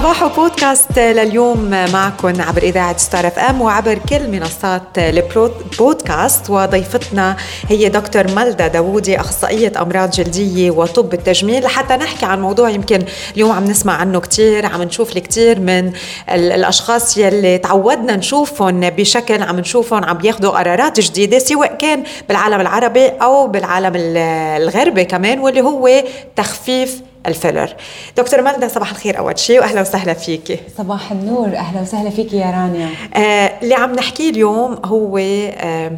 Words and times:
صباح 0.00 0.26
بودكاست 0.36 0.98
لليوم 0.98 1.70
معكم 1.70 2.40
عبر 2.40 2.62
إذاعة 2.62 2.96
ستار 2.96 3.26
إف 3.26 3.38
إم 3.38 3.60
وعبر 3.60 3.98
كل 4.08 4.28
منصات 4.28 4.98
البودكاست 4.98 6.50
وضيفتنا 6.50 7.36
هي 7.68 7.88
دكتور 7.88 8.30
ملدا 8.30 8.66
داوودي 8.66 9.20
أخصائية 9.20 9.72
أمراض 9.82 10.10
جلدية 10.10 10.70
وطب 10.70 11.14
التجميل. 11.14 11.64
لحتى 11.64 11.96
نحكي 11.96 12.26
عن 12.26 12.40
موضوع 12.40 12.70
يمكن 12.70 13.04
اليوم 13.34 13.52
عم 13.52 13.64
نسمع 13.64 13.92
عنه 13.92 14.20
كتير 14.20 14.66
عم 14.66 14.82
نشوف 14.82 15.16
الكثير 15.16 15.60
من 15.60 15.92
الأشخاص 16.30 17.18
يلي 17.18 17.58
تعودنا 17.58 18.16
نشوفهم 18.16 18.80
بشكل 18.80 19.42
عم 19.42 19.60
نشوفهم 19.60 20.04
عم 20.04 20.18
بياخذوا 20.18 20.50
قرارات 20.50 21.00
جديدة 21.00 21.38
سواء 21.38 21.74
كان 21.74 22.02
بالعالم 22.28 22.60
العربي 22.60 23.06
أو 23.06 23.48
بالعالم 23.48 23.92
الغربي 23.96 25.04
كمان 25.04 25.38
واللي 25.40 25.60
هو 25.60 25.90
تخفيف 26.36 27.02
ال 27.26 27.32
filler. 27.32 27.74
دكتور 28.16 28.42
مالدا 28.42 28.68
صباح 28.68 28.90
الخير 28.90 29.18
أول 29.18 29.38
شيء 29.38 29.60
واهلا 29.60 29.80
وسهلا 29.80 30.14
فيكي 30.14 30.58
صباح 30.78 31.12
النور 31.12 31.46
أهلا 31.56 31.80
وسهلا 31.82 32.10
فيكي 32.10 32.36
يا 32.36 32.50
رانيا. 32.50 32.88
آه 33.14 33.52
اللي 33.62 33.74
عم 33.74 33.92
نحكيه 33.92 34.30
اليوم 34.30 34.78
هو 34.84 35.18
آه 35.18 35.92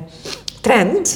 ترند 0.63 1.09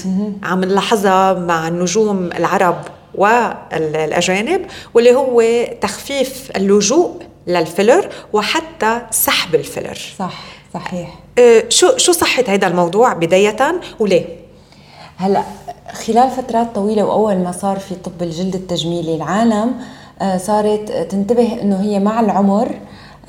عم 0.43 0.65
نلاحظها 0.65 1.33
مع 1.33 1.69
النجوم 1.69 2.31
العرب 2.39 2.77
والأجانب 3.15 4.67
واللي 4.95 5.15
هو 5.15 5.43
تخفيف 5.81 6.51
اللجوء 6.57 7.23
لل 7.47 7.62
filler 7.62 8.09
وحتى 8.33 9.01
سحب 9.11 9.55
ال 9.55 9.60
filler. 9.60 9.99
صح 10.19 10.43
صحيح. 10.75 11.09
آه 11.39 11.65
شو 11.69 11.97
شو 11.97 12.13
صحة 12.13 12.45
هذا 12.49 12.67
الموضوع 12.67 13.13
بداية 13.13 13.81
وليه؟ 13.99 14.46
هلا 15.19 15.43
خلال 15.93 16.31
فترات 16.31 16.75
طويلة 16.75 17.05
وأول 17.05 17.37
ما 17.37 17.53
صار 17.53 17.79
في 17.79 17.95
طب 17.95 18.23
الجلد 18.23 18.55
التجميلي 18.55 19.15
العالم 19.15 19.75
آه، 20.23 20.37
صارت 20.37 20.93
تنتبه 20.93 21.63
إنه 21.63 21.81
هي 21.81 22.01
مع 22.01 22.21
العمر 22.21 22.75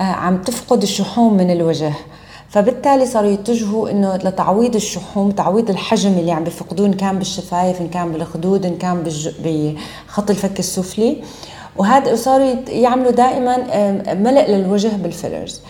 آه، 0.00 0.04
عم 0.04 0.42
تفقد 0.42 0.82
الشحوم 0.82 1.36
من 1.36 1.50
الوجه. 1.50 1.92
فبالتالي 2.48 3.06
صاروا 3.06 3.30
يتجهوا 3.30 3.90
إنه 3.90 4.16
لتعويض 4.16 4.74
الشحوم 4.74 5.30
تعويض 5.30 5.70
الحجم 5.70 6.12
اللي 6.12 6.32
عم 6.32 6.44
بيفقدوه 6.44 6.86
إن 6.86 6.92
كان 6.92 7.18
بالشفايف 7.18 7.80
إن 7.80 7.88
كان 7.88 8.12
بالخدود 8.12 8.66
إن 8.66 8.76
كان 8.78 9.04
بخط 9.44 10.30
الفك 10.30 10.58
السفلي. 10.58 11.22
وهذا 11.76 12.16
صاروا 12.16 12.54
يعملوا 12.68 13.10
دائما 13.10 13.56
ملء 14.14 14.50
للوجه 14.50 14.88
بالفيلرز 14.88 15.60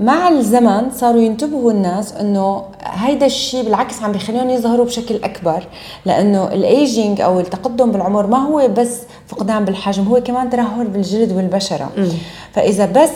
مع 0.00 0.28
الزمن 0.28 0.90
صاروا 0.90 1.20
ينتبهوا 1.20 1.72
الناس 1.72 2.12
إنه 2.12 2.62
هيدا 2.84 3.26
الشيء 3.26 3.64
بالعكس 3.64 4.02
عم 4.02 4.12
بيخليهم 4.12 4.50
يظهروا 4.50 4.86
بشكل 4.86 5.14
أكبر 5.24 5.64
لأنه 6.04 6.44
الايجينج 6.44 7.20
أو 7.20 7.40
التقدم 7.40 7.92
بالعمر 7.92 8.26
ما 8.26 8.38
هو 8.38 8.68
بس 8.68 8.98
فقدان 9.26 9.64
بالحجم 9.64 10.04
هو 10.08 10.20
كمان 10.20 10.50
ترهل 10.50 10.86
بالجلد 10.86 11.32
والبشرة. 11.32 11.90
فإذا 12.52 12.86
بس 12.86 13.12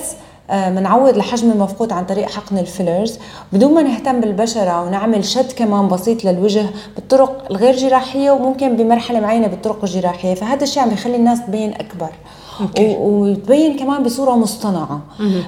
بنعوض 0.51 1.09
آه، 1.09 1.17
الحجم 1.17 1.51
المفقود 1.51 1.93
عن 1.93 2.05
طريق 2.05 2.31
حقن 2.31 2.59
ال 2.59 2.66
fillers 2.66 3.19
بدون 3.53 3.75
ما 3.75 3.83
نهتم 3.83 4.21
بالبشرة 4.21 4.83
ونعمل 4.83 5.25
شد 5.25 5.53
كمان 5.53 5.89
بسيط 5.89 6.25
للوجه 6.25 6.67
بالطرق 6.97 7.45
الغير 7.51 7.77
جراحية 7.77 8.31
وممكن 8.31 8.77
بمرحلة 8.77 9.21
معينة 9.21 9.47
بالطرق 9.47 9.85
الجراحية 9.85 10.35
فهذا 10.35 10.63
الشيء 10.63 10.83
عم 10.83 10.89
بيخلي 10.89 11.17
الناس 11.17 11.47
تبين 11.47 11.75
أكبر. 11.75 12.11
okay. 12.61 12.97
وتبين 12.99 13.77
كمان 13.77 14.03
بصورة 14.03 14.37
مصطنعة. 14.37 15.01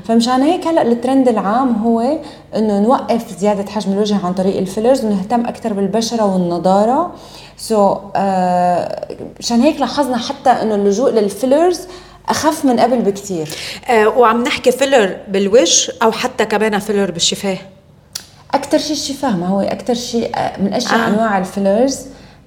فمشان 0.05 0.43
هيك 0.43 0.67
هلأ 0.67 0.83
الترند 0.83 1.29
العام 1.29 1.83
هو 1.83 2.19
إنه 2.57 2.81
نوقف 2.81 3.39
زيادة 3.39 3.71
حجم 3.71 3.93
الوجه 3.93 4.27
عن 4.27 4.33
طريق 4.33 4.57
ال 4.57 4.63
fillers 4.63 5.05
ونهتم 5.05 5.47
أكثر 5.47 5.73
بالبشرة 5.73 6.25
والنضارة 6.25 7.13
so, 7.57 7.99
آه 8.17 9.09
مشان 9.39 9.61
هيك 9.61 9.81
لاحظنا 9.81 10.17
حتى 10.17 10.51
إنه 10.51 10.75
اللجوء 10.75 11.11
لل 11.11 11.26
fillers 11.26 11.81
أخف 12.29 12.65
من 12.65 12.81
قبل 12.81 12.99
بكثير 12.99 13.49
آه 13.89 14.09
وعم 14.09 14.43
نحكي 14.43 14.73
filler 14.73 15.17
بالوجه 15.29 15.93
أو 16.03 16.13
حتى 16.13 16.45
كمان 16.45 16.79
filler 16.79 17.11
بالشفاه 17.11 17.59
أكثر 18.55 18.79
شيء 18.79 18.93
الشفاه 18.93 19.37
ما 19.37 19.47
هو 19.47 19.61
أكثر 19.61 19.95
شيء 19.95 20.31
آه، 20.37 20.61
من 20.61 20.75
اشهر 20.75 21.05
آه. 21.05 21.09
أنواع 21.09 21.39
ال 21.39 21.46
fillers 21.47 22.01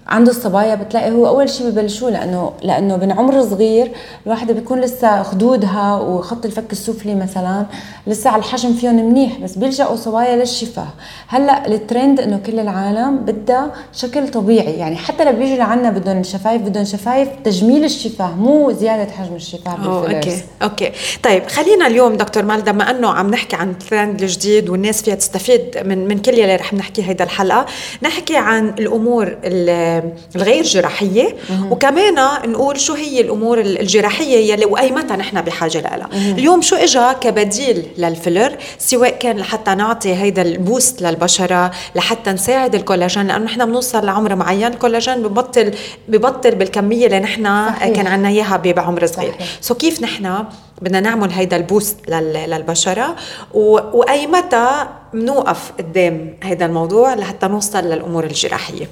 عنده 0.07 0.31
الصبايا 0.31 0.75
بتلاقي 0.75 1.12
هو 1.12 1.28
أول 1.28 1.50
شيء 1.50 1.69
ببلشوه 1.69 2.09
لأنه 2.09 2.53
لأنه 2.63 2.97
من 2.97 3.12
عمر 3.12 3.44
صغير 3.44 3.91
الواحدة 4.25 4.53
بيكون 4.53 4.81
لسه 4.81 5.23
خدودها 5.23 5.95
وخط 5.95 6.45
الفك 6.45 6.72
السفلي 6.72 7.16
مثلا 7.16 7.66
لسه 8.07 8.29
على 8.29 8.40
الحجم 8.40 8.73
فيهم 8.73 8.96
منيح 8.96 9.40
بس 9.40 9.56
بيلجأوا 9.56 9.96
صبايا 9.96 10.35
للشفاه 10.35 10.88
هلأ 11.28 11.67
الترند 11.67 12.19
إنه 12.19 12.40
كل 12.46 12.59
العالم 12.59 13.17
بدها 13.17 13.72
شكل 13.94 14.28
طبيعي 14.31 14.73
يعني 14.73 14.96
حتى 14.96 15.23
لو 15.23 15.31
بيجوا 15.31 15.57
لعنا 15.57 15.90
بدهم 15.90 16.23
شفايف 16.23 16.62
بدهم 16.62 16.84
شفايف 16.85 17.29
تجميل 17.44 17.84
الشفاه 17.84 18.35
مو 18.35 18.72
زيادة 18.72 19.12
حجم 19.12 19.35
الشفاه 19.35 19.85
أوكي 19.85 20.41
أوكي. 20.63 20.91
طيب 21.23 21.47
خلينا 21.47 21.88
اليوم 21.88 22.17
دكتور 22.17 22.44
مالدا 22.44 22.72
بما 22.72 22.91
إنه 22.91 23.09
عم 23.09 23.29
نحكي 23.31 23.56
عن 23.56 23.69
الترند 23.69 24.22
الجديد 24.22 24.69
والناس 24.69 25.01
فيها 25.01 25.16
تستفيد 25.16 25.78
من 25.85 26.07
من 26.07 26.17
كل 26.17 26.31
اللي 26.31 26.56
رح 26.56 26.73
نحكي 26.73 27.03
هيدا 27.03 27.23
الحلقة 27.23 27.66
نحكي 28.03 28.38
عن 28.38 28.69
الأمور 28.69 29.38
اللي 29.44 29.97
الغير 30.35 30.63
جراحية. 30.63 31.35
وكمان 31.72 32.16
نقول 32.52 32.80
شو 32.80 32.94
هي 32.94 33.22
الأمور 33.22 33.59
الجراحية 33.59 34.53
يلي 34.53 34.66
وأيمتى 34.66 35.13
نحن 35.13 35.41
بحاجة 35.41 35.81
لها. 35.81 36.09
اليوم 36.13 36.62
شو 36.62 36.75
اجى 36.75 37.13
كبديل 37.22 37.88
لل 37.97 38.12
filler 38.12 38.57
سواء 38.78 39.09
كان 39.09 39.38
لحتى 39.38 39.75
نعطي 39.75 40.16
هيدا 40.16 40.41
ال 40.41 40.51
boost 40.51 41.01
للبشرة 41.02 41.72
لحتى 41.96 42.31
نساعد 42.31 42.75
الكولاجين 42.75 43.28
لأنه 43.28 43.46
نحن 43.46 43.66
بنوصل 43.66 44.06
لعمر 44.06 44.35
معين. 44.35 44.68
الكولاجين 44.68 45.24
ببطل 45.24 45.72
ببطل 46.08 46.56
بالكمية 46.56 47.06
اللي 47.06 47.19
نحن 47.19 47.44
كان 47.79 48.08
عندنا 48.08 48.29
إياها 48.29 48.58
بعمر 48.58 49.06
صغير. 49.06 49.34
so 49.61 49.78
كيف 49.78 50.02
نحن 50.02 50.46
بدنا 50.81 51.00
نعمل 51.00 51.31
هيدا 51.31 51.58
ال 51.57 51.64
boost 51.64 51.97
للبشرة؟ 52.09 53.16
وأيمتى 53.53 54.88
بنوقف 55.14 55.72
قدام 55.79 56.38
هذا 56.44 56.66
الموضوع 56.66 57.14
لحتى 57.14 57.47
نوصل 57.47 57.79
للأمور 57.79 58.24
الجراحية؟ 58.24 58.90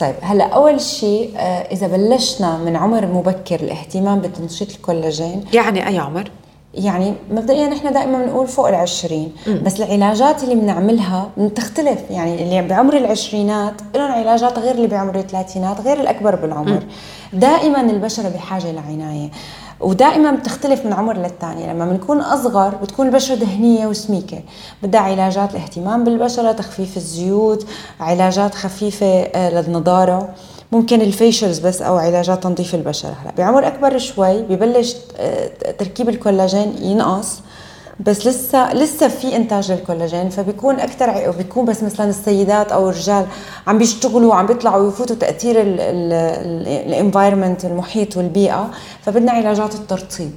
طيب 0.00 0.14
هلا 0.22 0.44
أول 0.44 0.80
شيء 0.80 1.30
آه، 1.36 1.40
إذا 1.72 1.86
بلشنا 1.86 2.58
من 2.58 2.76
عمر 2.76 3.06
مبكر 3.06 3.60
الاهتمام 3.60 4.20
بتنشيط 4.20 4.70
الكولاجين. 4.70 5.44
يعني 5.52 5.88
أي 5.88 5.98
عمر؟ 5.98 6.30
يعني 6.74 7.14
مبدئيا 7.30 7.66
نحن 7.66 7.92
دائما 7.92 8.24
بنقول 8.24 8.46
فوق 8.46 8.68
العشرين. 8.68 9.32
بس 9.64 9.80
العلاجات 9.80 10.44
اللي 10.44 10.54
بنعملها 10.54 11.30
بتختلف. 11.36 11.98
يعني 12.10 12.42
اللي 12.42 12.68
بعمر 12.68 12.96
العشرينات 12.96 13.74
لهم 13.94 14.12
علاجات 14.12 14.58
غير 14.58 14.74
اللي 14.74 14.86
بعمر 14.86 15.18
الثلاثينات 15.18 15.80
غير 15.80 16.00
الأكبر 16.00 16.34
بالعمر. 16.36 16.82
م. 17.32 17.38
دائما 17.38 17.80
البشره 17.80 18.28
بحاجة 18.28 18.72
لعناية. 18.72 19.30
ودائما 19.82 20.30
بتختلف 20.30 20.86
من 20.86 20.92
عمر 20.92 21.16
للثاني 21.16 21.72
لما 21.72 21.84
بنكون 21.86 22.20
أصغر 22.20 22.74
بتكون 22.82 23.06
البشرة 23.06 23.34
دهنية 23.34 23.86
وسميكة. 23.86 24.42
بدها 24.82 25.00
علاجات 25.00 25.50
الاهتمام 25.54 26.04
بالبشرة 26.04 26.52
تخفيف 26.52 26.96
الزيوت 26.96 27.66
علاجات 28.00 28.54
خفيفة 28.54 29.22
آه، 29.22 29.50
للنضارة. 29.50 30.28
ممكن 30.72 31.00
الفيشلز 31.00 31.58
بس 31.58 31.82
أو 31.82 31.96
علاجات 31.96 32.42
تنظيف 32.42 32.74
البشرة. 32.74 33.16
هلأ 33.22 33.32
بعمر 33.38 33.66
أكبر 33.66 33.98
شوي 33.98 34.42
ببلش 34.42 34.96
آه، 35.16 35.72
تركيب 35.78 36.08
الكولاجين 36.08 36.74
ينقص. 36.82 37.40
بس 38.00 38.26
لسه 38.26 38.74
لسه 38.74 39.08
في 39.08 39.36
إنتاج 39.36 39.72
للكولاجين 39.72 40.28
فبيكون 40.28 40.80
أكثر 40.80 41.30
بيكون 41.30 41.64
بس 41.64 41.82
مثلا 41.82 42.08
السيدات 42.08 42.72
أو 42.72 42.88
الرجال 42.88 43.26
عم 43.66 43.78
بيشتغلوا 43.78 44.30
وعم 44.30 44.46
بيطلعوا 44.46 44.82
ويفوتوا 44.82 45.16
تأثير 45.16 45.56
ال 46.86 46.92
environment 46.92 47.64
المحيط 47.64 48.16
والبيئة 48.16 48.70
فبدنا 49.02 49.32
علاجات 49.32 49.74
الترطيب. 49.74 50.30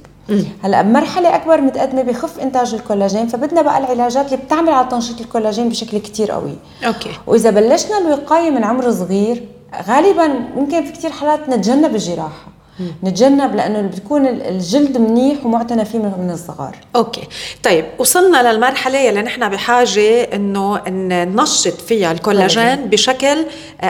هلأ 0.62 0.82
بمرحله 0.82 1.36
أكبر 1.36 1.60
متقدمة 1.60 2.02
بخف 2.02 2.40
إنتاج 2.40 2.74
الكولاجين 2.74 3.26
فبدنا 3.26 3.62
بقى 3.62 3.78
العلاجات 3.78 4.26
اللي 4.32 4.44
بتعمل 4.44 4.68
على 4.68 4.88
تنشيط 4.90 5.20
الكولاجين 5.20 5.68
بشكل 5.68 5.98
كتير 5.98 6.30
قوي. 6.30 6.56
okay. 6.86 7.10
وإذا 7.26 7.50
بلشنا 7.50 7.98
الوقايه 7.98 8.50
من 8.50 8.64
عمر 8.64 8.92
صغير 8.92 9.48
غالبا 9.88 10.26
ممكن 10.56 10.84
في 10.84 10.92
كثير 10.92 11.10
حالات 11.10 11.48
نتجنب 11.48 11.94
الجراحة. 11.94 12.55
نتجنب 13.04 13.56
لأنه 13.56 13.82
بتكون 13.82 14.26
الجلد 14.26 14.98
منيح 14.98 15.46
ومعتنى 15.46 15.84
فيه 15.84 15.98
من 15.98 16.30
الصغار. 16.32 16.76
okay. 16.96 17.22
طيب 17.62 17.84
وصلنا 17.98 18.52
للمرحلة 18.52 18.98
يلي 18.98 19.22
نحن 19.22 19.48
بحاجة 19.48 20.22
إنه 20.22 20.88
ننشط 20.88 21.80
فيها 21.80 22.12
الكولاجين 22.12 22.76
بشكل 22.76 23.46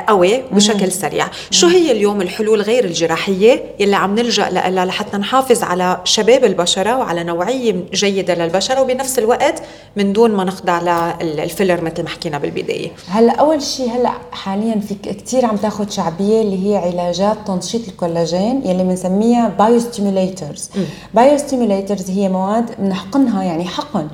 قوي 0.09 0.43
بشكل 0.53 0.93
سريع. 0.93 1.27
شو 1.51 1.67
هي 1.67 1.93
اليوم 1.93 2.23
الحلول 2.23 2.63
غير 2.63 2.85
الجراحية 2.85 3.63
يلي 3.81 3.97
عم 3.97 4.15
نلجأ 4.15 4.51
لها 4.51 4.85
لحتى 4.85 5.17
نحافظ 5.17 5.63
على 5.63 6.01
شباب 6.05 6.45
البشرة 6.45 6.97
وعلى 6.97 7.25
نوعية 7.25 7.85
جيدة 7.95 8.35
للبشرة 8.35 8.81
وبنفس 8.81 9.19
الوقت 9.19 9.63
من 9.97 10.13
دون 10.13 10.31
ما 10.31 10.45
نخضع 10.45 11.15
لل 11.23 11.37
filler 11.37 11.81
مثل 11.81 12.03
ما 12.03 12.09
حكينا 12.09 12.39
بالبداية؟ 12.39 12.91
هلا 13.09 13.33
أول 13.33 13.63
شيء 13.63 13.91
هلا 13.91 14.13
حاليا 14.33 14.81
في 14.89 14.95
كثير 15.13 15.47
عم 15.47 15.57
تاخذ 15.57 15.91
شعبية 15.91 16.43
اللي 16.43 16.71
هي 16.71 16.77
علاجات 16.77 17.37
تنشيط 17.47 17.89
الكولاجين 17.89 18.63
اللي 18.81 18.91
بنسميها 18.93 19.49
biostimulators 19.49 20.71
biostimulators 21.15 22.11
هي 22.11 22.29
مواد 22.29 22.71
بنحقنها 22.79 23.43
يعني 23.43 23.65
حقن 23.65 24.09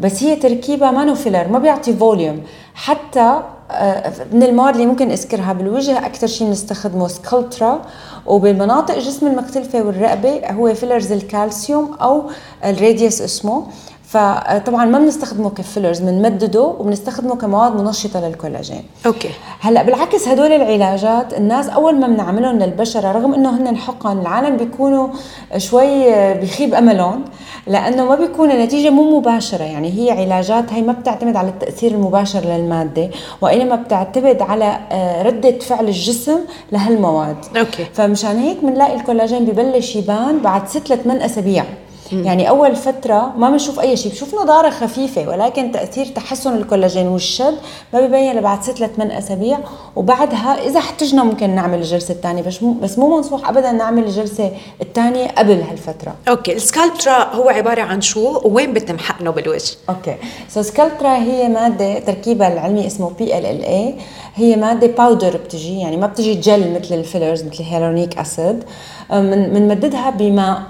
بس 0.00 0.22
هي 0.22 0.36
تركيبها 0.36 0.90
ما 0.90 1.14
filler 1.14 1.48
ما 1.48 1.58
بيعطي 1.58 1.92
volume 1.96 2.42
حتى 2.74 3.42
آه، 3.70 4.12
من 4.32 4.42
المواد 4.42 4.74
اللي 4.74 4.86
ممكن 4.86 5.10
اذكرها 5.10 5.52
بالوجه 5.52 6.06
أكثر 6.06 6.26
شيء 6.26 6.46
بنستخدمه 6.46 7.08
Sculptra 7.08 7.82
وبالمناطق 8.26 8.94
الجسم 8.94 9.26
المختلفه 9.26 9.82
والرقبة 9.82 10.50
هو 10.50 10.74
fillers 10.74 11.12
الكالسيوم 11.12 11.94
أو 11.94 12.22
ال 12.64 12.70
Radiesse 12.70 13.22
اسمه. 13.22 13.66
فطبعا 14.08 14.84
ما 14.84 14.98
بنستخدمه 14.98 15.50
ك 15.50 15.56
fillers 15.56 15.98
بنمدده 16.00 16.62
وبنستخدمه 16.62 17.36
كمواد 17.36 17.76
منشطة 17.76 18.28
للكولاجين. 18.28 18.82
okay. 19.06 19.30
هلأ 19.60 19.82
بالعكس 19.82 20.28
هدول 20.28 20.52
العلاجات 20.52 21.34
الناس 21.34 21.68
أول 21.68 22.00
ما 22.00 22.06
بنعملهم 22.06 22.58
للبشره 22.58 23.12
رغم 23.12 23.34
إنه 23.34 23.56
هن 23.56 23.76
حقن 23.76 24.18
العالم 24.18 24.56
بيكونوا 24.56 25.08
شوي 25.56 26.34
بيخيب 26.34 26.74
أملهم 26.74 27.24
لأنه 27.66 28.04
ما 28.04 28.14
بيكون 28.14 28.50
النتيجة 28.50 28.90
مو 28.90 29.18
مباشرة. 29.18 29.64
يعني 29.64 29.98
هي 29.98 30.10
علاجات 30.10 30.72
هي 30.72 30.82
ما 30.82 30.92
بتعتمد 30.92 31.36
على 31.36 31.48
التأثير 31.48 31.90
المباشر 31.90 32.40
للمادة 32.40 33.10
وإنما 33.40 33.76
بتعتمد 33.76 34.42
على 34.42 34.78
آه، 34.92 35.22
ردة 35.22 35.58
فعل 35.58 35.84
الجسم 35.84 36.38
لهالمواد. 36.72 37.36
okay. 37.56 37.84
فمشان 37.94 38.38
هيك 38.38 38.56
بنلاقي 38.62 38.96
الكولاجين 38.96 39.44
ببلش 39.44 39.96
يبان 39.96 40.38
بعد 40.38 40.68
ست 40.68 40.92
لثمان 40.92 41.22
أسابيع. 41.22 41.64
يعني 42.12 42.48
أول 42.48 42.76
فترة 42.76 43.32
ما 43.36 43.50
بنشوف 43.50 43.80
أي 43.80 43.96
شيء 43.96 44.12
بشوف 44.12 44.34
نضارة 44.42 44.70
خفيفة 44.70 45.28
ولكن 45.28 45.72
تأثير 45.72 46.06
تحسن 46.06 46.56
الكولاجين 46.56 47.06
والشد 47.06 47.54
ما 47.94 48.00
ببين 48.00 48.30
الا 48.30 48.40
بعد 48.40 48.62
ست 48.62 48.80
لثمان 48.80 49.10
أسابيع. 49.10 49.58
وبعدها 49.96 50.66
إذا 50.66 50.78
احتجنا 50.78 51.24
ممكن 51.24 51.50
نعمل 51.50 51.78
الجلسة 51.78 52.14
الثانية 52.14 52.42
بس 52.42 52.62
مو 52.62 52.72
بس 52.72 52.98
مو 52.98 53.16
منصوح 53.16 53.48
ابدا 53.48 53.72
نعمل 53.72 54.04
الجلسة 54.04 54.50
الثانية 54.82 55.28
قبل 55.28 55.62
هالفترة. 55.70 56.14
okay 56.28 56.52
ال 56.52 56.61
Sculptra 56.61 57.34
هو 57.34 57.48
عبارة 57.48 57.82
عن 57.82 58.00
شو؟ 58.00 58.40
وين 58.44 58.72
بتم 58.72 58.98
حقنه 58.98 59.30
بالوجه؟ 59.30 59.72
okay 59.88 60.16
so 60.48 60.62
Sculptra 60.62 61.16
هي 61.16 61.48
مادة 61.48 61.98
تركيبها 61.98 62.52
العلمي 62.52 62.86
اسمه 62.86 63.10
PLLA 63.10 63.94
هي 64.34 64.56
مادة 64.56 64.86
powder 64.86 65.36
بتجي 65.36 65.78
يعني 65.78 65.96
ما 65.96 66.06
بتجي 66.06 66.34
جل 66.34 66.80
مثل 66.80 66.94
ال 66.94 67.00
fillers 67.00 67.44
مثل 67.44 67.60
ال 67.60 67.65
hyaluronic 67.65 68.18
acid 68.18 68.64
بنمددها 69.10 70.10
بماء. 70.10 70.62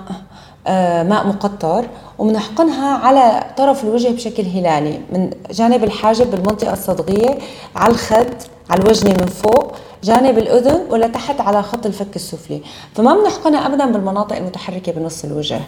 ماء 1.03 1.27
مقطر 1.27 1.87
وبنحقنها 2.19 2.99
على 2.99 3.45
طرف 3.57 3.85
الوجه 3.85 4.09
بشكل 4.09 4.43
هلالي 4.43 5.01
من 5.13 5.31
جانب 5.51 5.85
الحاجب 5.85 6.31
بالمنطقة 6.31 6.73
الصدغية 6.73 7.39
على 7.77 7.93
الخد 7.93 8.35
على 8.71 8.83
الوجنة 8.83 9.11
من 9.11 9.27
فوق 9.27 9.73
جانب 10.05 10.39
الأذن 10.39 10.81
ولا 10.91 11.07
تحت 11.07 11.41
على 11.41 11.63
خط 11.63 11.87
الفك 11.87 12.17
السفلي. 12.17 12.63
فما 12.95 13.15
بنحقنها 13.15 13.67
أبدا 13.67 13.87
بالمناطق 13.93 14.37
المتحركة 14.37 14.93
بنص 14.93 15.25
الوجه. 15.25 15.61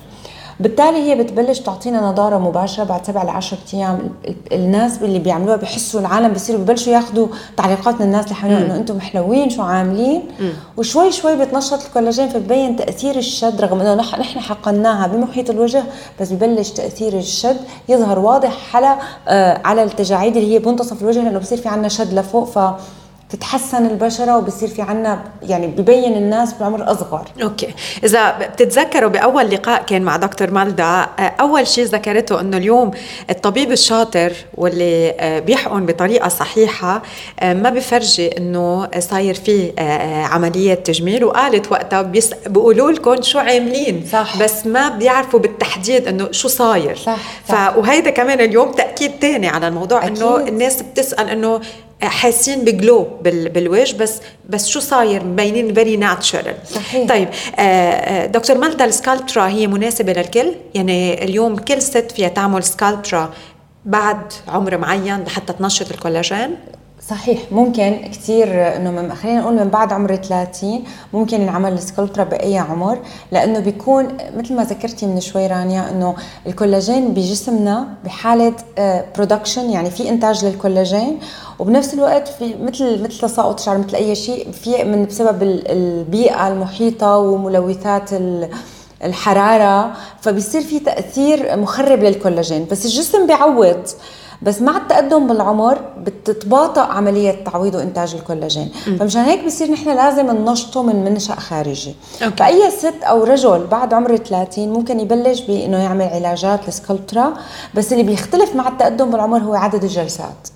بالتالي 0.61 0.97
هي 0.97 1.15
بتبلش 1.23 1.59
تعطينا 1.59 2.11
نضارة 2.11 2.39
مباشرة 2.39 2.85
بعد 2.85 3.07
سبع 3.07 3.23
ل 3.23 3.29
10 3.29 3.59
أيام. 3.75 4.11
الناس 4.53 5.03
اللي 5.03 5.19
بيعملوها 5.19 5.57
بحسوا 5.57 6.01
العالم 6.01 6.33
بصيروا 6.33 6.61
ببلشوا 6.61 6.93
ياخذوا 6.93 7.27
تعليقات 7.57 7.95
من 7.95 8.03
الناس 8.07 8.25
اللي 8.25 8.35
حواليهم 8.35 8.63
إنه 8.63 8.77
أنتم 8.77 9.01
حلوين 9.01 9.51
شو 9.51 9.63
عاملين؟ 9.63 10.23
مم. 10.41 10.53
وشوي 10.77 11.13
شوي 11.13 11.37
بتنشط 11.37 11.85
الكولاجين 11.87 12.29
فبين 12.29 12.77
تأثير 12.77 13.17
الشد 13.17 13.61
رغم 13.61 13.81
إنه 13.81 13.95
نحن 13.95 14.41
حقناها 14.41 15.07
بمحيط 15.07 15.51
الوجه 15.51 15.83
بس 16.21 16.33
ببلش 16.33 16.71
تأثير 16.71 17.19
الشد 17.19 17.57
يظهر 17.89 18.19
واضح 18.19 18.77
على 18.77 18.97
آه 19.29 19.61
على 19.65 19.83
التجاعيد 19.83 20.37
اللي 20.37 20.55
هي 20.55 20.59
بمنتصف 20.59 21.03
الوجه 21.03 21.21
لأنه 21.23 21.39
بصير 21.39 21.59
في 21.59 21.69
عندنا 21.69 21.89
شد 21.89 22.15
لفوق. 22.15 22.45
ف 22.45 22.59
تتحسن 23.31 23.87
البشرة 23.87 24.37
وبصير 24.37 24.69
في 24.69 24.83
عنا 24.83 25.25
يعني 25.43 25.67
ببين 25.67 26.13
الناس 26.17 26.55
بعمر 26.61 26.93
أصغر 26.93 27.29
أوكي 27.43 27.75
إذا 28.05 28.39
بتتذكروا 28.39 29.11
بأول 29.11 29.51
لقاء 29.51 29.83
كان 29.83 30.03
مع 30.03 30.17
دكتور 30.17 30.51
مالدا 30.51 31.07
أول 31.19 31.67
شيء 31.67 31.85
ذكرته 31.85 32.41
إنه 32.41 32.57
اليوم 32.57 32.91
الطبيب 33.31 33.73
الشاطر 33.73 34.33
واللي 34.55 35.15
آه، 35.21 35.39
بيحقن 35.39 35.87
بطريقة 35.87 36.29
صحيحة 36.29 37.03
آه، 37.41 37.55
ما 37.55 37.71
بفرجي 37.71 38.39
إنه 38.39 38.89
صاير 38.99 39.35
في 39.35 39.73
آه، 39.79 40.25
عملية 40.25 40.75
تجميل 40.75 41.25
وقالت 41.25 41.73
وقتها 41.73 42.03
بيقولوا 42.47 42.91
لكم 42.91 43.23
شو 43.23 43.39
عاملين 43.39 44.07
صح. 44.13 44.43
بس 44.43 44.67
ما 44.67 44.89
بيعرفوا 44.89 45.41
بالتحديد 45.41 46.09
إنه 46.09 46.33
شو 46.33 46.49
صاير 46.49 46.97
صح, 46.97 47.19
صح. 47.49 47.73
ف 47.73 47.77
وهيدا 47.77 48.11
كمان 48.11 48.41
اليوم 48.41 48.73
تأكيد 48.73 49.11
ثاني 49.21 49.49
على 49.49 49.69
الموضوع 49.69 50.07
إنه 50.07 50.37
الناس 50.37 50.83
بتسأل 50.83 51.29
إنه 51.29 51.61
حاسين 52.03 52.65
بجلو 52.65 53.09
بالوجه 53.23 53.97
بس 53.97 54.21
بس 54.49 54.69
شو 54.69 54.81
صاير؟ 54.81 55.25
مبينين 55.25 55.75
very 55.75 55.97
natural 55.97 56.55
صحيح. 56.75 57.09
طيب 57.09 57.29
آه، 57.59 57.61
آه، 57.61 58.27
دكتور 58.27 58.59
مالدا 58.59 58.85
ال 58.85 58.92
Sculptra 58.92 59.49
هي 59.49 59.67
مناسبة 59.67 60.13
للكل؟ 60.13 60.53
يعني 60.75 61.25
اليوم 61.25 61.57
كل 61.57 61.83
ست 61.83 62.13
فيها 62.17 62.29
تعمل 62.29 62.65
Sculptra 62.65 63.31
بعد 63.85 64.33
عمر 64.49 64.79
معين 64.79 65.25
لحتى 65.25 65.53
تنشط 65.53 65.91
الكولاجين؟ 65.91 66.57
صحيح 67.09 67.53
ممكن 67.53 67.97
كثير 68.13 68.77
إنه 68.77 69.15
خلينا 69.15 69.41
نقول 69.41 69.55
من 69.55 69.69
بعد 69.69 69.93
عمر 69.93 70.17
30 70.17 70.85
ممكن 71.13 71.41
ينعمل 71.41 71.73
ال 71.73 71.78
Sculptra 71.78 72.25
باي 72.25 72.59
عمر 72.59 72.99
لأنه 73.33 73.59
بيكون 73.59 74.09
مثل 74.37 74.55
ما 74.55 74.65
ذكرتي 74.65 75.07
من 75.07 75.21
شوي 75.21 75.47
رانيا 75.47 75.91
إنه 75.91 76.15
الكولاجين 76.47 77.15
بجسمنا 77.15 77.89
بحالة 78.05 78.55
production 79.17 79.69
آه، 79.69 79.73
يعني 79.73 79.91
في 79.91 80.09
إنتاج 80.09 80.45
للكولاجين 80.45 81.19
وبنفس 81.59 81.95
الوقت 81.95 82.29
في 82.29 82.55
مثل 82.63 83.03
مثل 83.03 83.19
تساقط 83.19 83.61
الشعر 83.61 83.79
مثل 83.79 83.97
أي 83.97 84.15
شيء 84.15 84.51
في 84.51 84.85
من 84.85 85.05
بسبب 85.05 85.43
البيئة 85.43 86.49
المحيطة 86.49 87.17
وملوثات 87.17 88.11
الحرارة 89.05 89.93
فبيصير 90.21 90.61
في 90.61 90.79
تأثير 90.79 91.57
مخرب 91.57 91.99
للكولاجين. 91.99 92.67
بس 92.71 92.85
الجسم 92.85 93.27
بيعوض. 93.27 93.89
بس 94.43 94.63
مع 94.63 94.77
التقدم 94.77 95.27
بالعمر 95.27 95.79
بتتباطأ 95.99 96.81
عملية 96.81 97.45
تعويض 97.45 97.75
وإنتاج 97.75 98.15
الكولاجين. 98.15 98.69
فمشان 99.01 99.23
هيك 99.23 99.45
بصير 99.45 99.71
نحن 99.71 99.97
لازم 99.97 100.27
ننشطه 100.31 100.83
من 100.83 101.05
منشأ 101.05 101.35
خارجي 101.35 101.95
okay. 102.23 102.37
فأي 102.37 102.71
ست 102.71 103.03
أو 103.03 103.25
رجل 103.25 103.67
بعد 103.67 103.95
عمر 103.95 104.17
30 104.17 104.69
ممكن 104.69 105.01
يبلش 105.01 105.41
بأنه 105.41 105.77
يعمل 105.79 106.05
علاجات 106.05 106.69
ل 106.69 106.76
Sculptra 106.76 107.33
بس 107.75 107.93
اللي 107.93 108.05
بيختلف 108.05 108.55
مع 108.57 108.69
التقدم 108.69 109.11
بالعمر 109.11 109.39
هو 109.39 109.55
عدد 109.55 109.83
الجلسات. 109.85 110.49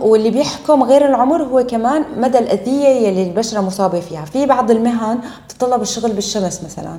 واللي 0.00 0.30
بيحكم 0.30 0.82
غير 0.82 1.06
العمر 1.06 1.42
هو 1.42 1.66
كمان 1.66 2.04
مدى 2.16 2.38
الأذية 2.38 2.88
يلي 2.88 3.22
البشرة 3.22 3.60
مصابة 3.60 4.00
فيها 4.00 4.24
في 4.24 4.46
بعض 4.46 4.70
المهن 4.70 5.18
بتطلب 5.48 5.82
الشغل 5.82 6.12
بالشمس 6.12 6.60
مثلا. 6.64 6.98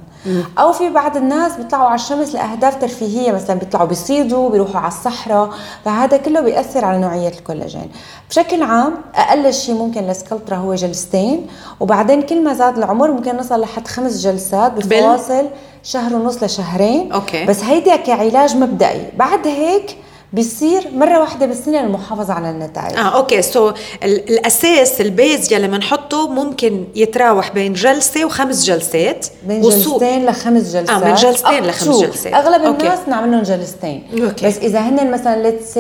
أو 0.59 0.71
في 0.71 0.89
بعض 0.89 1.17
الناس 1.17 1.57
بيطلعوا 1.57 1.85
على 1.85 1.95
الشمس 1.95 2.35
لأهداف 2.35 2.81
ترفيهية 2.81 3.31
مثلا 3.31 3.59
بيطلعوا 3.59 3.87
بيصيدوا 3.87 4.49
بيروحوا 4.49 4.79
على 4.79 4.87
الصحراء 4.87 5.49
فهذا 5.91 6.17
كله 6.17 6.41
بيأثر 6.41 6.85
على 6.85 6.97
نوعية 6.99 7.27
الكولاجين. 7.27 7.91
بشكل 8.29 8.63
عام 8.63 8.93
أقل 9.15 9.53
شيء 9.53 9.75
ممكن 9.75 10.01
للسكلبترا 10.01 10.55
هو 10.55 10.75
جلستين 10.75 11.47
وبعدين 11.79 12.21
كل 12.21 12.43
ما 12.43 12.53
زاد 12.53 12.77
العمر 12.77 13.11
ممكن 13.11 13.37
نصل 13.37 13.61
لحد 13.61 13.87
خمس 13.87 14.17
جلسات 14.17 14.71
بفواصل 14.71 15.45
شهر 15.83 16.15
ونص 16.15 16.43
لشهرين. 16.43 17.11
okay. 17.11 17.45
بس 17.45 17.63
هيدا 17.63 17.95
كعلاج 17.95 18.55
مبدئي. 18.55 19.11
بعد 19.17 19.47
هيك 19.47 19.97
بيصير 20.33 20.87
مرة 20.95 21.19
واحدة 21.19 21.45
بالسنه 21.45 21.81
المحافظة 21.81 22.33
على 22.33 22.49
النتائج. 22.49 22.97
آه 22.97 23.17
okay. 23.17 23.41
so 23.41 23.71
الأساس 24.03 25.01
ال 25.01 25.12
base 25.12 25.53
يلي 25.53 25.67
بنحطه 25.67 26.29
ممكن 26.29 26.85
يتراوح 26.95 27.51
بين 27.51 27.73
جلسة 27.73 28.25
وخمس 28.25 28.65
جلسات. 28.65 29.27
بين 29.47 29.61
جلستين 29.61 30.25
لخمس 30.25 30.73
جلسات. 30.73 30.89
آه 30.89 31.09
من 31.09 31.15
جلستين 31.15 31.63
لخمس 31.63 32.01
جلسات. 32.01 32.33
أغلب 32.33 32.61
okay. 32.61 32.83
الناس 32.83 32.99
نعمل 33.07 33.31
لهم 33.31 33.41
جلستين. 33.41 34.03
okay. 34.13 34.47
بس 34.47 34.57
إذا 34.57 34.79
هن 34.79 35.11
مثلا 35.11 35.43
let's 35.43 35.77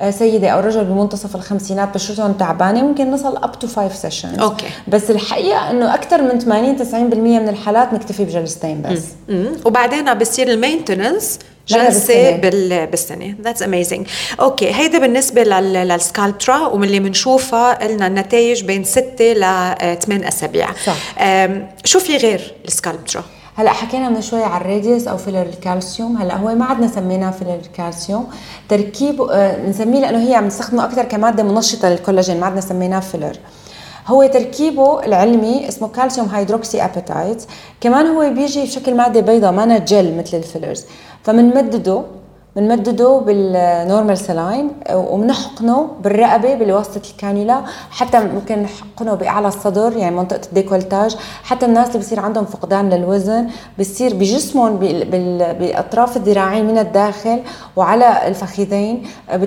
آه، 0.00 0.10
سيدة 0.10 0.48
أو 0.48 0.60
رجل 0.60 0.84
بمنتصف 0.84 1.36
الخمسينات 1.36 1.94
بشرتهم 1.94 2.32
تعبانة 2.32 2.82
ممكن 2.82 3.10
نصل 3.10 3.36
up 3.36 3.58
to 3.58 3.66
5 3.66 3.94
sessions 3.94 4.38
okay. 4.38 4.66
بس 4.88 5.10
الحقيقة 5.10 5.70
إنه 5.70 5.94
أكثر 5.94 6.22
من 6.22 6.38
80 6.38 6.76
90% 6.78 6.94
من 6.94 7.48
الحالات 7.48 7.92
نكتفي 7.92 8.24
بجلستين 8.24 8.82
بس. 8.82 9.02
مم. 9.28 9.36
مم. 9.36 9.52
وبعدين 9.64 10.14
بصير 10.14 10.48
ال 10.48 10.56
maintenance 10.56 11.38
جلسه 11.68 12.30
بالسنة. 12.36 12.84
بالسنة. 12.84 13.34
that's 13.42 13.62
amazing 13.62 14.06
okay 14.40 14.74
هيدا 14.74 14.98
بالنسبة 14.98 15.42
لل 15.44 15.68
Sculptra 15.68 16.66
ومن 16.66 16.84
اللي 16.84 17.00
بنشوفها 17.00 17.88
لنا 17.88 18.06
النتائج 18.06 18.64
بين 18.64 18.84
6 18.84 19.32
ل 19.32 19.44
8 20.02 20.28
أسابيع. 20.28 20.68
صح. 20.86 20.96
شو 21.84 22.00
في 22.00 22.16
غير 22.16 22.54
ال 22.64 22.71
Sculptra 22.71 23.24
هلأ 23.56 23.70
حكينا 23.72 24.08
من 24.08 24.22
شوي 24.22 24.42
على 24.42 24.64
ال 24.64 24.69
Radiesse 24.69 25.08
أو 25.08 25.16
filler 25.16 25.42
الكالسيوم 25.42 26.16
هلأ 26.16 26.36
هو 26.36 26.54
ما 26.54 26.64
عدنا 26.64 26.86
سميناه 26.88 27.30
filler 27.30 27.58
الكالسيوم 27.66 28.28
تركيبه 28.68 29.32
آه 29.32 29.56
بنسميه 29.56 30.00
لأنه 30.00 30.28
هي 30.28 30.34
عم 30.34 30.46
نستخدمه 30.46 30.84
أكثر 30.84 31.04
كمادة 31.04 31.42
منشطة 31.42 31.88
للكولاجين. 31.88 32.40
ما 32.40 32.46
عدنا 32.46 32.60
سميناه 32.60 33.00
filler 33.00 33.36
هو 34.06 34.26
تركيبه 34.26 35.04
العلمي 35.04 35.68
اسمه 35.68 35.88
calcium 35.88 36.28
hydroxyapatite 36.28 37.42
كمان 37.80 38.06
هو 38.06 38.30
بيجي 38.30 38.62
بشكل 38.62 38.94
ماده 38.94 39.20
بيضاء 39.20 39.52
ما 39.52 39.78
جل 39.78 40.14
مثل 40.18 40.36
ال 40.36 40.42
fillers 40.42 40.84
فمنمدده 41.24 42.04
بنمدده 42.56 43.18
بال 43.18 43.43
normal 43.43 44.18
saline 44.18 44.70
وبنحقنه 44.94 45.88
بالرقبة 46.02 46.54
بواسطه 46.54 47.10
الكانيولا 47.10 47.62
حتى 47.90 48.20
ممكن 48.20 48.58
نحقنه 48.62 49.14
بأعلى 49.14 49.48
الصدر 49.48 49.96
يعني 49.96 50.16
منطقة 50.16 50.40
ال 50.48 50.53
décolletage. 50.53 51.16
حتى 51.42 51.66
الناس 51.66 51.88
اللي 51.88 51.98
بصير 51.98 52.20
عندهم 52.20 52.44
فقدان 52.44 52.90
للوزن 52.90 53.46
بصير 53.78 54.14
بجسمهم 54.14 54.76
باطراف 55.60 56.16
الذراعين 56.16 56.66
من 56.66 56.78
الداخل 56.78 57.42
وعلى 57.76 58.28
الفخذين 58.28 59.02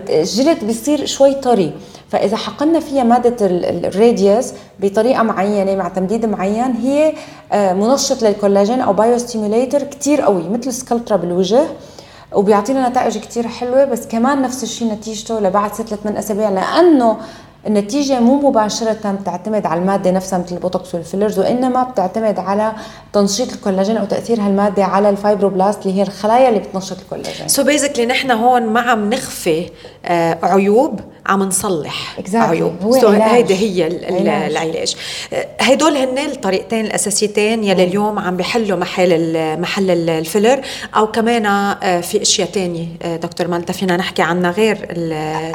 الجلد 0.10 0.68
بصير 0.68 1.06
شوي 1.06 1.34
طري. 1.34 1.74
فإذا 2.10 2.38
حقنا 2.38 2.80
فيها 2.80 3.04
مادة 3.04 3.36
ال 3.42 3.54
Radiesse 3.54 4.54
بطريقة 4.80 5.24
معينة 5.24 5.76
مع 5.76 5.88
تمديد 5.88 6.26
معين 6.26 6.72
هي 6.72 7.14
آه، 7.52 7.74
منشط 7.74 8.24
للكولاجين 8.24 8.82
أو 8.82 8.94
bio 8.94 9.18
stimulator 9.18 9.84
كثير 9.84 10.22
قوي 10.22 10.50
مثل 10.50 10.74
Sculptra 10.74 11.18
بالوجه. 11.18 11.64
وبيعطينا 12.36 12.90
نتائج 12.90 13.18
كثير 13.18 13.48
حلوة 13.48 13.86
بس 13.86 14.08
كمان 14.08 14.42
نفس 14.42 14.64
الشيء 14.64 14.94
نتيجته 14.94 15.40
لبعد 15.40 15.74
ست 15.74 15.94
لثمان 15.94 16.18
أسابيع 16.18 16.50
لأنه 16.50 17.18
النتيجة 17.68 18.20
مو 18.20 18.50
مباشرة 18.50 19.12
بتعتمد 19.22 19.66
على 19.66 19.82
المادة 19.82 20.12
نفسها 20.12 20.40
مثل 20.40 20.56
البوتوكس 20.56 20.96
وال 20.96 21.05
fillers 21.05 21.40
وإنما 21.40 21.84
بتعتمد 21.84 22.40
على 22.40 22.72
تنشيط 23.14 23.54
الكولاجين 23.54 23.98
أو 23.98 24.06
تأثير 24.06 24.42
هالمادة 24.42 24.84
على 24.84 25.10
ال 25.10 25.16
fibroblast 25.16 25.86
اللي 25.86 25.98
هي 25.98 26.04
الخلايا 26.04 26.50
اللي 26.50 26.60
بتنشط 26.60 26.98
الكولاجين. 27.00 27.48
سو 27.48 27.62
so 27.62 27.66
basically 27.66 28.06
نحن 28.06 28.32
هون 28.32 28.62
ما 28.62 28.82
عم 28.82 29.10
نخفي 29.10 29.70
عيوب 30.44 31.00
عم 31.26 31.44
نصلح 31.44 32.20
exactly. 32.20 32.36
عيوب. 32.36 32.74
هو 32.82 33.02
so 33.02 33.06
هيدي 33.06 33.54
هي 33.56 33.84
علاج. 33.84 34.52
العلاج. 34.52 34.96
آه، 35.34 35.48
هدول 35.60 35.98
هن 35.98 36.18
الطريقتين 36.18 36.86
الأساسيتين 36.86 37.64
يلي 37.64 37.84
اليوم 37.84 38.20
عم 38.20 38.38
بيحلوا 38.38 38.78
محل 38.78 39.60
محل 39.60 40.10
ال 40.10 40.16
filler. 40.16 40.62
أو 40.96 41.08
كمان 41.12 41.46
آه، 41.46 42.02
في 42.02 42.22
أشياء 42.22 42.48
تانية. 42.48 42.86
آه، 43.04 43.16
دكتور 43.16 43.48
مالدا 43.48 43.74
فينا 43.74 43.98
نحكي 43.98 44.22
عنها 44.22 44.52
غير 44.52 44.78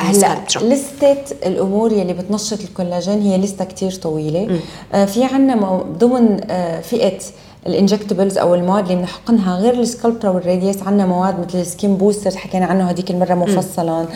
هلأ 0.00 0.38
لستة 0.62 1.16
الأمور 1.46 1.92
يلي 1.92 2.12
بتنشط 2.12 2.60
الكولاجين 2.60 3.22
هي 3.22 3.38
list 3.38 3.59
ة 3.59 3.64
كتير 3.64 3.90
طويلة. 3.92 4.60
آه 4.94 5.04
في 5.04 5.24
عندنا 5.24 5.84
ضمن 5.98 6.40
آه 6.50 6.80
فئة 6.80 7.18
ال 7.66 7.72
injectables 7.72 8.38
أو 8.38 8.54
المواد 8.54 8.84
اللي 8.84 8.96
بنحقنها 8.96 9.56
غير 9.56 9.74
ال 9.74 9.80
Sculptra 9.80 10.30
وال 10.30 10.40
Radiesse. 10.40 10.82
عندنا 10.82 11.06
مواد 11.06 11.46
مثل 11.46 11.58
ال 11.58 11.66
skin 11.66 11.96
booster 11.96 12.30
حكينا 12.30 12.66
عنه 12.66 12.90
هذيك 12.90 13.10
المرة 13.10 13.34
مفصلا. 13.34 14.06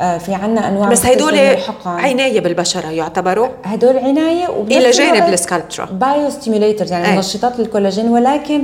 آه 0.00 0.18
في 0.18 0.34
عندنا 0.34 0.68
أنواع 0.68 0.88
بس 0.88 1.06
هدول 1.06 1.38
عناية 1.86 2.40
بالبشرة 2.40 2.90
يعتبروا؟ 2.90 3.48
هدول 3.64 3.98
عناية 3.98 4.62
إلى 4.70 4.90
جانب 4.90 5.32
ال 5.32 5.37
Sculptra. 5.37 5.84
bio 5.84 6.30
stimulators 6.30 6.92
يعني 6.92 7.16
منشطات 7.16 7.58
للكولاجين 7.58 8.08
ولكن 8.08 8.62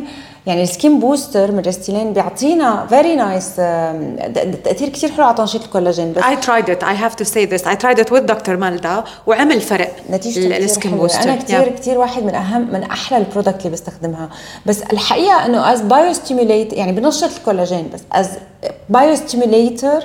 يعني 0.48 0.62
ال 0.62 0.70
skin 0.70 1.00
booster 1.00 1.52
من 1.52 1.58
Restylane 1.58 2.12
بيعطينا 2.12 2.86
very 2.88 3.16
nice 3.16 3.56
تأثير 4.64 4.88
كثير 4.88 5.12
حلو 5.12 5.24
على 5.24 5.36
تنشيط 5.36 5.64
الكولاجين 5.64 6.12
بس 6.12 6.22
I 6.22 6.44
tried 6.44 6.68
it. 6.68 6.82
I 6.82 6.94
have 7.04 7.16
to 7.16 7.24
say 7.24 7.46
this. 7.46 7.62
I 7.66 7.74
tried 7.74 7.98
it 7.98 8.10
with 8.10 8.18
دكتور 8.18 8.56
مالدا 8.56 9.04
وعمل 9.26 9.60
فرق 9.60 9.96
نتيجة 10.10 10.56
ال 10.56 10.63
skin 10.63 10.90
booster. 10.90 11.22
أنا 11.22 11.36
كثير 11.36 11.64
yeah. 11.64 11.78
كثير 11.78 11.98
واحد 11.98 12.22
من 12.22 12.34
أهم 12.34 12.72
من 12.72 12.82
أحلى 12.82 13.18
ال 13.18 13.24
product 13.24 13.60
اللي 13.60 13.70
بستخدمها. 13.70 14.28
بس 14.66 14.82
الحقيقة 14.82 15.46
إنه 15.46 15.72
as 15.72 15.80
bio 15.80 16.12
stimulate 16.12 16.72
يعني 16.72 16.92
بنشط 16.92 17.30
الكولاجين 17.38 17.90
بس 17.94 18.00
as 18.12 18.28
bio 18.88 19.14
stimulator 19.14 20.04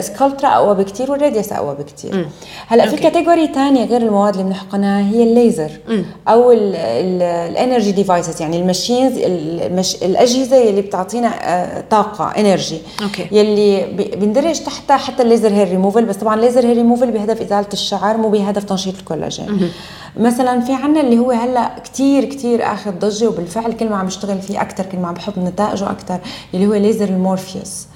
Sculptra 0.00 0.48
أقوى 0.48 0.74
بكثير 0.74 1.10
وال 1.10 1.18
Radiesse 1.18 1.52
أقوى 1.52 1.74
بكثير 1.74 2.28
هلا 2.66 2.86
في 2.86 2.96
category 2.96 3.46
ثانية 3.46 3.84
غير 3.84 4.02
المواد 4.02 4.32
اللي 4.34 4.44
بنحقنها 4.44 5.00
هي 5.10 5.22
الليزر 5.22 5.70
مم. 5.88 6.04
أو 6.28 6.52
ال 6.52 6.72
energy 6.72 7.92
devices 7.92 8.42
يعني 8.42 8.60
ال 8.60 8.66
machines 8.66 9.12
المش... 9.18 9.94
الأجهزة 10.02 10.70
اللي 10.70 10.82
بتعطينا 10.82 11.28
آه، 11.42 11.84
طاقة 11.90 12.24
energy 12.40 12.78
okay. 13.02 13.26
يلي 13.32 13.86
بيندرج 14.16 14.60
تحتها 14.60 14.96
حتى 14.96 15.22
الليزر 15.22 15.48
هير 15.48 15.68
ريموفل 15.68 16.04
بس 16.04 16.16
طبعا 16.16 16.34
الليزر 16.34 16.66
هير 16.66 16.76
ريموفل 16.76 17.10
بهدف 17.10 17.40
إزالة 17.40 17.68
الشعر 17.72 18.16
مو 18.16 18.28
بهدف 18.28 18.64
تنشيط 18.64 18.94
الكولاجين. 18.98 19.70
مثلا 20.16 20.60
في 20.60 20.72
عنا 20.72 21.00
اللي 21.00 21.18
هو 21.18 21.30
هلأ 21.30 21.70
كثير 21.84 22.24
كثير 22.24 22.72
آخذ 22.72 22.90
ضجة 22.90 23.28
وبالفعل 23.28 23.72
كل 23.72 23.88
ما 23.88 23.96
عم 23.96 24.06
بشتغل 24.06 24.40
فيه 24.42 24.62
أكثر 24.62 24.86
كل 24.86 24.98
ما 24.98 25.08
عم 25.08 25.14
بحب 25.14 25.38
نتائجه 25.38 25.90
أكثر 25.90 26.18
اللي 26.54 26.66
هو 26.66 26.74
ليزر 26.74 27.08
ال 27.08 27.17
Morpheus 27.17 27.86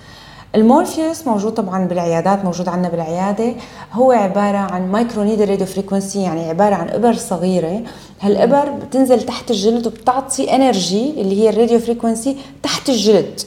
ال 0.55 0.63
Morpheus 0.63 1.27
موجود 1.27 1.55
طبعا 1.55 1.85
بالعيادات 1.85 2.45
موجود 2.45 2.69
عندنا 2.69 2.89
بالعيادة. 2.89 3.55
هو 3.93 4.13
عبارة 4.13 4.57
عن 4.57 4.93
micro 4.93 5.23
needle 5.23 5.49
radio 5.49 5.67
frequency 5.67 6.23
يعني 6.23 6.49
عبارة 6.49 6.75
عن 6.75 6.89
إبر 6.89 7.15
صغيرة. 7.15 7.81
هالإبر 8.21 8.71
بتنزل 8.71 9.23
تحت 9.23 9.51
الجلد 9.51 9.87
وبتعطي 9.87 10.57
energy 10.57 11.11
اللي 11.11 11.43
هي 11.43 11.49
ال 11.49 11.54
radio 11.54 11.79
frequency 11.79 12.37
تحت 12.63 12.89
الجلد. 12.89 13.41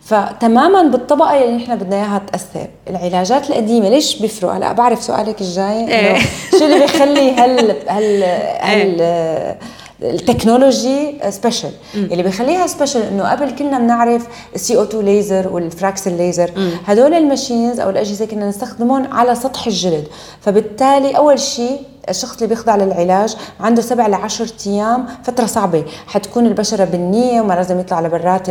فتماما 0.00 0.82
بالطبقة 0.82 1.44
اللي 1.44 1.56
نحن 1.56 1.76
بدنا 1.76 1.96
إياها 1.96 2.22
تأثر. 2.32 2.68
العلاجات 2.90 3.50
القديمة 3.50 3.88
ليش 3.88 4.18
بيفرق؟ 4.18 4.50
هلأ 4.52 4.72
بعرف 4.72 5.02
سؤالك 5.02 5.40
الجاي 5.40 5.88
إيه. 5.88 6.18
شو 6.58 6.64
اللي 6.64 6.80
بيخلي 6.80 7.30
هال 7.30 7.88
هال 7.88 8.22
هال 8.68 9.00
إيه. 9.00 9.58
ال 10.02 10.12
technology 10.12 11.14
special 11.30 11.70
اللي 11.94 12.22
بيخليها 12.22 12.66
special 12.66 13.02
إنه 13.02 13.30
قبل 13.30 13.50
كنا 13.50 13.78
بنعرف 13.78 14.26
ال 14.54 14.76
CO2 14.76 14.82
laser 14.82 15.04
وال 15.04 15.48
Fraxel 15.48 16.16
laser 16.16 16.50
هدول 16.86 17.14
ال 17.14 17.21
machines 17.21 17.80
أو 17.80 17.90
الاجهزه 17.90 18.26
كنا 18.26 18.48
نستخدمهم 18.48 19.12
على 19.12 19.34
سطح 19.34 19.66
الجلد. 19.66 20.04
فبالتالي 20.40 21.16
أول 21.16 21.40
شيء 21.40 21.80
الشخص 22.08 22.34
اللي 22.34 22.46
بيخضع 22.46 22.76
للعلاج 22.76 23.36
عنده 23.60 23.82
سبع 23.82 24.06
ل 24.06 24.14
10 24.14 24.46
أيام 24.66 25.06
فترة 25.24 25.46
صعبة. 25.46 25.84
حتكون 26.06 26.46
البشرة 26.46 26.84
بنيه 26.84 27.40
وما 27.40 27.54
لازم 27.54 27.80
يطلع 27.80 28.00
لبرات 28.00 28.46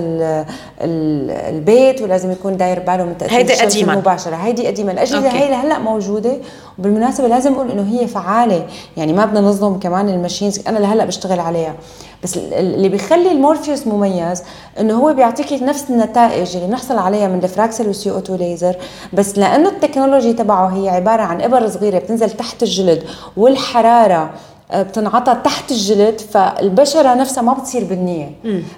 البيت 0.82 2.02
ولازم 2.02 2.32
يكون 2.32 2.58
داير 2.58 2.80
باله 2.80 3.04
من 3.04 3.18
تأثير 3.18 3.38
هيدي 3.38 3.54
قديما 3.54 3.94
المباشرة. 3.94 4.36
هيدي 4.36 4.68
قديما 4.68 4.92
الاجهزه 4.92 5.30
هي 5.30 5.54
هلأ 5.54 5.80
موجودة 5.80 6.38
وبالمناسبة 6.80 7.28
لازم 7.28 7.54
أقول 7.54 7.72
إنه 7.72 7.92
هي 7.92 8.08
فعالة. 8.08 8.68
يعني 8.98 9.14
ما 9.14 9.26
بدنا 9.26 9.42
نظلم 9.42 9.80
كمان 9.80 10.10
ال 10.10 10.15
machines. 10.15 10.60
أنا 10.68 10.80
لهلأ 10.80 11.06
بشتغل 11.06 11.40
عليها. 11.40 11.76
بس 12.24 12.38
اللي 12.38 12.90
بيخلي 12.90 13.32
المورفيوس 13.32 13.88
مميز 13.88 14.44
إنه 14.80 14.94
هو 14.94 15.14
بيعطيك 15.14 15.64
نفس 15.64 15.86
النتائج 15.90 16.56
اللي 16.56 16.68
بنحصل 16.68 16.98
عليها 16.98 17.28
من 17.28 17.44
ال 17.44 17.88
Fraxel 17.88 18.12
وال 18.12 18.18
CO2 18.18 18.40
laser. 18.40 18.76
بس 19.14 19.38
لأنه 19.38 19.70
ال 19.70 19.75
technology 19.75 20.34
تبعه 20.34 20.68
هي 20.68 20.90
عبارة 20.90 21.22
عن 21.22 21.42
إبر 21.42 21.68
صغيرة 21.68 22.00
بتنزل 22.00 22.30
تحت 22.30 22.64
الجلد 22.64 23.04
والحرارة. 23.38 24.30
بتنعطى 24.76 25.38
تحت 25.44 25.72
الجلد 25.72 26.22
فالبشرة 26.32 27.14
نفسها 27.14 27.44
ما 27.44 27.54
بتصير 27.54 27.84
بنيه 27.84 28.32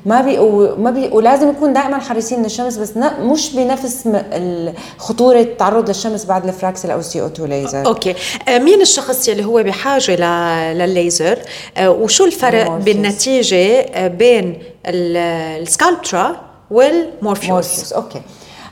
ما 0.05 0.21
بي 0.21 0.39
وما 0.39 0.91
بي 0.91 1.07
ولازم 1.07 1.49
نكون 1.49 1.73
دائما 1.73 1.97
حريصين 1.99 2.43
للشمس 2.43 2.77
بس 2.77 2.97
مش 3.19 3.55
بنفس 3.55 4.09
خطورة 4.97 5.39
التعرض 5.39 5.87
للشمس 5.87 6.25
بعد 6.25 6.47
ال 6.47 6.54
Fraxel 6.54 6.91
أو 6.91 6.99
ال 6.99 7.05
CO2 7.05 7.21
laser 7.21 7.85
okay. 7.85 8.15
آه، 8.47 8.59
مين 8.59 8.81
الشخص 8.81 9.29
اللي 9.29 9.45
هو 9.45 9.63
بحاجة 9.63 10.15
للليزر 10.73 11.39
آه، 11.77 11.89
وشو 11.91 12.25
الفرق 12.25 12.67
بالنتيجة 12.77 13.87
بين 14.07 14.57
ال 14.87 15.04
Sculptra 15.04 16.35
وال 16.71 16.96
Morpheus 16.96 17.93
okay. 17.93 18.21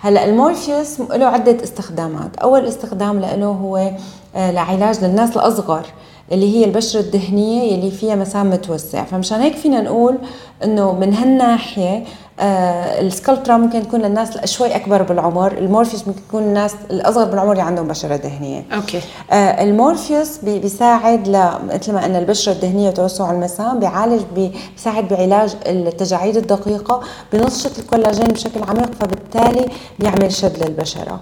هلأ 0.01 0.25
المورفيوس 0.25 0.99
له 0.99 1.25
عدة 1.25 1.63
استخدامات. 1.63 2.35
أول 2.37 2.65
استخدام 2.65 3.19
له 3.19 3.45
هو 3.45 3.91
لعلاج 4.35 5.03
للناس 5.03 5.37
الأصغر. 5.37 5.85
اللي 6.31 6.55
هي 6.57 6.65
البشرة 6.65 6.99
الدهنية 6.99 7.75
اللي 7.75 7.91
فيها 7.91 8.15
مسام 8.15 8.49
متوسع 8.49 9.03
فمشان 9.03 9.41
هيك 9.41 9.55
فينا 9.55 9.81
نقول 9.81 10.17
إنه 10.63 10.91
من 10.93 11.13
هالناحية 11.13 12.03
آه 12.39 13.01
ال 13.01 13.07
Sculptra 13.07 13.57
ممكن 13.57 13.83
تكون 13.87 14.01
للناس 14.01 14.45
شوي 14.45 14.75
أكبر 14.75 15.01
بالعمر 15.03 15.57
المورفيوس 15.57 16.07
ممكن 16.07 16.19
يكون 16.29 16.43
الناس 16.43 16.75
الأصغر 16.91 17.25
بالعمر 17.25 17.51
اللي 17.51 17.63
عندهم 17.63 17.87
بشرة 17.87 18.15
دهنية. 18.15 18.65
okay. 18.75 19.01
آه 19.31 19.63
المورفيوس 19.63 20.37
بي 20.37 20.59
بيساعد 20.59 21.27
ل 21.27 21.49
مثل 21.73 21.93
ما 21.93 22.03
قلنا 22.03 22.19
البشرة 22.19 22.51
الدهنية 22.53 22.87
وتوسع 22.89 23.31
المسام 23.31 23.79
بيعالج 23.79 24.21
بيساعد 24.35 25.07
بعلاج 25.07 25.55
التجاعيد 25.65 26.37
الدقيقة 26.37 27.01
بنشط 27.33 27.79
الكولاجين 27.79 28.27
بشكل 28.27 28.63
عميق 28.63 28.91
فبالتالي 28.99 29.65
بيعمل 29.99 30.31
شد 30.33 30.63
للبشرة. 30.63 31.19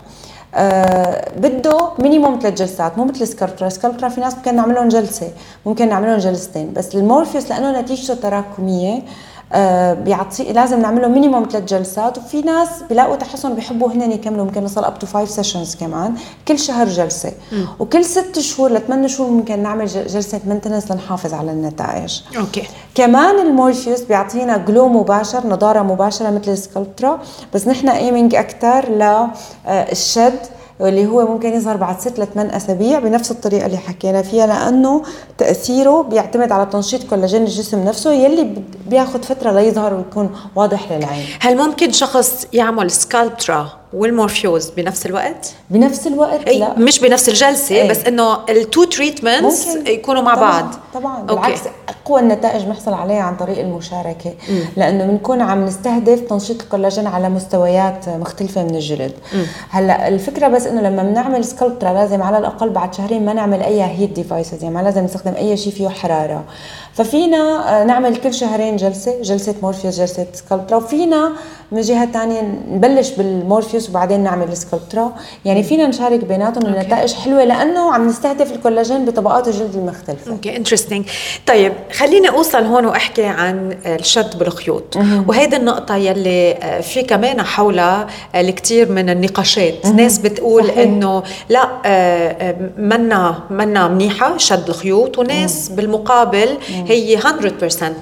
آه 0.56 1.32
بده 1.38 1.90
minimum 2.00 2.40
ثلاث 2.42 2.54
جلسات 2.54 2.98
مو 2.98 3.06
مثل 3.06 3.28
Sculptra 3.28 3.70
Sculptra 3.70 4.10
في 4.10 4.22
ناس 4.22 4.36
ممكن 4.36 4.56
نعمل 4.56 4.76
لهم 4.76 4.88
جلسة 4.88 5.32
ممكن 5.66 5.90
نعمل 5.90 6.08
لهم 6.08 6.18
جلستين. 6.18 6.74
بس 6.74 6.96
المورفيوس 6.96 7.50
لأنه 7.50 7.82
نتيجته 7.82 8.14
تراكمية 8.16 9.02
بيعطي 10.04 10.54
لازم 10.54 10.82
نعمل 10.82 11.02
له 11.02 11.08
minimum 11.08 11.48
ثلاث 11.52 11.64
جلسات. 11.64 12.18
وفي 12.18 12.42
ناس 12.42 12.70
بيلاقوا 12.90 13.16
تحسن 13.16 13.56
بيحبوا 13.56 13.92
هن 13.92 14.12
يكملوا 14.12 14.46
ممكن 14.46 14.62
نوصل 14.62 14.84
up 14.84 15.00
to 15.00 15.08
five 15.08 15.30
sessions 15.30 15.76
كمان 15.76 16.16
كل 16.48 16.60
شهر 16.60 16.88
جلسة. 16.88 17.32
م. 17.52 17.56
وكل 17.80 18.06
ست 18.06 18.40
شهور 18.40 18.72
لثمان 18.72 19.08
شهور 19.08 19.30
ممكن 19.30 19.64
نعمل 19.64 19.86
جلسة 19.86 20.40
maintenance 20.48 20.92
لنحافظ 20.92 21.34
على 21.34 21.52
النتائج. 21.52 22.22
okay. 22.38 22.64
كمان 22.96 23.40
المورفيوس 23.40 24.02
بيعطينا 24.02 24.58
glow 24.58 24.90
مباشر 24.90 25.48
نضارة 25.48 25.82
مباشرة 25.82 26.30
مثل 26.30 26.52
السكالبترا 26.52 27.20
بس 27.54 27.68
نحن 27.68 27.90
aiming 27.90 28.36
أكثر 28.36 28.90
للشد 28.90 30.40
واللي 30.80 31.06
هو 31.06 31.28
ممكن 31.28 31.54
يظهر 31.54 31.78
بعد 31.78 32.00
ست 32.00 32.20
لثمان 32.20 32.50
أسابيع 32.50 33.00
بنفس 33.00 33.32
الطريقة 33.32 33.66
اللي 33.66 33.78
حكينا 33.78 34.22
فيها 34.22 34.48
لأنه 34.48 35.04
تأثيره 35.38 36.02
بيعتمد 36.02 36.52
على 36.52 36.66
تنشيط 36.66 37.04
كولاجين 37.04 37.42
الجسم 37.44 37.84
نفسه 37.84 38.12
يلي 38.14 38.64
بياخذ 38.90 39.24
فترة 39.24 39.52
ليظهر 39.52 39.94
ويكون 39.94 40.36
واضح 40.56 40.92
للعين. 40.92 41.26
هل 41.40 41.58
ممكن 41.58 41.92
شخص 41.92 42.48
يعمل 42.54 42.92
سكالبترا 42.92 43.79
والمورفيوس 43.94 44.70
بنفس 44.70 45.06
الوقت؟ 45.06 45.54
بنفس 45.70 46.08
الوقت؟ 46.08 46.50
لا. 46.50 46.74
مش 46.80 47.00
بنفس 47.00 47.30
الجلسة 47.30 47.76
أي. 47.76 47.88
بس 47.90 48.06
إنه 48.06 48.38
ال 48.50 48.58
two 48.58 48.84
treatments 48.84 49.68
يكونوا 49.76 50.22
مع 50.22 50.36
طبعًا 50.36 50.62
بعض. 50.62 50.74
طبعا. 50.94 51.22
بالعكس 51.22 51.60
أقوى 51.90 52.20
النتائج 52.20 52.64
بنحصل 52.64 52.94
عليها 52.94 53.22
عن 53.22 53.36
طريق 53.38 53.60
المشاركة. 53.60 54.30
م. 54.30 54.54
لأنه 54.78 55.06
بنكون 55.06 55.42
عم 55.42 55.66
نستهدف 55.66 56.20
تنشيط 56.20 56.62
الكولاجين 56.62 57.08
على 57.08 57.30
مستويات 57.30 58.10
مختلفة 58.10 58.64
من 58.64 58.76
الجلد. 58.76 59.14
م. 59.34 59.38
هلأ 59.70 60.08
الفكرة 60.08 60.48
بس 60.48 60.66
إنه 60.68 60.82
لما 60.82 61.04
بنعمل 61.04 61.46
سكالبترا 61.46 61.94
لازم 61.94 62.22
على 62.24 62.38
الأقل 62.38 62.70
بعد 62.70 62.94
شهرين 62.94 63.26
ما 63.26 63.34
نعمل 63.34 63.62
أي 63.62 63.82
heat 63.84 64.10
devices 64.14 64.64
يعني 64.64 64.76
ما 64.76 64.82
لازم 64.82 65.04
نستخدم 65.04 65.34
أي 65.34 65.58
شيء 65.58 65.74
فيه 65.74 65.90
حرارة. 65.90 66.44
ففينا 66.94 67.38
آه، 67.82 67.84
نعمل 67.84 68.16
كل 68.18 68.34
شهرين 68.34 68.76
جلسة 68.76 69.22
جلسة 69.22 69.56
مورفيوس 69.62 70.00
جلسة 70.00 70.28
سكالبترا 70.34 70.78
وفينا 70.78 71.32
من 71.72 71.82
جهة 71.82 72.12
ثانية 72.12 72.42
نبلش 72.72 73.10
بالمورفيوس 73.10 73.79
وبعدين 73.90 74.20
نعمل 74.24 74.48
السكلبترا 74.48 75.16
يعني 75.46 75.64
فينا 75.64 75.88
نشارك 75.88 76.26
بيناتهم 76.26 76.66
النتائج 76.66 77.14
حلوة 77.14 77.44
لأنه 77.44 77.94
عم 77.94 78.08
نستهدف 78.08 78.52
الكولاجين 78.52 79.06
بطبقات 79.06 79.48
الجلد 79.48 79.76
المختلفه 79.76 80.32
okay 80.32 80.56
interesting 80.58 81.06
طيب 81.48 81.74
خليني 81.94 82.30
أوصل 82.30 82.64
هون 82.64 82.86
وأحكي 82.86 83.26
عن 83.26 83.78
الشد 83.86 84.40
بالخيوط. 84.40 84.98
وهيدي 85.28 85.56
النقطة 85.56 85.96
يلي 85.96 86.52
آه، 86.52 86.82
في 86.82 87.02
كمان 87.02 87.42
حولها 87.42 88.08
آه، 88.36 88.42
الكثير 88.42 88.92
من 88.92 89.10
النقاشات. 89.10 89.86
ناس 89.86 90.18
بتقول 90.18 90.70
إنه 90.70 91.24
لا 91.50 91.70
منا 92.78 93.44
منا 93.50 93.88
منيحة 93.88 94.38
شد 94.38 94.70
الخيوط 94.70 95.18
وناس 95.18 95.70
بالمقابل 95.70 96.58
هي 96.88 97.18
100% 97.18 97.24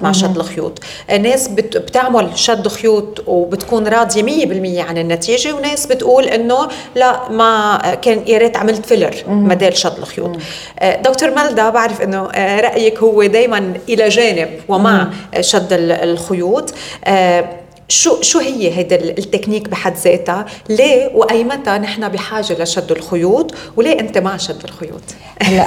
مع 0.02 0.12
شد 0.12 0.36
الخيوط. 0.36 0.78
ناس 1.20 1.48
بتعمل 1.48 2.38
شد 2.38 2.68
خيوط 2.68 3.24
وبتكون 3.26 3.88
راضية 3.88 4.22
100% 4.22 4.88
عن 4.88 4.98
النتيجة 4.98 5.54
وناس 5.54 5.67
بتقول 5.86 6.24
إنه 6.24 6.68
لا 6.94 7.28
ما 7.28 7.78
كان 8.02 8.22
يا 8.26 8.38
ريت 8.38 8.56
عملت 8.56 8.86
filler 8.86 9.14
بدل 9.28 9.76
شد 9.76 9.98
الخيوط. 9.98 10.36
آه، 10.78 11.02
دكتور 11.02 11.30
مالدا 11.30 11.70
بعرف 11.70 12.02
إنه 12.02 12.30
آه، 12.30 12.60
رأيك 12.60 12.98
هو 12.98 13.24
دائما 13.24 13.74
إلى 13.88 14.08
جانب 14.08 14.48
ومع 14.68 15.08
شد 15.40 15.68
الخيوط. 15.72 16.74
آه، 17.04 17.44
شو 17.90 18.22
شو 18.22 18.38
هي 18.38 18.76
هيدا 18.76 18.96
التكنيك 18.96 19.68
بحد 19.68 19.96
ذاتها؟ 19.96 20.46
ليه 20.68 21.10
وأي 21.14 21.44
متى 21.44 21.70
نحن 21.70 22.08
بحاجة 22.08 22.62
لشد 22.62 22.92
الخيوط؟ 22.92 23.54
وليه 23.76 24.00
أنت 24.00 24.18
مع 24.18 24.36
شد 24.36 24.64
الخيوط؟ 24.64 25.02
هلا. 25.42 25.66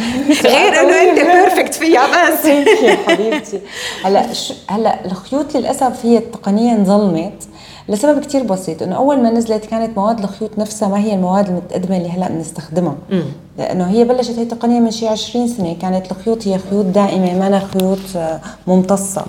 غير 0.44 0.80
إنه 0.80 1.02
أنت 1.02 1.20
perfect 1.20 1.74
فيها 1.74 2.06
بس. 2.06 2.44
يا 2.44 2.96
حبيبتي. 3.08 3.60
هلا 4.04 4.26
هلا 4.68 5.04
الخيوط 5.04 5.56
للأسف 5.56 6.06
هي 6.06 6.18
التقنيه 6.18 6.72
انظلمت 6.72 7.48
لسبب 7.88 8.20
كتير 8.20 8.42
بسيط 8.42 8.82
إنه 8.82 8.96
أول 8.96 9.22
ما 9.22 9.30
نزلت 9.30 9.64
كانت 9.64 9.98
مواد 9.98 10.18
الخيوط 10.18 10.58
نفسها 10.58 10.88
ما 10.88 10.98
هي 10.98 11.14
المواد 11.14 11.48
المتقدمة 11.48 11.96
اللي 11.96 12.10
هلأ 12.10 12.28
بنستخدمها. 12.28 12.96
لأنه 13.58 13.90
هي 13.90 14.04
بلشت 14.04 14.38
هي 14.38 14.42
التقنيه 14.42 14.80
من 14.80 14.90
شي 14.90 15.08
20 15.08 15.48
سنة 15.48 15.76
كانت 15.82 16.12
الخيوط 16.12 16.48
هي 16.48 16.58
خيوط 16.58 16.84
دائمة 16.84 17.38
ما 17.38 17.58
خيوط 17.58 17.98
آه، 18.16 18.40
ممتصة. 18.66 19.24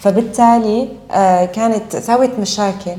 فبالتالي 0.00 0.88
آه، 1.10 1.44
كانت 1.44 1.96
ساوت 1.96 2.30
مشاكل. 2.40 2.96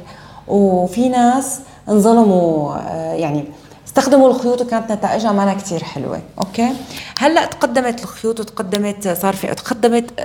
وفي 0.47 1.09
ناس 1.09 1.59
انظلموا 1.89 2.75
آه، 2.75 3.13
يعني 3.13 3.43
استخدموا 3.87 4.29
الخيوط 4.29 4.61
وكانت 4.61 4.91
نتائجها 4.91 5.31
ما 5.31 5.53
كثير 5.53 5.83
حلوة. 5.83 6.21
okay؟ 6.37 6.69
هلأ 7.19 7.45
تقدمت 7.45 8.03
الخيوط 8.03 8.39
وتقدمت 8.39 9.07
صار 9.07 9.33
في 9.33 9.47
تقدمت 9.47 10.19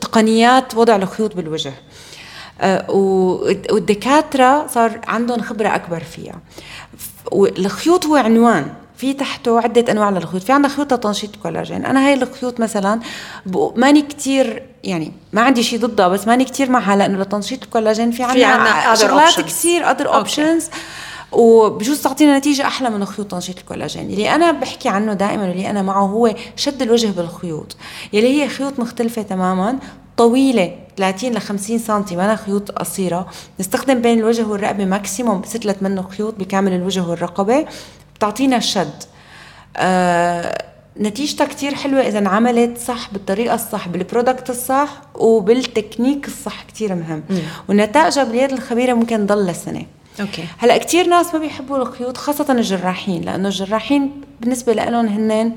تقنيات 0.00 0.74
وضع 0.74 0.96
الخيوط 0.96 1.36
بالوجه. 1.36 1.72
والدكاترة 2.88 4.66
صار 4.66 5.00
عندهم 5.06 5.42
خبرة 5.42 5.68
أكبر 5.74 6.00
فيها. 6.00 6.34
والخيوط 7.32 8.06
هو 8.06 8.16
عنوان. 8.16 8.66
في 8.96 9.12
تحته 9.12 9.60
عدة 9.60 9.92
أنواع 9.92 10.10
للخيوط. 10.10 10.42
في 10.42 10.52
عندنا 10.52 10.68
خيوط 10.68 10.94
لتنشيط 10.94 11.34
الكولاجين 11.34 11.84
أنا 11.84 12.06
هاي 12.06 12.14
الخيوط 12.14 12.60
مثلا 12.60 13.00
ماني 13.76 14.02
كتير 14.02 14.62
يعني 14.84 15.12
ما 15.32 15.42
عندي 15.42 15.62
شيء 15.62 15.78
ضدها 15.78 16.08
بس 16.08 16.26
ماني 16.26 16.44
كتير 16.44 16.70
معها 16.70 16.96
لأنه 16.96 17.18
لتنشيط 17.18 17.62
الكولاجين 17.62 18.10
في 18.10 18.22
عندنا 18.22 18.94
شغلات 18.94 19.40
كثير 19.40 19.90
other 19.90 20.14
options 20.14 20.70
وبجوز 21.32 22.02
تعطينا 22.02 22.38
نتيجة 22.38 22.66
أحلى 22.66 22.90
من 22.90 23.04
خيوط 23.04 23.30
تنشيط 23.30 23.58
الكولاجين. 23.58 24.10
اللي 24.10 24.34
أنا 24.34 24.52
بحكي 24.52 24.88
عنه 24.88 25.12
دائما 25.12 25.48
واللي 25.48 25.70
أنا 25.70 25.82
معه 25.82 26.04
هو 26.04 26.34
شد 26.56 26.82
الوجه 26.82 27.06
بالخيوط. 27.06 27.76
يلي 28.12 28.42
هي 28.42 28.48
خيوط 28.48 28.78
مختلفة 28.78 29.22
تماما. 29.22 29.78
طويلة 30.18 30.76
30 30.96 31.30
ل 31.32 31.40
50 31.40 31.78
سم 31.78 32.04
ما 32.12 32.36
خيوط 32.36 32.70
قصيرة. 32.70 33.26
نستخدم 33.60 34.02
بين 34.02 34.18
الوجه 34.18 34.46
والرقبة 34.46 34.84
maximum 34.84 35.42
ستلت 35.44 35.82
منه 35.82 36.02
خيوط 36.02 36.34
بكامل 36.38 36.72
الوجه 36.72 37.02
والرقبة. 37.02 37.66
بتعطينا 38.14 38.56
الشد 38.56 39.02
آه 39.76 40.64
نتيجتها 41.00 41.46
كتير 41.46 41.74
حلوة 41.74 42.00
إذا 42.00 42.18
انعملت 42.18 42.78
صح 42.78 43.12
بالطريقة 43.12 43.54
الصح 43.54 43.88
بال 43.88 44.02
product 44.02 44.50
الصح 44.50 45.00
وبالتكنيك 45.14 46.26
الصح 46.26 46.62
كتير 46.62 46.94
مهم. 46.94 47.22
مم. 47.30 47.38
ونتائجها 47.68 48.24
باليد 48.24 48.52
الخبيرة 48.52 48.94
ممكن 48.94 49.26
تضل 49.26 49.46
لسنة. 49.46 49.86
okay. 50.20 50.44
هلأ 50.58 50.76
كثير 50.76 51.06
ناس 51.06 51.34
ما 51.34 51.40
بيحبوا 51.40 51.76
الخيوط 51.78 52.16
خاصة 52.16 52.46
الجراحين 52.52 53.22
لأنه 53.22 53.48
الجراحين 53.48 54.20
بالنسبة 54.40 54.72
لهم 54.72 55.06
هن 55.06 55.52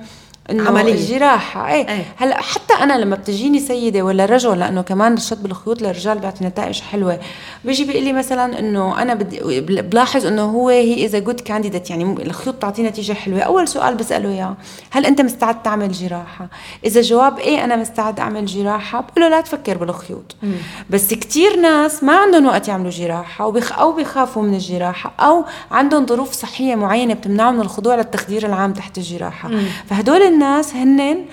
عملية. 0.60 0.94
الجراحه 0.94 1.74
إيه, 1.74 1.88
إيه. 1.90 2.06
هلأ 2.18 2.42
حتى 2.42 2.74
أنا 2.74 2.94
لما 2.94 3.16
بتجيني 3.16 3.60
سيدة 3.60 4.02
ولا 4.02 4.26
رجل 4.26 4.60
لأنه 4.60 4.82
كمان 4.82 5.14
الشد 5.14 5.44
بالخيوط 5.44 5.82
للرجال 5.82 6.20
بيعطي 6.20 6.46
نتائج 6.46 6.82
حلوة. 6.82 7.20
بيجي 7.66 7.86
بيقول 7.86 8.04
لي 8.04 8.14
مثلا 8.14 8.60
إنه 8.60 9.02
أنا 9.02 9.14
بدي 9.14 9.62
بلاحظ 9.62 10.26
إنه 10.26 10.42
هو 10.42 10.70
هي 10.70 11.06
اذا 11.06 11.20
good 11.20 11.40
candidate 11.40 11.90
يعني 11.90 12.04
الخيوط 12.04 12.56
تعطي 12.56 12.84
نتيجة 12.84 13.14
حلوة. 13.14 13.40
أول 13.40 13.68
سؤال 13.68 13.96
بسأله 13.96 14.30
اياه 14.30 14.56
هل 14.92 15.06
أنت 15.06 15.22
مستعد 15.22 15.64
تعمل 15.64 15.92
جراحة؟ 15.92 16.48
إذا 16.86 17.02
جواب 17.02 17.40
إيه 17.40 17.64
أنا 17.64 17.76
مستعد 17.76 18.20
أعمل 18.20 18.46
جراحة. 18.46 19.02
بقول 19.02 19.24
له 19.24 19.30
لا 19.30 19.42
تفكر 19.42 19.78
بالخيوط. 19.78 20.36
مم. 20.44 20.52
بس 20.90 21.14
كثير 21.14 21.60
ناس 21.60 22.04
ما 22.04 22.18
عندهم 22.18 22.46
وقت 22.46 22.68
يعملوا 22.68 22.92
جراحة 22.92 23.46
وبخ 23.48 23.80
أو 23.80 23.92
بيخافوا 23.92 24.44
من 24.44 24.54
الجراحة 24.54 25.14
أو 25.20 25.46
عندهم 25.72 26.06
ظروف 26.06 26.32
صحية 26.32 26.76
معينة 26.76 27.14
بتمنعهم 27.14 27.54
من 27.56 27.62
الخضوع 27.62 27.96
للتخدير 27.96 28.46
العام 28.46 28.74
تحت 28.74 28.98
الجراحة. 28.98 29.50
مم. 29.50 29.64
فهدول 29.90 30.22
الناس 30.42 30.76
هن 30.76 31.26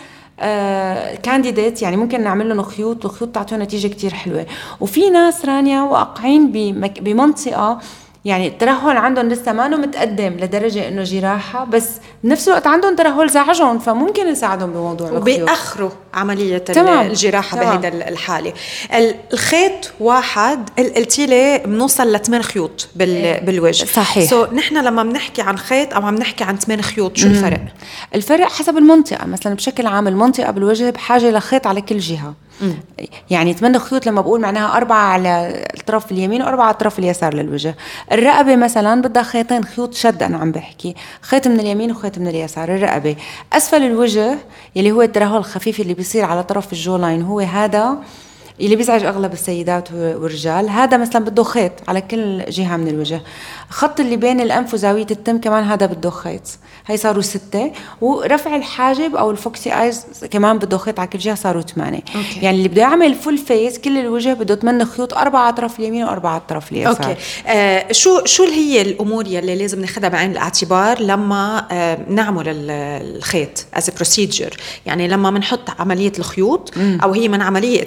كانديديت 1.23 1.83
آه 1.83 1.85
يعني 1.85 1.97
ممكن 1.97 2.25
نعمل 2.25 2.49
لهم 2.49 2.63
خيوط 2.63 3.05
وخيوط 3.05 3.35
تعطيهم 3.35 3.63
نتيجة 3.63 3.89
كتير 3.89 4.15
حلوة. 4.15 4.47
وفي 4.81 5.11
ناس 5.11 5.45
رانيا 5.45 5.83
واقعين 5.83 6.53
بمنطقة 7.01 7.79
يعني 8.29 8.47
الترهل 8.47 8.97
عندهم 8.97 9.29
لسه 9.29 9.53
ما 9.53 9.69
متقدم 9.69 10.37
لدرجة 10.41 10.89
إنه 10.89 11.03
جراحة 11.03 11.65
بس 11.65 11.89
بنفس 12.25 12.49
الوقت 12.49 12.67
عندهم 12.67 12.97
ترهل 12.97 13.29
زعجهم 13.31 13.79
فممكن 13.79 14.31
نساعدهم 14.31 14.71
بموضوع 14.71 15.11
وبيأخروا 15.11 15.91
عملية 16.15 16.59
تمام. 16.59 17.07
الجراحة 17.07 17.59
بهيدا 17.59 18.09
الحالة. 18.09 18.53
الخيط 19.33 19.93
واحد 20.01 20.71
قلتي 20.79 21.27
لي 21.27 21.59
بنوصل 21.59 22.13
لثمان 22.13 22.43
خيوط 22.43 22.89
بال... 22.97 23.09
إيه. 23.09 23.41
بالوجه. 23.41 23.85
صحيح. 23.85 24.31
سو 24.31 24.47
so, 24.47 24.53
نحن 24.53 24.77
لما 24.77 25.03
بنحكي 25.03 25.43
عن 25.43 25.59
خيط 25.59 25.95
أو 25.95 26.07
عم 26.07 26.15
نحكي 26.15 26.45
عن 26.45 26.57
ثمان 26.57 26.83
خيوط 26.83 27.17
شو 27.17 27.27
الفرق؟ 27.27 27.61
الفرق 28.15 28.49
حسب 28.49 28.77
المنطقة 28.77 29.27
مثلا 29.27 29.55
بشكل 29.55 29.87
عام 29.87 30.09
المنطقة 30.09 30.51
بالوجه 30.51 30.91
بحاجة 30.91 31.31
لخيط 31.31 31.67
على 31.67 31.81
كل 31.81 31.99
جهة. 31.99 32.35
يعني 33.31 33.53
ثمان 33.53 33.79
خيوط 33.79 34.07
لما 34.07 34.21
بقول 34.21 34.41
معناها 34.41 34.77
أربعة 34.77 35.05
على 35.13 35.65
الطرف 35.79 36.13
اليمين 36.13 36.43
وأربعة 36.43 36.65
على 36.65 36.73
الطرف 36.73 36.99
اليسار 36.99 37.35
للوجه. 37.35 37.75
الرقبة 38.13 38.57
مثلا 38.57 39.03
بدها 39.03 39.23
خيطين 39.23 39.65
خيوط 39.65 39.95
شد 39.95 40.23
أنا 40.23 40.39
عم 40.39 40.53
بحكي. 40.53 40.95
خيط 41.21 41.49
من 41.49 41.61
اليمين 41.61 41.91
وخيط 41.91 42.19
من 42.19 42.29
اليسار 42.29 42.75
الرقبة. 42.75 43.17
أسفل 43.53 43.83
الوجه 43.83 44.39
يلي 44.77 44.93
هو 44.93 45.03
الترهل 45.03 45.37
الخفيف 45.37 45.81
اللي 45.81 45.95
بيصير 45.95 46.25
على 46.25 46.43
طرف 46.45 46.73
ال 46.73 46.97
jawline 46.97 47.23
هو 47.23 47.41
هذا 47.41 47.99
اللي 48.61 48.77
بيزعج 48.77 49.05
أغلب 49.05 49.33
السيدات 49.33 49.93
والرجال. 49.93 50.69
هذا 50.69 50.97
مثلا 50.97 51.25
بده 51.25 51.43
خيط 51.43 51.73
على 51.89 52.01
كل 52.01 52.45
جهة 52.45 52.77
من 52.77 52.89
الوجه. 52.89 53.23
خط 53.69 54.01
اللي 54.01 54.17
بين 54.17 54.41
الأنف 54.41 54.75
وزاوية 54.75 55.07
التم 55.11 55.39
كمان 55.39 55.65
هذا 55.65 55.87
بده 55.87 56.11
خيط. 56.11 56.43
هي 56.87 56.97
صاروا 56.97 57.23
ستة. 57.23 57.73
ورفع 58.01 58.57
الحاجب 58.57 59.17
أو 59.17 59.31
ال 59.31 59.41
foxy 59.41 59.83
eyes 59.83 60.05
كمان 60.31 60.59
بده 60.59 60.79
خيط 60.79 61.01
على 61.01 61.09
كل 61.09 61.19
جهة 61.19 61.35
صاروا 61.35 61.63
ثمانية. 61.63 62.01
okay. 62.17 62.41
يعني 62.43 62.57
اللي 62.57 62.69
بده 62.69 62.83
يعمل 62.83 63.15
full 63.15 63.39
face 63.39 63.79
كل 63.79 63.99
الوجه 63.99 64.33
بده 64.33 64.55
ثمان 64.55 64.85
خيوط 64.85 65.15
أربعة 65.15 65.41
على 65.41 65.51
الطرف 65.51 65.79
اليمين 65.81 66.05
وأربعة 66.05 66.31
على 66.31 66.41
الطرف 66.41 66.73
اليسار. 66.73 67.09
okay. 67.09 67.17
آه 67.47 67.93
شو 67.93 68.25
شو 68.25 68.45
هي 68.45 68.83
الأمور 68.83 69.27
يلي 69.27 69.55
لازم 69.57 69.81
ناخذها 69.81 70.09
بعين 70.09 70.31
الاعتبار 70.31 71.01
لما 71.01 71.67
آه 71.71 71.99
نعمل 72.09 72.45
الخيط 72.49 73.67
as 73.75 73.91
procedure 73.91 74.57
يعني 74.87 75.09
لما 75.09 75.31
بنحط 75.31 75.81
عملية 75.81 76.13
الخيوط. 76.19 76.73
أو 76.79 77.13
هي 77.13 77.29
من 77.29 77.43
عملية 77.43 77.87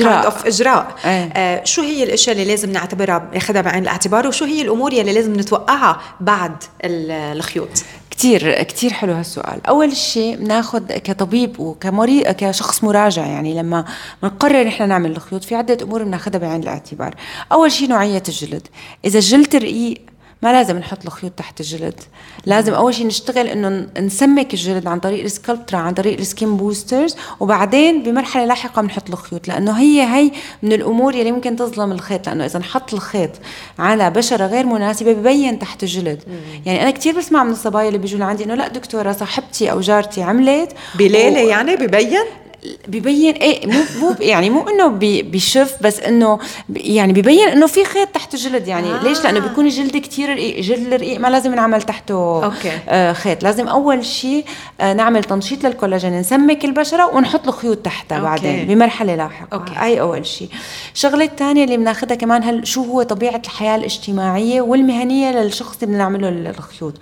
إجراء. 0.00 0.24
of 0.24 0.46
إجراء. 0.46 0.94
إيه. 1.04 1.32
آه 1.36 1.64
شو 1.64 1.82
هي 1.82 2.02
الأشياء 2.02 2.36
اللي 2.36 2.48
لازم 2.48 2.70
نعتبرها 2.70 3.30
ناخذها 3.32 3.60
بعين 3.60 3.82
الاعتبار 3.82 4.26
وشو 4.26 4.44
هي 4.44 4.62
الأمور 4.62 4.92
يلي 4.92 5.12
لازم 5.12 5.32
نتوقعها 5.40 6.00
بعد 6.20 6.52
الخيوط؟ 6.84 7.68
كثير 8.10 8.62
كثير 8.62 8.92
حلو 8.92 9.12
هالسؤال. 9.12 9.66
أول 9.66 9.96
شيء 9.96 10.36
بناخذ 10.36 10.92
كطبيب 10.92 11.60
وكمريض 11.60 12.26
كشخص 12.26 12.84
مراجع 12.84 13.26
يعني 13.26 13.54
لما 13.54 13.84
بنقرر 14.22 14.64
نحن 14.64 14.88
نعمل 14.88 15.10
الخيوط 15.10 15.44
في 15.44 15.54
عدة 15.54 15.78
أمور 15.82 16.02
بناخذها 16.02 16.38
بعين 16.38 16.62
الاعتبار. 16.62 17.14
أول 17.52 17.72
شيء 17.72 17.88
نوعية 17.88 18.22
الجلد. 18.28 18.68
إذا 19.04 19.18
الجلد 19.18 19.56
رقيق 19.56 19.98
ما 20.42 20.52
لازم 20.52 20.78
نحط 20.78 20.98
الخيوط 21.04 21.32
تحت 21.32 21.60
الجلد. 21.60 22.00
لازم 22.46 22.74
أول 22.74 22.94
شيء 22.94 23.06
نشتغل 23.06 23.46
إنه 23.46 23.86
نسمك 24.00 24.54
الجلد 24.54 24.86
عن 24.86 25.00
طريق 25.00 25.24
السكالبترا 25.24 25.78
عن 25.78 25.94
طريق 25.94 26.18
ال 26.18 26.26
skin 26.26 26.56
boosters 26.56 27.16
وبعدين 27.40 28.02
بمرحلة 28.02 28.44
لاحقة 28.44 28.82
بنحط 28.82 29.10
الخيوط 29.10 29.48
لأنه 29.48 29.72
هي 29.72 30.02
هي 30.02 30.30
من 30.62 30.72
الأمور 30.72 31.14
يلي 31.14 31.32
ممكن 31.32 31.56
تظلم 31.56 31.92
الخيط 31.92 32.28
لأنه 32.28 32.44
إذا 32.44 32.58
نحط 32.58 32.94
الخيط 32.94 33.30
على 33.78 34.10
بشرة 34.10 34.46
غير 34.46 34.66
مناسبة 34.66 35.12
ببين 35.12 35.58
تحت 35.58 35.82
الجلد. 35.82 36.22
يعني 36.66 36.82
أنا 36.82 36.90
كثير 36.90 37.18
بسمع 37.18 37.44
من 37.44 37.52
الصبايا 37.52 37.88
اللي 37.88 37.98
بيجوا 37.98 38.18
لعندي 38.20 38.44
إنه 38.44 38.54
لا 38.54 38.68
دكتورة 38.68 39.12
صاحبتي 39.12 39.70
أو 39.70 39.80
جارتي 39.80 40.22
عملت 40.22 40.72
بليلة 40.94 41.44
و... 41.44 41.48
يعني 41.48 41.76
ببين؟ 41.76 42.24
ببين 42.88 43.34
إيه 43.34 43.66
مو 43.66 43.80
مو 44.00 44.14
يعني 44.20 44.50
مو 44.50 44.68
إنه 44.68 44.86
بيشف 45.22 45.76
بس 45.80 46.00
إنه 46.00 46.38
يعني 46.68 47.12
ببين 47.12 47.48
إنه 47.48 47.66
في 47.66 47.84
خيط 47.84 48.08
تحت 48.08 48.34
الجلد 48.34 48.68
يعني. 48.68 48.94
آه. 48.94 49.02
ليش؟ 49.02 49.24
لأنه 49.24 49.40
بيكون 49.40 49.66
الجلد 49.66 49.96
كثير 49.96 50.28
رقيق 50.32 50.60
جلد 50.60 50.92
الرقيق 50.92 51.20
ما 51.20 51.28
لازم 51.28 51.54
نعمل 51.54 51.82
تحته 51.82 52.44
okay. 52.44 52.78
آه 52.88 53.12
خيط. 53.12 53.42
لازم 53.42 53.68
أول 53.68 54.04
شيء 54.04 54.44
آه 54.80 54.92
نعمل 54.92 55.24
تنشيط 55.24 55.64
للكولاجين 55.64 56.20
نسمك 56.20 56.64
البشرة 56.64 57.14
ونحط 57.14 57.48
الخيوط 57.48 57.76
تحتها 57.76 58.20
بعدين 58.20 58.66
بمرحلة 58.66 59.14
لاحقة. 59.14 59.48
okay. 59.52 59.82
اي 59.82 60.00
أول 60.00 60.26
شيء 60.26 60.48
الشغله 60.94 61.24
الثانية 61.24 61.64
اللي 61.64 61.76
بناخذها 61.76 62.14
كمان 62.14 62.42
هل 62.42 62.66
شو 62.66 62.82
هو 62.82 63.02
طبيعة 63.02 63.42
الحياة 63.44 63.76
الاجتماعية 63.76 64.60
والمهنية 64.60 65.30
للشخص 65.30 65.82
اللي 65.82 65.94
بنعمله 65.94 66.28
الخيوط؟ 66.28 66.94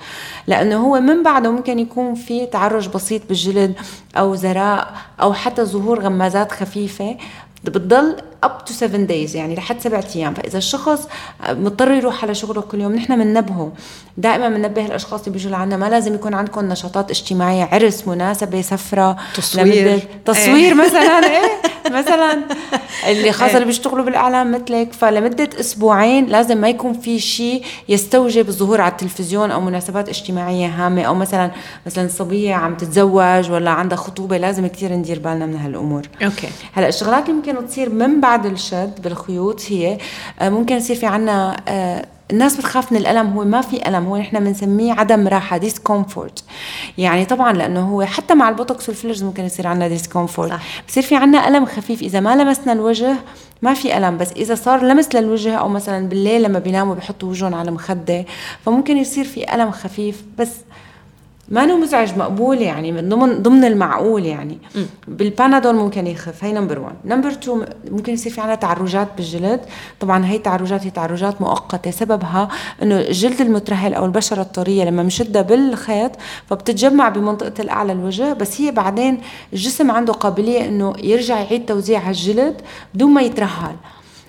لأنه 0.47 0.77
هو 0.77 1.01
من 1.01 1.23
بعده 1.23 1.51
ممكن 1.51 1.79
يكون 1.79 2.15
في 2.15 2.47
تعرج 2.47 2.89
بسيط 2.89 3.23
بالجلد 3.29 3.75
أو 4.17 4.35
زراء 4.35 4.95
أو 5.21 5.33
حتى 5.33 5.54
ظهور 5.61 6.01
غمازات 6.01 6.53
خفيفة 6.53 7.17
بتضل 7.65 8.17
up 8.43 8.65
to 8.65 8.73
7 8.73 9.01
days 9.01 9.37
يعني 9.37 9.55
لحد 9.55 9.81
سبعة 9.81 10.05
أيام. 10.17 10.35
فإذا 10.35 10.59
الشخص 10.59 11.09
مضطر 11.49 11.93
يروح 11.93 12.25
على 12.25 12.35
شغله 12.35 12.61
كل 12.61 12.81
يوم 12.81 12.95
نحن 12.95 13.17
بننبهه 13.17 13.73
دائما 14.17 14.49
بننبه 14.49 14.87
الاشخاص 14.87 15.21
اللي 15.21 15.33
بيجوا 15.33 15.51
لعنا. 15.51 15.77
ما 15.77 15.91
لازم 15.91 16.15
يكون 16.15 16.35
عندكم 16.35 16.69
نشاطات 16.69 17.11
اجتماعية 17.11 17.69
عرس 17.73 18.09
مناسبة 18.09 18.63
سفرة 18.63 19.17
تصوير. 19.37 20.01
تصوير 20.25 20.57
إيه. 20.57 20.75
مثلا 20.75 21.25
إيه. 21.25 21.51
مثلا 21.91 22.39
اللي 23.11 23.33
خاصة. 23.33 23.55
اللي 23.55 23.67
بيشتغلوا 23.67 24.05
بالإعلام 24.05 24.53
مثلك 24.53 24.93
فلمدة 24.93 25.49
أسبوعين 25.61 26.27
لازم 26.27 26.57
ما 26.57 26.69
يكون 26.69 26.93
في 26.93 27.19
شيء 27.19 27.63
يستوجب 27.89 28.49
الظهور 28.49 28.81
على 28.81 28.93
التلفزيون 28.93 29.51
أو 29.51 29.61
مناسبات 29.61 30.09
اجتماعية 30.09 30.67
هامة 30.67 31.03
أو 31.03 31.15
مثلا 31.15 31.51
مثلا 31.87 32.09
صبية 32.09 32.55
عم 32.55 32.75
تتزوج 32.75 33.51
ولا 33.51 33.71
عندها 33.71 33.99
خطوبة 33.99 34.37
لازم 34.37 34.67
كثير 34.67 34.93
ندير 34.93 35.19
بالنا 35.19 35.47
من 35.47 35.57
هالأمور 35.57 36.03
okay 36.23 36.49
هلأ 36.73 36.89
الشغلات 36.89 37.29
اللي 37.29 37.33
ممكن 37.33 37.67
تصير 37.69 37.91
من 37.91 38.21
بعد 38.21 38.47
الشد 38.47 39.03
بالخيوط 39.03 39.63
هي 39.69 39.99
آه، 40.41 40.49
ممكن 40.49 40.77
يصير 40.77 40.97
في 40.97 41.07
عنا 41.07 41.57
آه، 41.69 42.07
الناس 42.31 42.57
بتخاف 42.57 42.93
من 42.93 42.99
الألم 42.99 43.33
هو 43.33 43.45
ما 43.45 43.61
في 43.61 43.89
ألم 43.89 44.07
هو 44.07 44.17
نحن 44.17 44.45
بنسميه 44.45 44.93
عدم 44.93 45.29
راحة 45.29 45.57
discomfort 45.57 46.45
يعني 46.99 47.25
طبعا 47.25 47.53
لأنه 47.53 47.81
هو 47.81 48.05
حتى 48.05 48.35
مع 48.35 48.49
البوتوكس 48.49 48.89
وال 48.89 48.97
fillers 48.97 49.25
ممكن 49.25 49.45
يصير 49.45 49.67
عندنا 49.67 49.89
discomfort 49.89 50.53
بصير 50.89 51.03
في 51.03 51.17
عندنا 51.17 51.49
ألم 51.49 51.67
خفيف. 51.67 52.03
إذا 52.03 52.21
ما 52.21 52.37
لمسنا 52.37 52.73
الوجه 52.73 53.17
ما 53.63 53.75
في 53.75 53.97
ألم 53.99 54.19
بس 54.19 54.33
إذا 54.33 54.55
صار 54.55 54.85
لمس 54.85 55.15
للوجه 55.15 55.55
أو 55.55 55.69
مثلا 55.69 56.09
بالليل 56.09 56.43
لما 56.43 56.59
بيناموا 56.59 56.95
بيحطوا 56.95 57.29
وجههم 57.29 57.55
على 57.55 57.71
مخدة 57.71 58.25
فممكن 58.67 58.97
يصير 58.97 59.25
في 59.25 59.55
ألم 59.55 59.71
خفيف 59.71 60.23
بس 60.39 60.51
ما 61.49 61.65
إنه 61.65 61.79
مزعج 61.79 62.19
مقبول 62.19 62.59
يعني 62.63 62.93
من 62.93 63.09
ضمن 63.09 63.43
ضمن 63.43 63.65
المعقول 63.65 64.25
يعني. 64.27 64.59
م. 64.77 64.81
بالبانادول 65.09 65.75
ممكن 65.75 66.07
يخف 66.07 66.45
هي 66.45 66.53
number 66.53 66.79
1 66.79 66.95
number 67.05 67.29
2 67.29 67.65
ممكن 67.91 68.13
يصير 68.13 68.33
في 68.33 68.41
عنا 68.41 68.55
تعرجات 68.55 69.09
بالجلد. 69.17 69.61
طبعا 70.01 70.27
هي 70.27 70.37
التعرجات 70.37 70.85
هي 70.85 70.91
تعرجات 70.91 71.41
مؤقتة. 71.41 71.91
سببها 71.91 72.49
إنه 72.83 73.01
الجلد 73.01 73.41
المترهل 73.41 73.95
أو 73.95 74.05
البشرة 74.05 74.43
الطرية 74.43 74.85
لما 74.85 75.03
مشدها 75.03 75.43
بالخيط 75.43 76.13
فبتتجمع 76.51 77.09
بمنطقة 77.09 77.63
الأعلى 77.63 77.93
الوجه. 77.93 78.33
بس 78.33 78.61
هي 78.61 78.71
بعدين 78.71 79.21
الجسم 79.53 79.91
عنده 79.91 80.13
قابلية 80.13 80.69
إنه 80.69 80.93
يرجع 81.03 81.41
يعيد 81.41 81.67
توزيع 81.67 82.01
على 82.01 82.11
الجلد 82.11 82.61
بدون 82.95 83.11
ما 83.11 83.23
يترهل. 83.23 83.77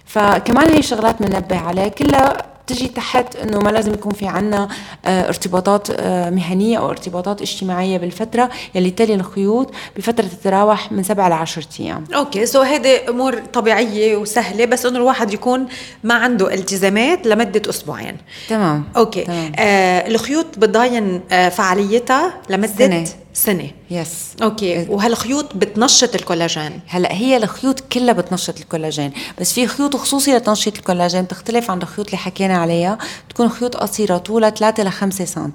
فكمان 0.05 0.69
هي 0.69 0.81
شغلات 0.81 1.21
بننبه 1.23 1.57
عليها 1.57 1.87
كلها 1.87 2.54
تجي 2.67 2.87
تحت 2.87 3.35
إنه 3.35 3.59
ما 3.59 3.69
لازم 3.69 3.93
يكون 3.93 4.13
في 4.13 4.27
عنا 4.27 4.67
آه، 5.05 5.27
ارتباطات 5.27 5.87
آه، 5.91 6.29
مهنية 6.29 6.77
أو 6.77 6.89
ارتباطات 6.89 7.41
اجتماعية 7.41 7.97
بالفترة 7.97 8.49
يلي 8.75 8.91
تلي 8.91 9.13
الخيوط 9.13 9.71
بفترة 9.97 10.25
تتراوح 10.25 10.91
من 10.91 11.03
سبعة 11.03 11.29
ل 11.29 11.33
10 11.33 11.63
أيام 11.79 12.03
okay 12.15 12.45
so 12.45 12.61
هيدي 12.61 13.09
أمور 13.09 13.39
طبيعية 13.53 14.15
وسهلة 14.15 14.65
بس 14.65 14.85
إنه 14.85 14.97
الواحد 14.97 15.33
يكون 15.33 15.67
ما 16.03 16.13
عنده 16.13 16.53
التزامات 16.53 17.27
لمدة 17.27 17.69
أسبوعين 17.69 18.17
تمام 18.49 18.83
okay 18.97 19.23
تمام. 19.23 19.51
آه 19.59 20.07
الخيوط 20.07 20.45
بتضاين 20.57 21.21
آه 21.31 21.49
فعاليتها 21.49 22.33
لمدة 22.49 22.67
سنة. 22.77 23.05
سنة. 23.35 23.71
yes 23.91 24.09
okay. 24.43 24.85
وهالخيوط 24.89 25.55
بتنشط 25.55 26.15
الكولاجين؟ 26.15 26.79
هلا 26.87 27.11
هي 27.13 27.37
الخيوط 27.37 27.79
كلها 27.79 28.13
بتنشط 28.13 28.59
الكولاجين 28.59 29.11
بس 29.41 29.53
في 29.53 29.67
خيوط 29.67 29.95
خصوصي 29.95 30.35
لتنشيط 30.37 30.77
الكولاجين 30.77 31.27
تختلف 31.27 31.71
عن 31.71 31.81
الخيوط 31.81 32.05
اللي 32.05 32.17
حكينا 32.17 32.57
عليها. 32.57 32.97
تكون 33.29 33.49
خيوط 33.49 33.77
قصيرة 33.77 34.17
طولها 34.17 34.49
3 34.49 34.83
ل 34.83 34.91
5 34.91 35.25
سم 35.25 35.51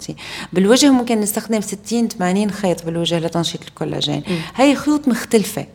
بالوجه 0.52 0.90
ممكن 0.90 1.20
نستخدم 1.20 1.60
60 1.60 2.08
80 2.08 2.50
خيط 2.50 2.84
بالوجه 2.84 3.18
لتنشيط 3.18 3.60
الكولاجين. 3.62 4.22
م. 4.28 4.32
هي 4.56 4.74
خيوط 4.74 5.08
مختلفة. 5.08 5.66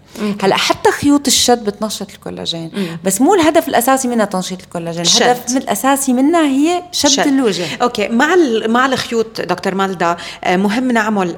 هلا 0.42 0.56
حتى 0.56 0.92
خيوط 0.92 1.28
الشد 1.28 1.64
بتنشط 1.66 2.12
الكولاجين 2.12 2.72
م. 2.74 2.98
بس 3.04 3.22
مو 3.22 3.34
الهدف 3.36 3.68
الأساسي 3.68 4.08
منها 4.08 4.26
تنشيط 4.26 4.62
الكولاجين. 4.62 5.06
الهدف 5.24 5.58
الأساسي 5.58 6.14
منها 6.14 6.42
هي 6.48 6.84
شد, 6.92 7.10
شد. 7.10 7.28
الوجه. 7.28 7.66
okay. 7.82 8.08
مع 8.08 8.36
مع 8.68 8.86
الخيوط 8.86 9.42
دكتور 9.42 9.76
مالدا 9.76 10.18
آه، 10.44 10.56
مهم 10.58 10.92
نعمل 10.92 11.36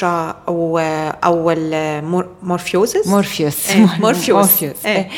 سكلبترا 0.00 0.36
أو 0.48 0.78
أو 1.24 1.50
المورفيوزس 1.50 3.06
مورفيوس. 4.00 4.30
مورفيوس. 4.30 4.86
إيه. 4.86 5.08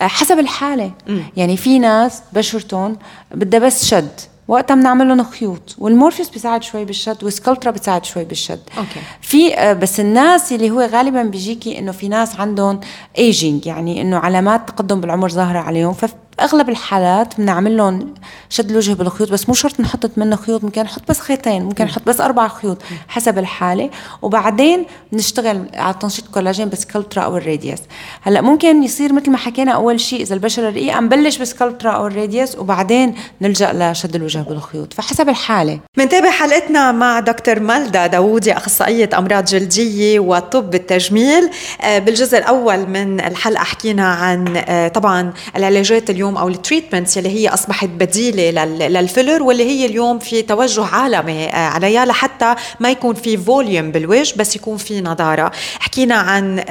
حسب 0.00 0.38
الحالة. 0.38 0.90
يعني 1.36 1.56
في 1.56 1.78
ناس 1.78 2.22
بشرتهم 2.32 2.96
بدها 3.34 3.60
بس 3.60 3.84
شد. 3.86 4.08
وقتها 4.48 4.74
بنعمل 4.74 5.08
لهم 5.08 5.22
خيوط. 5.24 5.74
والمورفيوس 5.78 6.28
بيساعد 6.28 6.62
شوي 6.62 6.84
بالشد 6.84 7.24
والسكلبترا 7.24 7.70
بتساعد 7.70 8.04
شوي 8.04 8.24
بالشد. 8.24 8.60
okay. 8.78 9.00
في 9.20 9.54
آه، 9.54 9.72
بس 9.72 10.00
الناس 10.00 10.52
اللي 10.52 10.70
هو 10.70 10.80
غالبا 10.80 11.22
بيجيكي 11.22 11.78
إنه 11.78 11.92
في 11.92 12.08
ناس 12.08 12.40
عندهم 12.40 12.80
ايجينج 13.18 13.66
يعني 13.66 14.00
إنه 14.02 14.16
علامات 14.18 14.68
تقدم 14.68 15.00
بالعمر 15.00 15.28
ظاهرة 15.30 15.58
عليهم 15.58 15.92
باغلب 16.40 16.68
الحالات 16.68 17.38
بنعمل 17.38 17.76
لهم 17.76 18.14
شد 18.48 18.70
الوجه 18.70 18.92
بالخيوط 18.92 19.32
بس 19.32 19.48
مو 19.48 19.54
شرط 19.54 19.80
نحط 19.80 20.10
منه 20.16 20.36
خيوط 20.36 20.64
ممكن 20.64 20.82
نحط 20.82 21.02
بس 21.08 21.20
خيطين 21.20 21.62
ممكن 21.62 21.84
نحط 21.84 22.02
بس 22.06 22.20
أربع 22.20 22.48
خيوط 22.48 22.78
حسب 23.08 23.38
الحالة. 23.38 23.90
وبعدين 24.22 24.86
بنشتغل 25.12 25.64
على 25.74 25.94
تنشيط 26.00 26.24
الكولاجين 26.24 26.68
بسكلبترا 26.68 27.22
أو 27.22 27.36
الراديوس. 27.36 27.78
هلأ 28.22 28.40
ممكن 28.40 28.82
يصير 28.82 29.12
مثل 29.12 29.30
ما 29.30 29.38
حكينا 29.38 29.72
أول 29.72 30.00
شيء 30.00 30.22
إذا 30.22 30.34
البشرة 30.34 30.70
رقيقة 30.70 31.00
نبلش 31.00 31.36
بسكلبترا 31.36 31.90
أو 31.90 32.06
الراديوس 32.06 32.58
وبعدين 32.58 33.14
نلجأ 33.40 33.72
لشد 33.72 34.14
الوجه 34.14 34.38
بالخيوط. 34.38 34.94
فحسب 34.94 35.28
الحالة. 35.28 35.80
بنتابع 35.96 36.30
حلقتنا 36.30 36.92
مع 36.92 37.20
دكتور 37.20 37.60
مالدا 37.60 38.06
داوودي 38.06 38.52
أخصائية 38.52 39.10
أمراض 39.18 39.44
جلدية 39.44 40.20
وطب 40.20 40.74
التجميل 40.74 41.50
آه، 41.80 41.98
بالجزء 41.98 42.38
الأول 42.38 42.86
من 42.86 43.20
الحلقة 43.20 43.64
حكينا 43.64 44.06
عن 44.12 44.56
آه، 44.56 44.88
طبعا 44.88 45.32
العلاجات 45.56 46.10
اليوم 46.10 46.29
اليوم 46.30 46.42
أو 46.42 46.48
ال 46.48 46.54
treatments 46.54 47.18
اللي 47.18 47.28
هي 47.28 47.48
أصبحت 47.48 47.88
بديلة 47.88 48.64
لل 48.64 48.84
filler 48.84 49.42
واللي 49.42 49.64
هي 49.64 49.86
اليوم 49.86 50.18
في 50.18 50.42
توجه 50.42 50.84
عالمي 50.84 51.44
آه، 51.46 51.56
عليها 51.56 52.04
لحتى 52.04 52.54
ما 52.80 52.90
يكون 52.90 53.14
في 53.14 53.36
volume 53.36 53.90
بالوجه 53.92 54.34
بس 54.36 54.56
يكون 54.56 54.76
في 54.76 55.00
نضارة. 55.00 55.52
حكينا 55.78 56.14
عن 56.14 56.64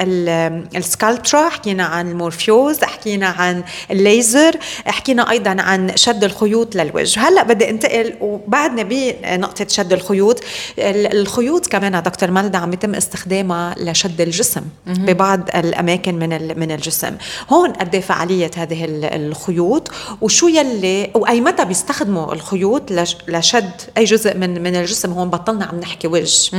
السكلبترا 0.76 1.48
حكينا 1.48 1.84
عن 1.84 2.10
المورفيوس 2.10 2.84
حكينا 2.84 3.26
عن 3.26 3.62
الليزر 3.90 4.56
حكينا 4.86 5.30
أيضا 5.30 5.56
عن 5.58 5.96
شد 5.96 6.24
الخيوط 6.24 6.76
للوجه. 6.76 7.20
هلأ 7.20 7.42
بدي 7.42 7.70
انتقل 7.70 8.14
وبعدنا 8.20 8.82
بنقطه 8.82 9.66
شد 9.68 9.92
الخيوط. 9.92 10.40
الخيوط 10.78 11.66
كمان 11.66 12.02
دكتور 12.02 12.30
مالدا 12.30 12.58
عم 12.58 12.72
يتم 12.72 12.94
استخدامها 12.94 13.74
لشد 13.78 14.20
الجسم 14.20 14.62
ببعض 14.86 15.40
الأماكن 15.54 16.14
من 16.14 16.58
من 16.58 16.70
الجسم. 16.72 17.16
هون 17.50 17.72
قد 17.72 17.94
إيه 17.94 18.02
فعالية 18.02 18.50
هذه 18.56 18.84
الخيوط؟ 18.88 19.49
الخيوط 19.50 19.90
وشو 20.20 20.48
يلي 20.48 21.10
وأي 21.14 21.40
متى 21.40 21.64
بيستخدموا 21.64 22.32
الخيوط 22.32 22.92
لشد 23.28 23.70
أي 23.96 24.04
جزء 24.04 24.36
من 24.36 24.62
من 24.62 24.76
الجسم؟ 24.76 25.12
هون 25.12 25.30
بطلنا 25.30 25.64
عم 25.64 25.80
نحكي 25.80 26.08
وجه. 26.08 26.50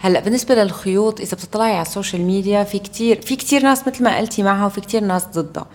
هلأ 0.00 0.20
بالنسبة 0.20 0.54
للخيوط 0.54 1.20
إذا 1.20 1.36
بتطلعي 1.36 1.72
على 1.72 1.82
ال 1.82 1.88
social 1.88 2.22
media 2.22 2.64
في 2.64 2.78
كتير 2.78 3.20
في 3.20 3.36
كتير 3.36 3.62
ناس 3.62 3.88
مثل 3.88 4.04
ما 4.04 4.18
قلتي 4.18 4.42
معها 4.42 4.66
وفي 4.66 4.80
كتير 4.80 5.04
ناس 5.04 5.26
ضدها. 5.34 5.66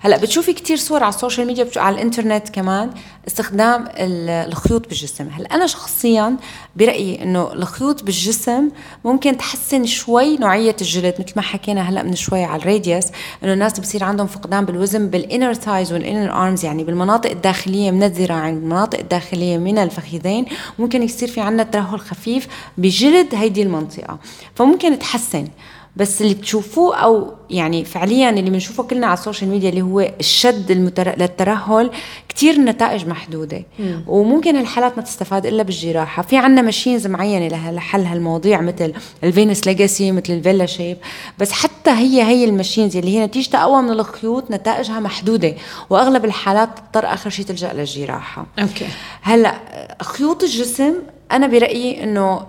هلأ 0.00 0.16
بتشوفي 0.16 0.52
كتير 0.52 0.76
صور 0.76 1.02
على 1.02 1.14
ال 1.14 1.19
social 1.19 1.46
media 1.46 1.66
على 1.76 1.94
الإنترنت 1.94 2.48
كمان 2.48 2.90
استخدام 3.28 3.88
الخيوط 3.96 4.88
بالجسم. 4.88 5.28
هلأ 5.28 5.54
أنا 5.54 5.66
شخصيا 5.66 6.36
برأيي 6.76 7.22
إنه 7.22 7.52
الخيوط 7.52 8.02
بالجسم 8.02 8.68
ممكن 9.04 9.36
تحسن 9.36 9.86
شوي 9.86 10.36
نوعية 10.36 10.76
الجلد 10.80 11.14
مثل 11.18 11.32
ما 11.36 11.42
حكينا 11.42 11.80
هلأ 11.80 12.02
من 12.02 12.14
شوي 12.14 12.44
على 12.44 12.62
الراديوس 12.62 13.04
إنه 13.44 13.52
الناس 13.52 13.80
بصير 13.80 14.04
عندهم 14.04 14.26
فقدان 14.26 14.64
بالوزن 14.64 15.08
بال 15.08 15.21
inner 15.21 15.54
thighs 15.54 15.89
وال 15.92 16.03
inner 16.03 16.32
arms 16.32 16.64
يعني 16.64 16.84
بالمناطق 16.84 17.30
الداخلية 17.30 17.90
من 17.90 18.02
الذراعين 18.02 18.54
بالمناطق 18.54 18.98
الداخلية 18.98 19.58
من 19.58 19.78
الفخذين 19.78 20.46
ممكن 20.78 21.02
يصير 21.02 21.28
في 21.28 21.40
عندنا 21.40 21.62
ترهل 21.62 22.00
خفيف 22.00 22.48
بجلد 22.78 23.34
هيدي 23.34 23.62
المنطقة. 23.62 24.18
فممكن 24.54 24.98
تحسن 24.98 25.48
بس 25.96 26.22
اللي 26.22 26.34
بتشوفوه 26.34 26.96
أو 26.96 27.34
يعني 27.50 27.84
فعليا 27.84 28.30
اللي 28.30 28.50
بنشوفه 28.50 28.82
كلنا 28.82 29.06
على 29.06 29.18
ال 29.18 29.23
social 29.23 29.50
media 29.50 29.68
اللي 29.68 29.82
هو 29.82 30.00
الشد 30.00 30.70
المتر... 30.70 31.18
للترهل 31.18 31.90
كثير 32.28 32.54
النتائج 32.54 33.06
محدودة. 33.06 33.62
مم. 33.78 34.04
وممكن 34.06 34.56
الحالات 34.56 34.96
ما 34.96 35.02
تستفاد 35.02 35.46
إلا 35.46 35.62
بالجراحة. 35.62 36.22
في 36.22 36.36
عندنا 36.36 36.62
machines 36.62 37.06
معينة 37.06 37.70
لحل 37.70 38.04
هالمواضيع 38.04 38.60
مثل 38.60 38.92
الفينوس 39.24 39.66
ليجاسي 39.66 40.12
مثل 40.12 40.32
الفيلا 40.32 40.66
شيب 40.66 40.96
بس 41.38 41.52
حتى 41.52 41.90
هي 41.90 42.22
هي 42.22 42.44
ال 42.44 42.50
machines 42.50 42.96
اللي 42.96 43.18
هي 43.18 43.26
نتيجتها 43.26 43.62
اقوى 43.62 43.82
من 43.82 43.90
الخيوط 43.90 44.50
نتائجها 44.50 45.00
محدودة. 45.00 45.54
وأغلب 45.90 46.24
الحالات 46.24 46.68
تضطر 46.78 47.06
آخر 47.06 47.30
شيء 47.30 47.44
تلجأ 47.44 47.72
للجراحة. 47.72 48.46
okay. 48.58 48.86
هلأ 49.22 49.54
خيوط 50.02 50.42
الجسم 50.42 50.94
أنا 51.32 51.46
برأيي 51.46 52.04
إنه 52.04 52.40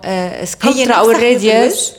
سكلبترا 0.44 0.94
أو 0.94 1.10
الراديوس 1.10 1.92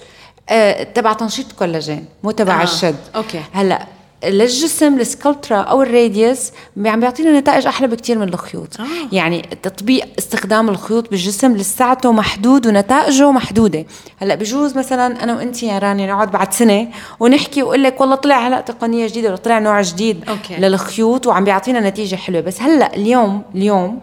آه، 0.50 0.84
تبع 0.84 1.14
تنشيط 1.14 1.50
الكولاجين 1.50 2.06
مو 2.24 2.32
تبع 2.32 2.62
آه. 2.62 2.64
الشد 2.64 2.96
okay 3.16 3.42
هلا 3.52 3.88
للجسم 4.24 5.00
السكلبترا 5.00 5.58
أو 5.58 5.82
الراديوس 5.82 6.52
عم 6.86 7.00
بيعطينا 7.00 7.40
نتائج 7.40 7.68
أحلى 7.68 7.88
بكثير 7.88 8.18
من 8.18 8.30
الخيوط 8.30 8.80
آه. 8.80 8.86
يعني 9.12 9.42
تطبيق 9.42 10.08
استخدام 10.20 10.70
الخيوط 10.70 11.10
بالجسم 11.10 11.56
لساته 11.56 12.12
محدود 12.12 12.68
ونتائجه 12.68 13.32
محدودة 13.32 13.86
هلا 14.18 14.36
بجوز 14.36 14.78
مثلا 14.78 15.24
أنا 15.24 15.36
وأنت 15.36 15.64
يا 15.64 15.80
رانيا 15.80 16.08
نقعد 16.08 16.32
بعد 16.32 16.54
سنة 16.54 16.88
ونحكي 17.20 17.64
وأقول 17.64 17.84
لك 17.84 18.02
والله 18.02 18.16
طلع 18.16 18.48
هلا 18.48 18.62
تقنية 18.62 19.08
جديدة 19.08 19.28
ولا 19.28 19.38
طلع 19.38 19.60
نوع 19.60 19.82
جديد 19.82 20.30
okay. 20.30 20.56
للخيوط 20.56 21.28
وعم 21.28 21.44
بيعطينا 21.44 21.90
نتيجة 21.90 22.16
حلوة 22.16 22.42
بس 22.42 22.62
هلا 22.62 22.96
اليوم 22.96 23.42
اليوم 23.56 24.00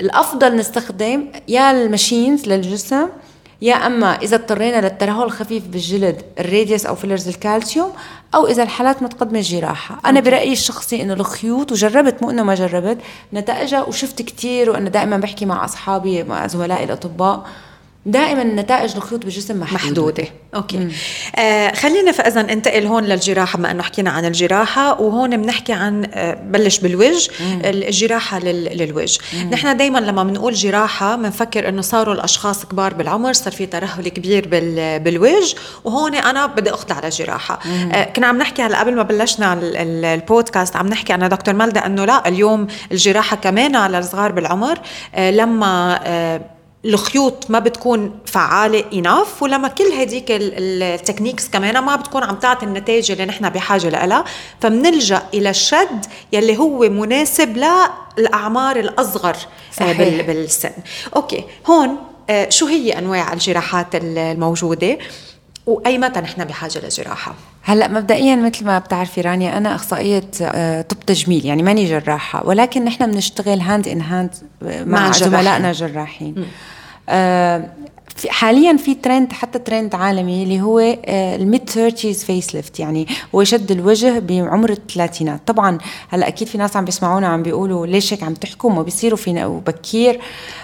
الأفضل 0.00 0.56
نستخدم 0.56 1.26
يا 1.48 1.70
ال 1.70 1.79
machines 1.79 2.48
للجسم 2.48 3.08
يا 3.62 3.74
أما 3.74 4.06
إذا 4.06 4.36
اضطرينا 4.36 4.80
للترهل 4.80 5.22
الخفيف 5.22 5.66
بالجلد 5.66 6.22
الراديوس 6.38 6.86
أو 6.86 6.94
fillers 6.94 7.28
الكالسيوم 7.28 7.92
أو 8.34 8.46
إذا 8.46 8.62
الحالات 8.62 9.02
متقدمة 9.02 9.38
الجراحه 9.38 10.00
أنا 10.06 10.20
برأيي 10.20 10.52
الشخصي 10.52 11.02
إنه 11.02 11.12
الخيوط 11.12 11.72
وجربت 11.72 12.22
مو 12.22 12.30
إنه 12.30 12.42
ما 12.42 12.54
جربت 12.54 12.98
نتائجها 13.32 13.82
وشفت 13.82 14.22
كثير 14.22 14.70
وأنا 14.70 14.90
دائما 14.90 15.16
بحكي 15.16 15.46
مع 15.46 15.64
أصحابي 15.64 16.22
مع 16.22 16.46
زملائي 16.46 16.84
الأطباء 16.84 17.46
دائما 18.06 18.44
نتائج 18.44 18.96
الخيوط 18.96 19.24
بالجسم 19.24 19.60
محدودة, 19.60 19.84
محدودة. 19.84 20.24
أوكي. 20.54 20.88
آه 21.36 21.74
خلينا 21.74 22.12
فاذا 22.12 22.42
ننتقل 22.42 22.86
هون 22.86 23.04
للجراحة 23.04 23.58
بما 23.58 23.70
إنه 23.70 23.82
حكينا 23.82 24.10
عن 24.10 24.24
الجراحة 24.24 25.00
وهون 25.00 25.36
بنحكي 25.36 25.72
عن 25.72 26.04
آه 26.14 26.34
بلش 26.34 26.78
بالوجه 26.78 27.30
مم. 27.40 27.60
الجراحة 27.64 28.38
لل... 28.38 28.64
للوجه. 28.78 29.20
نحن 29.50 29.76
دائما 29.76 29.98
لما 29.98 30.24
بنقول 30.24 30.54
جراحة 30.54 31.16
بنفكر 31.16 31.68
إنه 31.68 31.82
صاروا 31.82 32.14
الأشخاص 32.14 32.66
كبار 32.66 32.94
بالعمر 32.94 33.32
صار 33.32 33.52
في 33.52 33.66
ترهل 33.66 34.08
كبير 34.08 34.48
بال... 34.48 35.00
بالوجه 35.00 35.54
وهون 35.84 36.14
أنا 36.14 36.46
بدي 36.46 36.70
أخضع 36.70 37.00
للجراحة. 37.04 37.58
آه 37.92 38.04
كنا 38.04 38.26
عم 38.26 38.38
نحكي 38.38 38.62
هلا 38.62 38.80
قبل 38.80 38.94
ما 38.94 39.02
بلشنا 39.02 39.58
البودكاست 39.62 40.76
عم 40.76 40.86
نحكي 40.86 41.14
أنا 41.14 41.28
دكتور 41.28 41.54
مالدا 41.54 41.86
إنه 41.86 42.04
لا 42.04 42.28
اليوم 42.28 42.66
الجراحة 42.92 43.36
كمان 43.36 43.90
للصغار 43.90 44.32
بالعمر. 44.32 44.78
آه 45.14 45.30
لما 45.30 46.00
آه 46.04 46.40
الخيوط 46.84 47.50
ما 47.50 47.58
بتكون 47.58 48.18
فعالة 48.26 48.84
enough 48.92 49.42
ولما 49.42 49.68
كل 49.68 49.84
هديك 49.84 50.24
ال 50.30 50.41
techniques 50.41 51.48
كمان 51.48 51.78
ما 51.78 51.96
بتكون 51.96 52.22
عم 52.22 52.34
تعطي 52.34 52.66
النتائج 52.66 53.10
اللي 53.10 53.24
نحن 53.24 53.48
بحاجة 53.48 53.88
لها 53.88 54.24
فبنلجا 54.60 55.22
إلى 55.34 55.50
الشد 55.50 56.06
يلي 56.32 56.58
هو 56.58 56.78
مناسب 56.78 57.64
للأعمار 58.18 58.76
الأصغر 58.76 59.36
صحيح. 59.72 60.26
بالسن. 60.26 60.72
أوكي 61.16 61.44
هون 61.66 61.96
آه، 62.30 62.48
شو 62.48 62.66
هي 62.66 62.98
أنواع 62.98 63.32
الجراحات 63.32 63.86
الموجودة؟ 63.94 64.98
وإيمتى 65.66 66.20
نحن 66.20 66.44
بحاجة 66.44 66.86
لجراحة؟ 66.86 67.34
هلأ 67.62 67.88
مبدئيا 67.88 68.36
مثل 68.36 68.64
ما 68.64 68.78
بتعرفي 68.78 69.20
رانيا 69.20 69.56
أنا 69.56 69.74
أخصائية 69.74 70.30
آه، 70.42 70.82
طب 70.82 71.00
تجميل 71.00 71.46
يعني 71.46 71.62
ماني 71.62 71.84
جراحة 71.84 72.46
ولكن 72.46 72.84
نحن 72.84 73.10
بنشتغل 73.10 73.60
hand 73.60 73.88
in 73.88 74.00
hand 74.00 74.34
مع, 74.62 74.84
مع 74.84 75.12
زملائنا 75.12 75.72
جراحين. 75.72 76.46
آه 77.08 77.64
حاليا 78.28 78.76
في 78.76 78.94
ترند 78.94 79.32
حتى 79.32 79.58
ترند 79.58 79.94
عالمي 79.94 80.42
اللي 80.42 80.60
هو 80.60 80.96
ال 81.08 81.23
mid 81.23 81.70
30 81.70 82.12
face 82.12 82.54
lift 82.54 82.80
يعني 82.80 83.06
هو 83.34 83.44
شد 83.44 83.70
الوجه 83.70 84.18
بعمر 84.18 84.70
الثلاثينات. 84.70 85.40
طبعا 85.46 85.78
هلأ 86.08 86.28
أكيد 86.28 86.48
في 86.48 86.58
ناس 86.58 86.76
عم 86.76 86.84
بيسمعونا 86.84 87.28
عم 87.28 87.42
بيقولوا 87.42 87.86
ليش 87.86 88.12
هيك 88.12 88.22
عم 88.22 88.34
تحكوا 88.34 88.70
ما 88.70 88.82
بيصيروا 88.82 89.16
في 89.16 89.60
بكير 89.66 90.20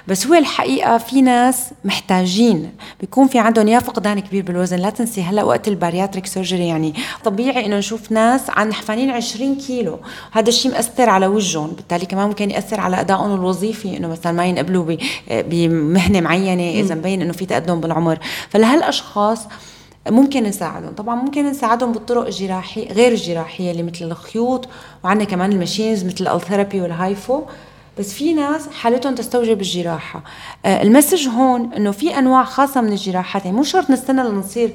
بس 0.09 0.27
هو 0.27 0.35
الحقيقة 0.35 0.99
في 0.99 1.23
ناس 1.23 1.65
محتاجين 1.85 2.71
بيكون 3.01 3.27
في 3.27 3.39
عندهم 3.39 3.69
يا 3.69 3.79
فقدان 3.79 4.21
كبير 4.21 4.43
بالوزن. 4.43 4.77
لا 4.77 4.91
تنسي 4.91 5.23
هلأ 5.23 5.45
وقت 5.45 5.69
ال 5.69 5.75
bariatric 5.75 6.27
surgery 6.27 6.67
يعني 6.67 6.95
طبيعي 7.25 7.67
إنه 7.67 7.79
نشوف 7.79 8.13
ناس 8.13 8.51
عم 8.51 8.73
نحفانين 8.73 9.11
20 9.11 9.55
كيلو. 9.55 9.99
هذا 10.33 10.49
الشيء 10.49 10.73
مأثر 10.73 11.11
على 11.11 11.27
وجههم 11.27 11.71
بالتالي 11.71 12.07
كمان 12.07 12.29
ممكن 12.29 12.51
يأثر 12.51 12.81
على 12.81 13.01
أدائهم 13.01 13.35
الوظيفي 13.35 13.97
إنه 13.97 14.09
مثلا 14.09 14.33
ما 14.33 14.47
ينقبلوا 14.47 14.97
بمهنة 15.31 16.21
معينة 16.21 16.81
إذا 16.81 16.95
مبين 16.95 17.23
إنه 17.23 17.33
في 17.39 17.47
تقدم 17.47 17.81
بالعمر. 17.81 18.19
فلهالأشخاص 18.51 19.47
ممكن 20.09 20.43
نساعدهم. 20.43 20.93
طبعا 20.95 21.15
ممكن 21.15 21.47
نساعدهم 21.47 21.93
بالطرق 21.93 22.27
الجراحية 22.27 22.93
غير 22.93 23.13
الجراحية 23.13 23.71
اللي 23.71 23.83
مثل 23.83 24.05
الخيوط 24.05 24.69
وعندنا 25.05 25.25
كمان 25.25 25.53
ال 25.53 25.59
machines 25.59 26.05
مثل 26.05 26.27
ال 26.37 26.42
therapy 26.42 26.81
وال 26.81 27.02
HIFU 27.02 27.43
بس 27.99 28.13
في 28.13 28.35
ناس 28.35 28.69
حالتهم 28.69 29.15
تستوجب 29.15 29.61
الجراحة. 29.61 30.23
آه 30.67 30.83
ال 30.83 30.89
message 30.89 31.29
هون 31.29 31.73
إنه 31.73 31.91
في 31.91 32.19
أنواع 32.19 32.45
خاصة 32.45 32.81
من 32.81 32.93
الجراحات 32.93 33.45
يعني 33.45 33.57
مو 33.57 33.63
شرط 33.63 33.91
نستنى 33.91 34.23
لنصير 34.23 34.71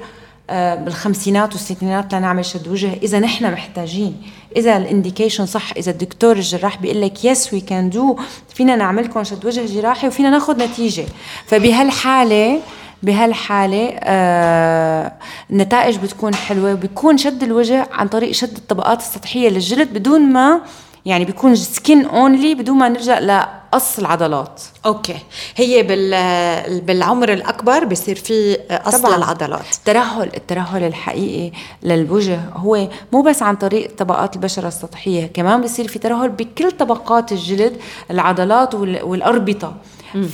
بالخمسينات 0.50 1.52
والستينات 1.52 2.14
لنعمل 2.14 2.44
شد 2.44 2.68
وجه. 2.68 2.92
إذا 3.02 3.18
نحن 3.18 3.52
محتاجين 3.52 4.22
إذا 4.56 4.76
ال 4.76 4.82
indication 4.82 5.46
صح 5.46 5.72
إذا 5.76 5.90
الدكتور 5.90 6.36
الجراح 6.36 6.78
بيقول 6.78 7.02
لك 7.02 7.24
yes 7.24 7.52
we 7.52 7.60
can 7.60 7.90
do 7.90 8.18
فينا 8.54 8.76
نعمل 8.76 9.04
لكم 9.04 9.24
شد 9.24 9.46
وجه 9.46 9.66
جراحي 9.66 10.08
وفينا 10.08 10.30
ناخذ 10.30 10.64
نتيجة. 10.64 11.04
فبهالحالة 11.46 12.60
بهالحالة 13.02 13.96
آه 13.98 15.12
النتائج 15.50 15.96
بتكون 15.96 16.34
حلوة 16.34 16.72
وبيكون 16.72 17.16
شد 17.18 17.42
الوجه 17.42 17.88
عن 17.92 18.08
طريق 18.08 18.32
شد 18.32 18.56
الطبقات 18.56 18.98
السطحية 19.00 19.48
للجلد 19.48 19.92
بدون 19.92 20.20
ما 20.20 20.60
يعني 21.06 21.24
بيكون 21.24 21.54
skin 21.56 22.06
only 22.06 22.54
بدون 22.54 22.78
ما 22.78 22.88
نرجع 22.88 23.18
لقص 23.18 23.98
العضلات 23.98 24.62
okay. 24.86 25.16
هي 25.56 25.82
بال 25.82 26.80
بالعمر 26.80 27.32
الأكبر 27.32 27.84
بصير 27.84 28.16
في 28.16 28.54
قص 28.84 28.96
طبعاً. 28.96 29.16
للعضلات 29.16 29.64
الترهل 29.78 30.30
الترهل 30.36 30.82
الحقيقي 30.82 31.52
للوجه 31.82 32.40
هو 32.54 32.88
مو 33.12 33.22
بس 33.22 33.42
عن 33.42 33.56
طريق 33.56 33.96
طبقات 33.98 34.36
البشرة 34.36 34.68
السطحية 34.68 35.26
كمان 35.26 35.60
بصير 35.60 35.88
في 35.88 35.98
ترهل 35.98 36.28
بكل 36.28 36.70
طبقات 36.70 37.32
الجلد 37.32 37.76
العضلات 38.10 38.74
والأربطة. 38.74 39.74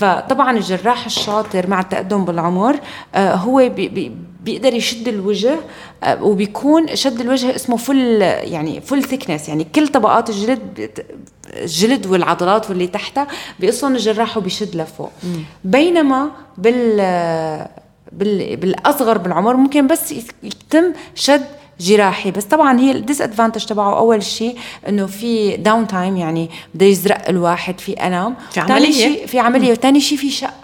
فطبعا 0.00 0.50
الجراح 0.56 1.04
الشاطر 1.06 1.66
مع 1.66 1.80
التقدم 1.80 2.24
بالعمر 2.24 2.76
آه 3.14 3.34
هو 3.34 3.56
بي 3.68 3.88
بي 3.88 4.16
بيقدر 4.44 4.74
يشد 4.74 5.08
الوجه 5.08 5.56
آه 6.04 6.24
وبيكون 6.24 6.96
شد 6.96 7.20
الوجه 7.20 7.54
اسمه 7.56 7.76
full 7.76 8.22
يعني 8.22 8.80
full 8.80 9.02
thickness 9.02 9.48
يعني 9.48 9.64
كل 9.64 9.88
طبقات 9.88 10.30
الجلد 10.30 10.90
الجلد 11.46 12.06
والعضلات 12.06 12.70
واللي 12.70 12.86
تحتها 12.86 13.26
بيقصهم 13.60 13.94
الجراح 13.94 14.36
وبيشد 14.36 14.76
لفوق. 14.76 15.10
بينما 15.64 16.30
بال 16.58 16.96
بال 18.12 18.56
بالأصغر 18.56 19.18
بالعمر 19.18 19.56
ممكن 19.56 19.86
بس 19.86 20.14
يتم 20.42 20.92
شد 21.14 21.44
جراحي. 21.80 22.30
بس 22.30 22.44
طبعا 22.44 22.80
هي 22.80 22.90
ال 22.90 23.20
disadvantage 23.20 23.64
تبعه 23.64 23.98
أول 23.98 24.22
شيء 24.22 24.58
إنه 24.88 25.06
في 25.06 25.56
downtime 25.56 26.16
يعني 26.16 26.50
بده 26.74 26.86
يزرق 26.86 27.28
الواحد 27.28 27.80
في 27.80 28.06
ألم. 28.06 28.34
في 28.50 28.60
عملية؟ 28.60 28.92
شيء 28.92 29.26
في 29.26 29.38
عملية 29.38 29.72
وثاني 29.72 30.00
شيء 30.00 30.18
في 30.18 30.30
شق. 30.30 30.54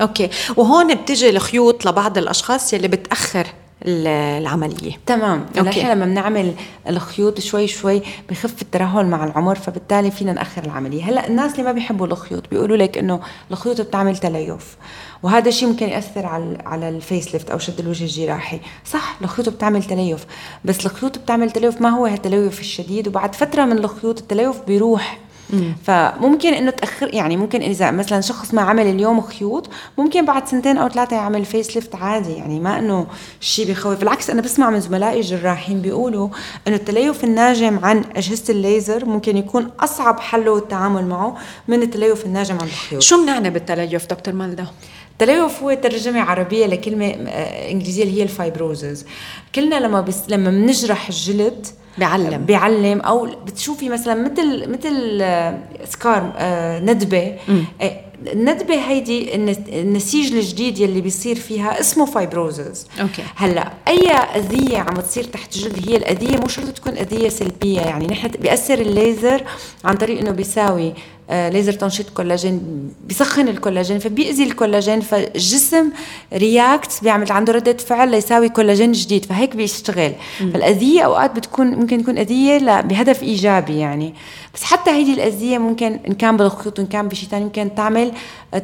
okay. 0.00 0.28
وهون 0.56 0.94
بتجي 0.94 1.30
الخيوط 1.30 1.86
لبعض 1.86 2.18
الأشخاص 2.18 2.72
يلي 2.72 2.88
بتأخر 2.88 3.46
العملية. 3.86 4.92
تمام. 5.06 5.46
نحن 5.56 5.86
لما 5.90 6.04
بنعمل 6.04 6.54
الخيوط 6.88 7.40
شوي 7.40 7.66
شوي 7.66 8.02
بخف 8.30 8.62
الترهل 8.62 9.06
مع 9.06 9.24
العمر 9.24 9.54
فبالتالي 9.54 10.10
فينا 10.10 10.32
نأخر 10.32 10.64
العملية. 10.64 11.04
هلا 11.04 11.28
الناس 11.28 11.52
اللي 11.52 11.62
ما 11.62 11.72
بيحبوا 11.72 12.06
الخيوط 12.06 12.42
بيقولوا 12.50 12.76
لك 12.76 12.98
إنه 12.98 13.20
الخيوط 13.50 13.80
بتعمل 13.80 14.16
تليف 14.16 14.76
وهذا 15.22 15.48
الشيء 15.48 15.68
ممكن 15.68 15.88
يأثر 15.88 16.26
على 16.26 16.58
على 16.66 16.88
ال 16.88 16.97
face 16.97 17.32
lift 17.32 17.50
أو 17.50 17.58
شد 17.58 17.80
الوجه 17.80 18.04
الجراحي. 18.04 18.60
صح 18.84 19.16
الخيوط 19.22 19.48
بتعمل 19.48 19.82
تليف 19.82 20.26
بس 20.64 20.86
الخيوط 20.86 21.18
بتعمل 21.18 21.50
تليف 21.50 21.80
ما 21.80 21.88
هو 21.88 22.06
التليف 22.06 22.60
الشديد 22.60 23.08
وبعد 23.08 23.34
فترة 23.34 23.64
من 23.64 23.78
الخيوط 23.78 24.18
التليف 24.20 24.56
بيروح. 24.66 25.18
فممكن 25.84 26.54
إنه 26.54 26.70
تاخر 26.70 27.14
يعني 27.14 27.36
ممكن 27.36 27.62
إذا 27.62 27.90
مثلا 27.90 28.20
شخص 28.20 28.54
ما 28.54 28.62
عمل 28.62 28.86
اليوم 28.86 29.20
خيوط 29.20 29.70
ممكن 29.98 30.24
بعد 30.24 30.48
سنتين 30.48 30.78
أو 30.78 30.88
ثلاثة 30.88 31.16
يعمل 31.16 31.44
face 31.44 31.74
lift 31.74 31.94
عادي. 31.94 32.32
يعني 32.32 32.60
ما 32.60 32.78
إنه 32.78 33.06
شيء 33.40 33.70
بخوف 33.70 33.98
بالعكس 33.98 34.30
أنا 34.30 34.42
بسمع 34.42 34.70
من 34.70 34.80
زملائي 34.80 35.20
الجراحين 35.20 35.80
بيقولوا 35.80 36.28
إنه 36.68 36.76
التليف 36.76 37.24
الناجم 37.24 37.78
عن 37.82 38.04
أجهزة 38.16 38.52
الليزر 38.52 39.04
ممكن 39.04 39.36
يكون 39.36 39.70
أصعب 39.80 40.20
حله 40.20 40.56
التعامل 40.56 41.06
معه 41.06 41.36
من 41.68 41.82
التليف 41.82 42.26
الناجم 42.26 42.58
عن 42.60 42.66
الخيوط. 42.66 43.02
شو 43.02 43.22
بنعني 43.22 43.50
بالتليف 43.50 44.06
دكتور 44.06 44.34
مالدا 44.34 44.66
التليف 45.12 45.62
هو 45.62 45.74
ترجمة 45.74 46.20
عربية 46.20 46.66
لكلمة 46.66 47.06
آه، 47.06 47.70
إنجليزية 47.70 48.02
اللي 48.02 48.18
هي 48.18 48.22
ال 48.22 48.31
fibrosis 48.31 49.06
كلنا 49.54 49.80
لما 49.80 50.00
بس 50.00 50.20
لما 50.28 50.50
بنجرح 50.50 51.08
الجلد 51.08 51.66
بيعلم. 51.98 52.44
بيعلم 52.44 53.00
أو 53.00 53.28
بتشوفي 53.46 53.88
مثلا 53.88 54.14
مثل 54.14 54.70
مثل 54.70 55.18
scar 55.84 56.32
آه، 56.36 56.80
ندبة. 56.80 57.36
آه، 57.82 58.00
الندبه 58.32 58.74
هيدي 58.74 59.34
النسيج 59.80 60.34
الجديد 60.34 60.78
يلي 60.78 61.00
بيصير 61.00 61.36
فيها 61.36 61.80
اسمه 61.80 62.06
fibrosis. 62.06 62.86
okay. 63.00 63.22
هلأ 63.36 63.72
أي 63.88 64.10
أذية 64.10 64.78
عم 64.78 64.94
تصير 64.94 65.24
تحت 65.24 65.56
الجلد 65.56 65.88
هي 65.88 65.96
الأذية 65.96 66.36
مو 66.36 66.48
شرط 66.48 66.68
تكون 66.68 66.92
أذية 66.92 67.28
سلبية 67.28 67.80
يعني 67.80 68.06
نحن 68.06 68.28
بيأثر 68.28 68.78
الليزر 68.78 69.42
عن 69.84 69.96
طريق 69.96 70.18
إنه 70.20 70.30
بيساوي 70.30 70.88
آه، 70.88 70.94
ليزر 71.30 71.72
تنشيط 71.72 72.10
كولاجين 72.10 72.62
بيسخن 73.04 73.48
الكولاجين 73.48 73.98
فبيأذي 73.98 74.44
الكولاجين 74.44 75.00
فالجسم 75.00 75.90
react 76.32 76.90
بيعمل 77.02 77.32
عنده 77.32 77.52
ردة 77.52 77.76
فعل 77.76 78.10
ليساوي 78.10 78.48
كولاجين 78.48 78.92
جديد 78.92 79.24
فهيك 79.24 79.56
بيشتغل. 79.56 80.12
م. 80.40 80.50
فالأذية 80.50 81.02
أوقات 81.02 81.36
بتكون 81.36 81.66
ممكن 81.66 82.02
تكون 82.02 82.18
أذية 82.18 82.80
بهدف 82.80 83.22
إيجابي 83.22 83.78
يعني. 83.78 84.14
بس 84.54 84.62
حتى 84.62 84.90
هيدي 84.90 85.12
الأذية 85.12 85.58
ممكن 85.58 86.00
إن 86.08 86.12
كان 86.12 86.36
بالخيوط 86.36 86.78
وإن 86.78 86.86
كان 86.86 87.08
بشيء 87.08 87.28
ثاني 87.28 87.44
ممكن 87.44 87.74
تعمل 87.74 88.12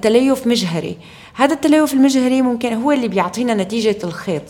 تليف 0.03 0.47
مجهري. 0.47 0.97
هذا 1.35 1.55
التليف 1.55 1.93
المجهري 1.93 2.43
ممكن 2.43 2.73
هو 2.73 2.93
اللي 2.93 3.09
بيعطينا 3.09 3.55
نتيجة 3.55 3.99
الخيط. 4.05 4.43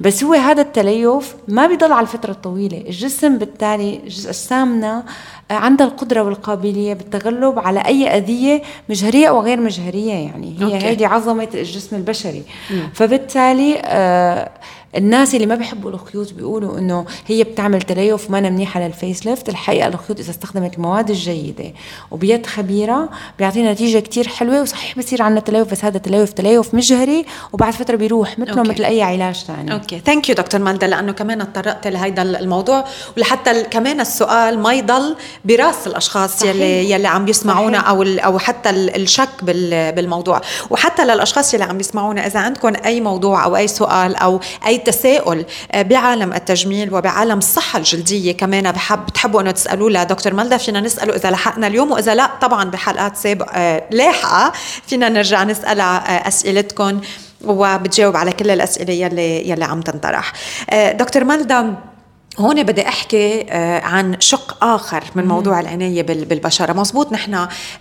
بس 0.00 0.24
هو 0.24 0.34
هذا 0.34 0.62
التليف 0.62 1.34
ما 1.48 1.66
بيضل 1.66 1.92
على 1.92 2.02
الفترة 2.02 2.30
الطويلة. 2.30 2.78
الجسم 2.78 3.38
بالتالي 3.38 4.00
أجسامنا 4.06 5.04
عندها 5.50 5.86
القدرة 5.86 6.22
والقابلية 6.22 6.94
بالتغلب 6.94 7.58
على 7.58 7.80
أي 7.80 8.08
أذية 8.08 8.62
مجهرية 8.88 9.28
أو 9.28 9.40
غير 9.40 9.60
مجهرية 9.60 10.12
يعني. 10.12 10.56
هي 10.60 10.92
هذه 10.92 11.06
عظمة 11.06 11.48
الجسم 11.54 11.96
البشري. 11.96 12.42
م. 12.70 12.74
فبالتالي 12.94 13.82
آه 13.84 14.50
الناس 14.96 15.34
اللي 15.34 15.46
ما 15.46 15.54
بيحبوا 15.54 15.90
الخيوط 15.90 16.32
بيقولوا 16.32 16.78
إنه 16.78 17.04
هي 17.26 17.44
بتعمل 17.44 17.82
تليف 17.82 18.30
ما 18.30 18.40
منيحة 18.40 18.80
لل 18.80 18.95
face 18.95 19.26
lift 19.26 19.48
الحقيقة 19.48 19.88
الخيوط 19.88 20.20
إذا 20.20 20.30
استخدمت 20.30 20.74
المواد 20.74 21.10
الجيده 21.10 21.72
وبيد 22.10 22.46
خبيرة 22.46 23.08
بيعطينا 23.38 23.72
نتيجة 23.72 23.98
كتير 23.98 24.28
حلوة 24.28 24.62
وصحيح 24.62 24.98
بصير 24.98 25.22
عندنا 25.22 25.40
تليف 25.40 25.70
بس 25.70 25.84
هذا 25.84 25.98
تليف 25.98 26.32
تليف 26.32 26.74
مجهري 26.74 27.26
وبعد 27.52 27.72
فترة 27.72 27.96
بيروح 27.96 28.38
مثله 28.38 28.62
مثل 28.62 28.84
أي 28.84 29.02
علاج 29.02 29.34
ثاني 29.34 29.72
okay. 29.72 30.00
Thank 30.06 30.28
you 30.28 30.34
دكتور 30.34 30.60
مالدا 30.60 30.86
لأنه 30.86 31.12
كمان 31.12 31.52
تطرقت 31.52 31.86
لهيدا 31.86 32.22
الموضوع 32.22 32.84
ولحتى 33.16 33.62
كمان 33.62 34.00
السؤال 34.00 34.58
ما 34.58 34.74
يضل 34.74 35.16
براس 35.44 35.86
الأشخاص 35.86 36.40
صحيح. 36.40 36.54
يلي 36.54 36.90
يلي 36.90 37.08
عم 37.08 37.28
يسمعونا 37.28 37.78
أو 37.78 38.02
أو 38.02 38.38
حتى 38.38 38.70
الشك 38.70 39.44
بالموضوع. 39.44 40.40
وحتى 40.70 41.04
للأشخاص 41.04 41.54
يلي 41.54 41.64
عم 41.64 41.80
يسمعونا 41.80 42.26
إذا 42.26 42.40
عندكم 42.40 42.72
أي 42.84 43.00
موضوع 43.00 43.44
أو 43.44 43.56
أي 43.56 43.68
سؤال 43.68 44.16
أو 44.16 44.40
أي 44.66 44.79
تساؤل 44.84 45.44
آه، 45.72 45.82
بعالم 45.82 46.32
التجميل 46.32 46.94
وبعالم 46.94 47.38
الصحة 47.38 47.78
الجلدية 47.78 48.32
كمان 48.32 48.72
بحب 48.72 49.06
بتحبوا 49.06 49.40
إنه 49.40 49.50
تسألوه 49.50 49.90
لدكتور 49.90 50.34
مالدا 50.34 50.56
فينا 50.56 50.80
نسأله 50.80 51.16
إذا 51.16 51.30
لحقنا 51.30 51.66
اليوم 51.66 51.90
وإذا 51.90 52.14
لا 52.14 52.30
طبعا 52.40 52.70
بحلقات 52.70 53.16
سابقه 53.16 53.50
آه، 53.54 53.82
لاحقة. 53.90 54.52
فينا 54.86 55.08
نرجع 55.08 55.44
نسأل 55.44 55.80
آه، 55.80 56.28
أسئلتكم 56.28 57.00
وبتجاوب 57.44 58.16
على 58.16 58.32
كل 58.32 58.50
الأسئلة 58.50 58.92
يلي 58.92 59.48
يلي 59.50 59.64
عم 59.64 59.80
تنطرح. 59.80 60.32
دكتور 60.72 61.24
مالدا 61.24 61.89
هون 62.38 62.62
بدي 62.62 62.88
أحكي 62.88 63.46
آه، 63.50 63.80
عن 63.80 64.20
شق 64.20 64.64
آخر 64.64 65.04
من 65.14 65.26
موضوع 65.26 65.60
العناية 65.60 66.02
بالبشرة. 66.02 66.72
مزبوط 66.72 67.12
نحن 67.12 67.34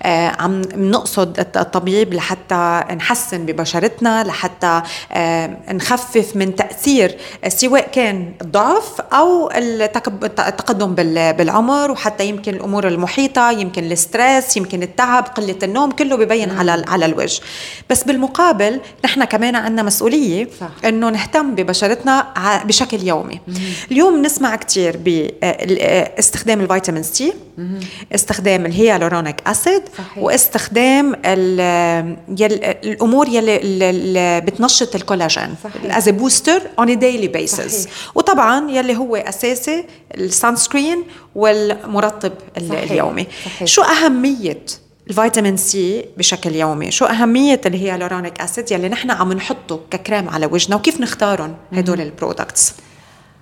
آه، 0.04 0.28
عم 0.40 0.62
نقصد 0.76 1.40
الطبيب 1.40 2.14
لحتى 2.14 2.84
نحسن 2.96 3.46
ببشرتنا 3.46 4.24
لحتى 4.24 4.82
آه، 5.12 5.58
نخفف 5.72 6.36
من 6.36 6.56
تأثير 6.56 7.18
سواء 7.48 7.88
كان 7.92 8.34
الضعف 8.42 9.02
أو 9.02 9.52
التقدم 9.52 10.96
بالعمر 11.34 11.92
وحتى 11.92 12.26
يمكن 12.26 12.54
الأمور 12.54 12.88
المحيطة 12.88 13.52
يمكن 13.52 13.92
الستريس 13.92 14.58
يمكن 14.58 14.84
التعب 14.84 15.24
قلة 15.24 15.58
النوم 15.64 15.92
كله 15.92 16.16
ببين 16.16 16.58
على 16.58 16.84
على 16.88 17.06
الوجه. 17.06 17.42
بس 17.90 18.04
بالمقابل 18.04 18.80
نحن 19.06 19.24
كمان 19.24 19.56
عندنا 19.56 19.84
مسؤولية. 19.84 20.48
إنه 20.86 21.10
نهتم 21.10 21.56
ببشرتنا 21.56 22.28
بشكل 22.66 23.08
يومي. 23.08 23.42
اليوم 23.92 24.22
نسمع 24.39 24.56
بنسمع 24.56 24.56
كثير 24.56 24.97
باستخدام 24.97 26.62
الفيتامين 26.62 27.04
C 27.04 27.34
استخدام 28.15 28.65
ال 28.65 28.72
hyaluronic 28.72 29.36
acid 29.48 29.82
واستخدام 30.17 31.15
الأمور 32.84 33.28
يلي 33.30 34.41
بتنشط 34.45 34.95
الكولاجين 34.95 35.56
as 35.86 36.10
booster 36.10 36.62
on 36.80 37.00
daily 37.00 37.28
basis 37.28 37.88
وطبعا 38.15 38.71
يلي 38.71 38.95
هو 38.97 39.15
أساسي 39.15 39.86
ال 40.15 40.56
sunscreen 40.56 41.04
والمرطب 41.36 42.34
صحيح. 42.69 42.91
اليومي. 42.91 43.28
صحيح. 43.45 43.67
شو 43.67 43.82
أهمية 43.82 44.65
الفيتامين 45.10 45.58
C 45.58 46.06
بشكل 46.17 46.56
يومي؟ 46.56 46.91
شو 46.91 47.06
أهمية 47.06 47.62
ال 47.65 47.72
hyaluronic 47.72 48.41
acid 48.41 48.72
يلي 48.71 48.89
نحن 48.89 49.12
عم 49.12 49.34
نحطه 49.34 49.80
ككريم 49.91 50.30
على 50.30 50.45
وجهنا؟ 50.45 50.75
وكيف 50.75 51.02
نختارهم 51.02 51.56
هدول 51.73 52.02
ال 52.02 52.10
products 52.10 52.74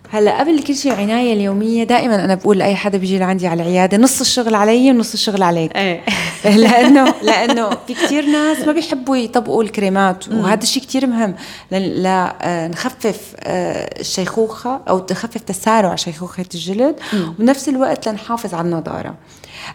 هلا 0.10 0.40
قبل 0.40 0.64
كل 0.64 0.76
شيء 0.76 0.94
العنايه 0.94 1.34
اليومية 1.34 1.84
دائما 1.84 2.26
أنا 2.26 2.36
بقول 2.36 2.58
لأي 2.58 2.76
حدا 2.76 2.98
بيجي 2.98 3.20
لعندي 3.20 3.48
على 3.48 3.64
العيادة 3.64 3.98
نص 3.98 4.20
الشغل 4.20 4.56
علي 4.56 4.92
ونص 4.92 5.14
الشغل 5.14 5.44
عليك. 5.44 5.76
إيه. 5.76 6.04
لأنه 6.64 7.14
لأنه 7.24 7.70
في 7.88 7.94
كثير 7.94 8.26
ناس 8.26 8.60
ما 8.60 8.72
بيحبوا 8.72 9.18
يطبقوا 9.18 9.64
الكريمات 9.64 10.28
وهذا 10.28 10.64
الشيء 10.64 10.84
كثير 10.84 11.08
مهم. 11.08 11.36
لنخفف 11.72 13.36
آه، 13.40 14.00
الشيخوخة 14.00 14.82
أو 14.90 15.00
تخفف 15.00 15.42
تسارع 15.42 15.96
شيخوخة 15.96 16.46
الجلد 16.54 16.96
وبنفس 17.14 17.70
الوقت 17.70 18.10
لنحافظ 18.10 18.54
على 18.54 18.66
النضاره 18.66 19.16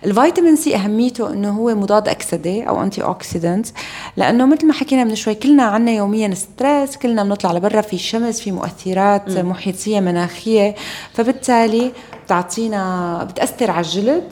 الفيتامين 0.05 0.57
سي 0.57 0.77
أهميته 0.77 1.33
إنه 1.33 1.51
هو 1.51 1.75
مضاد 1.75 2.09
أكسدة 2.09 2.63
أو 2.63 2.83
antioxidant 2.83 3.67
لأنه 4.17 4.47
مثل 4.47 4.67
ما 4.67 4.73
حكينا 4.73 5.05
من 5.05 5.15
شوي 5.15 5.35
كلنا 5.35 5.63
عنا 5.63 5.91
يوميا 5.91 6.35
stress 6.35 6.97
كلنا 6.97 7.25
بنطلع 7.25 7.53
لبرا 7.53 7.81
في 7.81 7.99
شمس 7.99 8.41
في 8.41 8.53
مؤثرات 8.53 9.31
م. 9.31 9.49
محيطية 9.49 10.01
مناخية 10.01 10.75
فبالتالي 11.15 11.93
بتعطينا 12.25 13.25
بتأثر 13.25 13.71
على 13.71 13.81
الجلد 13.87 14.25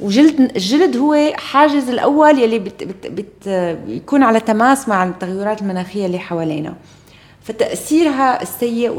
وجلد 0.00 0.40
الجلد 0.40 0.96
هو 0.96 1.32
حاجز 1.36 1.88
الأول 1.88 2.38
يلي 2.38 2.58
بت 2.58 2.84
بت 2.84 3.06
بت 3.06 3.48
بيكون 3.86 4.22
على 4.22 4.40
تماس 4.40 4.88
مع 4.88 5.04
التغيرات 5.04 5.62
المناخية 5.62 6.06
اللي 6.06 6.18
حوالينا 6.18 6.74
فتأثيرها 7.44 8.42
السيء 8.42 8.90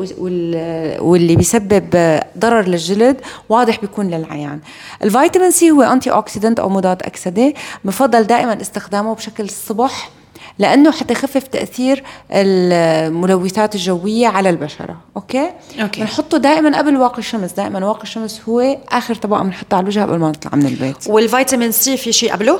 واللي 1.01 1.35
بيسبب 1.35 2.19
ضرر 2.37 2.67
للجلد 2.67 3.21
واضح 3.49 3.79
بيكون 3.79 4.07
للعيان. 4.07 4.59
الفيتامين 5.03 5.51
سي 5.51 5.71
هو 5.71 5.81
antioxidant 5.81 6.59
أو 6.59 6.69
مضاد 6.69 7.03
أكسدة 7.03 7.53
بفضل 7.85 8.23
دائما 8.23 8.61
استخدامه 8.61 9.15
بشكل 9.15 9.43
الصبح 9.43 10.09
لأنه 10.59 10.91
حتى 10.91 11.13
يخفف 11.13 11.47
تأثير 11.47 12.03
الملوثات 12.31 13.75
الجوية 13.75 14.27
على 14.27 14.49
البشرة. 14.49 14.97
okay؟ 15.15 15.51
okay. 15.81 16.01
بنحطه 16.01 16.37
دائما 16.37 16.77
قبل 16.77 16.97
واقي 16.97 17.17
الشمس. 17.19 17.51
دائما 17.51 17.85
واقي 17.85 18.03
الشمس 18.03 18.41
هو 18.49 18.77
آخر 18.89 19.15
طبقه 19.15 19.43
بنحطها 19.43 19.77
على 19.77 19.83
الوجه 19.83 19.99
قبل 19.99 20.17
ما 20.17 20.29
نطلع 20.29 20.55
من 20.55 20.65
البيت. 20.65 21.07
والفيتامين 21.07 21.71
سي 21.71 21.97
في 21.97 22.11
شيء 22.11 22.31
قبله؟ 22.31 22.59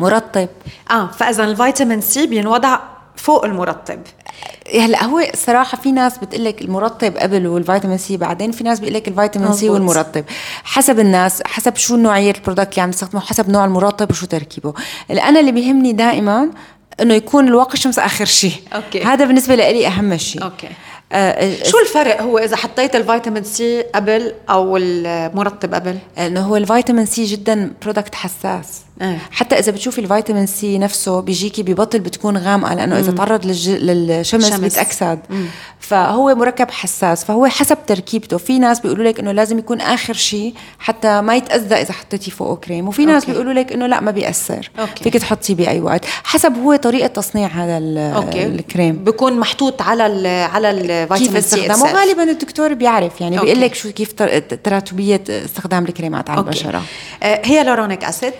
مرطب. 0.00 0.48
آه 0.90 1.06
فإذا 1.06 1.44
الفيتامين 1.44 2.00
سي 2.00 2.26
بينوضع 2.26 2.78
فوق 3.16 3.44
المرطب. 3.44 3.98
هلا 4.74 5.04
هو 5.04 5.22
صراحة 5.34 5.78
في 5.78 5.92
ناس 5.92 6.18
بتقول 6.18 6.44
لك 6.44 6.62
المرطب 6.62 7.16
قبل 7.16 7.46
والفيتامين 7.46 7.98
سي 7.98 8.16
بعدين 8.16 8.52
في 8.52 8.64
ناس 8.64 8.80
بيقول 8.80 8.94
لك 8.94 9.08
الفيتامين 9.08 9.52
سي 9.52 9.70
والمرطب. 9.70 10.24
حسب 10.64 11.00
الناس 11.00 11.42
حسب 11.46 11.76
شو 11.76 11.96
نوعية 11.96 12.30
ال 12.30 12.35
product 12.35 12.70
اللي 12.70 12.82
عم 12.82 12.90
يستخدمه 12.90 13.20
حسب 13.20 13.50
نوع 13.50 13.64
المرطب 13.64 14.10
وشو 14.10 14.26
تركيبه. 14.26 14.74
أنا 15.10 15.40
اللي 15.40 15.52
بيهمني 15.52 15.92
دائما 15.92 16.50
إنه 17.00 17.14
يكون 17.14 17.48
الواقي 17.48 17.74
الشمس 17.74 17.98
آخر 17.98 18.24
شيء 18.24 18.52
okay. 18.74 19.02
هذا 19.02 19.24
بالنسبة 19.24 19.54
لي 19.54 19.86
أهم 19.86 20.16
شيء 20.16 20.42
okay. 20.42 20.68
آه 21.12 21.62
شو 21.62 21.78
الفرق 21.78 22.22
هو 22.22 22.38
إذا 22.38 22.56
حطيت 22.56 22.96
الفيتامين 22.96 23.44
سي 23.44 23.82
قبل 23.82 24.34
أو 24.50 24.76
المرطب 24.76 25.74
قبل؟ 25.74 25.98
إنه 26.18 26.40
هو 26.40 26.56
الفيتامين 26.56 27.06
سي 27.06 27.24
جدا 27.24 27.72
product 27.82 28.14
حساس. 28.14 28.85
آه. 29.02 29.18
حتى 29.30 29.58
إذا 29.58 29.72
بتشوفي 29.72 30.00
الفيتامين 30.00 30.46
سي 30.46 30.78
نفسه 30.78 31.20
بيجيكي 31.20 31.62
ب 31.62 31.67
bottle 31.67 31.98
بتكون 31.98 32.36
غامقه 32.36 32.74
لأنه 32.74 32.98
إذا 32.98 33.12
تعرض 33.12 33.46
للج... 33.46 33.70
للشمس 33.70 34.48
شمس. 34.48 34.60
بيتأكسد. 34.60 35.18
مم. 35.30 35.46
فهو 35.80 36.34
مركب 36.34 36.70
حساس 36.70 37.24
فهو 37.24 37.46
حسب 37.46 37.78
تركيبته. 37.86 38.36
في 38.36 38.58
ناس 38.58 38.80
بيقولوا 38.80 39.04
لك 39.04 39.20
إنه 39.20 39.32
لازم 39.32 39.58
يكون 39.58 39.80
آخر 39.80 40.14
شيء 40.14 40.54
حتى 40.78 41.20
ما 41.20 41.36
يتأذى 41.36 41.74
إذا 41.74 41.92
حطيتي 41.92 42.30
فوقه 42.30 42.56
كريم. 42.56 42.88
وفي 42.88 43.06
ناس 43.06 43.22
okay. 43.22 43.32
بيقولوا 43.32 43.52
لك 43.52 43.72
إنه 43.72 43.86
لا 43.86 44.00
ما 44.00 44.10
بيأثر. 44.10 44.70
okay. 44.78 45.04
فيك 45.04 45.14
تحطيه 45.14 45.54
بأي 45.54 45.80
وقت. 45.80 46.04
حسب 46.04 46.56
هو 46.56 46.76
طريقة 46.76 47.06
تصنيع 47.06 47.48
هذا 47.48 47.78
okay. 48.16 48.46
الكريم. 48.46 49.04
بيكون 49.04 49.38
محطوط 49.38 49.82
على 49.82 50.06
ال 50.06 50.26
على 50.26 50.70
الفيتامين 50.70 51.42
سي 51.42 51.56
كيف 51.56 51.66
استخدامه 51.66 51.92
غالبا 51.92 52.22
الدكتور 52.22 52.74
بيعرف 52.74 53.20
يعني 53.20 53.38
بيقول 53.38 53.60
لك 53.60 53.74
شو 53.74 53.92
كيف 53.92 54.12
تراتبية 54.64 55.22
استخدام 55.28 55.84
الكريمات 55.84 56.30
على 56.30 56.40
البشرة. 56.40 56.82
آه 57.22 57.42
hyaluronic 57.44 58.04
acid. 58.04 58.32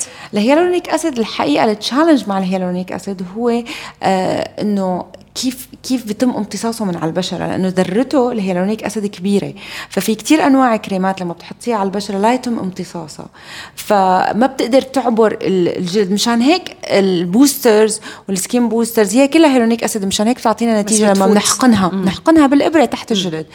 ال 0.47 0.50
hyaluronic 0.50 0.89
acid 0.89 1.19
الحقيقة 1.19 1.65
ال 1.64 1.71
challenge 1.71 2.29
مع 2.29 2.39
ال 2.39 2.43
hyaluronic 2.43 2.93
acid 2.93 3.23
هو 3.37 3.63
آه 4.03 4.63
إنه 4.63 5.05
كيف 5.35 5.69
كيف 5.83 6.07
بيتم 6.07 6.31
امتصاصه 6.31 6.85
من 6.85 6.97
على 6.97 7.07
البشرة 7.07 7.39
لأنه 7.39 7.69
ذرته 7.69 8.33
ال 8.33 8.37
hyaluronic 8.37 8.85
acid 8.85 9.07
كبيرة. 9.07 9.55
ففي 9.89 10.15
كتير 10.15 10.47
أنواع 10.47 10.77
كريمات 10.77 11.21
لما 11.21 11.33
بتحطيها 11.33 11.77
على 11.77 11.87
البشرة 11.87 12.19
لا 12.19 12.35
يتم 12.35 12.59
امتصاصها. 12.59 13.27
فما 13.75 14.47
بتقدر 14.47 14.83
تعبر 14.83 15.39
الجلد. 15.43 16.13
مشان 16.13 16.41
هيك 16.41 16.77
ال 16.85 16.97
boosters 16.97 18.01
وال 18.29 18.42
skin 18.42 18.69
boosters 18.69 19.17
هي 19.17 19.29
كلها 19.29 19.51
hyaluronic 19.51 19.85
acid. 19.85 20.05
مشان 20.05 20.27
هيك 20.27 20.39
بتعطينا 20.39 20.83
نتيجة 20.83 21.13
لما 21.13 21.27
بنحقنها. 21.27 21.89
بنحقنها 21.89 22.47
بالإبرة 22.47 22.85
تحت 22.85 23.13
الجلد. 23.13 23.47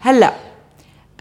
هلأ 0.00 0.32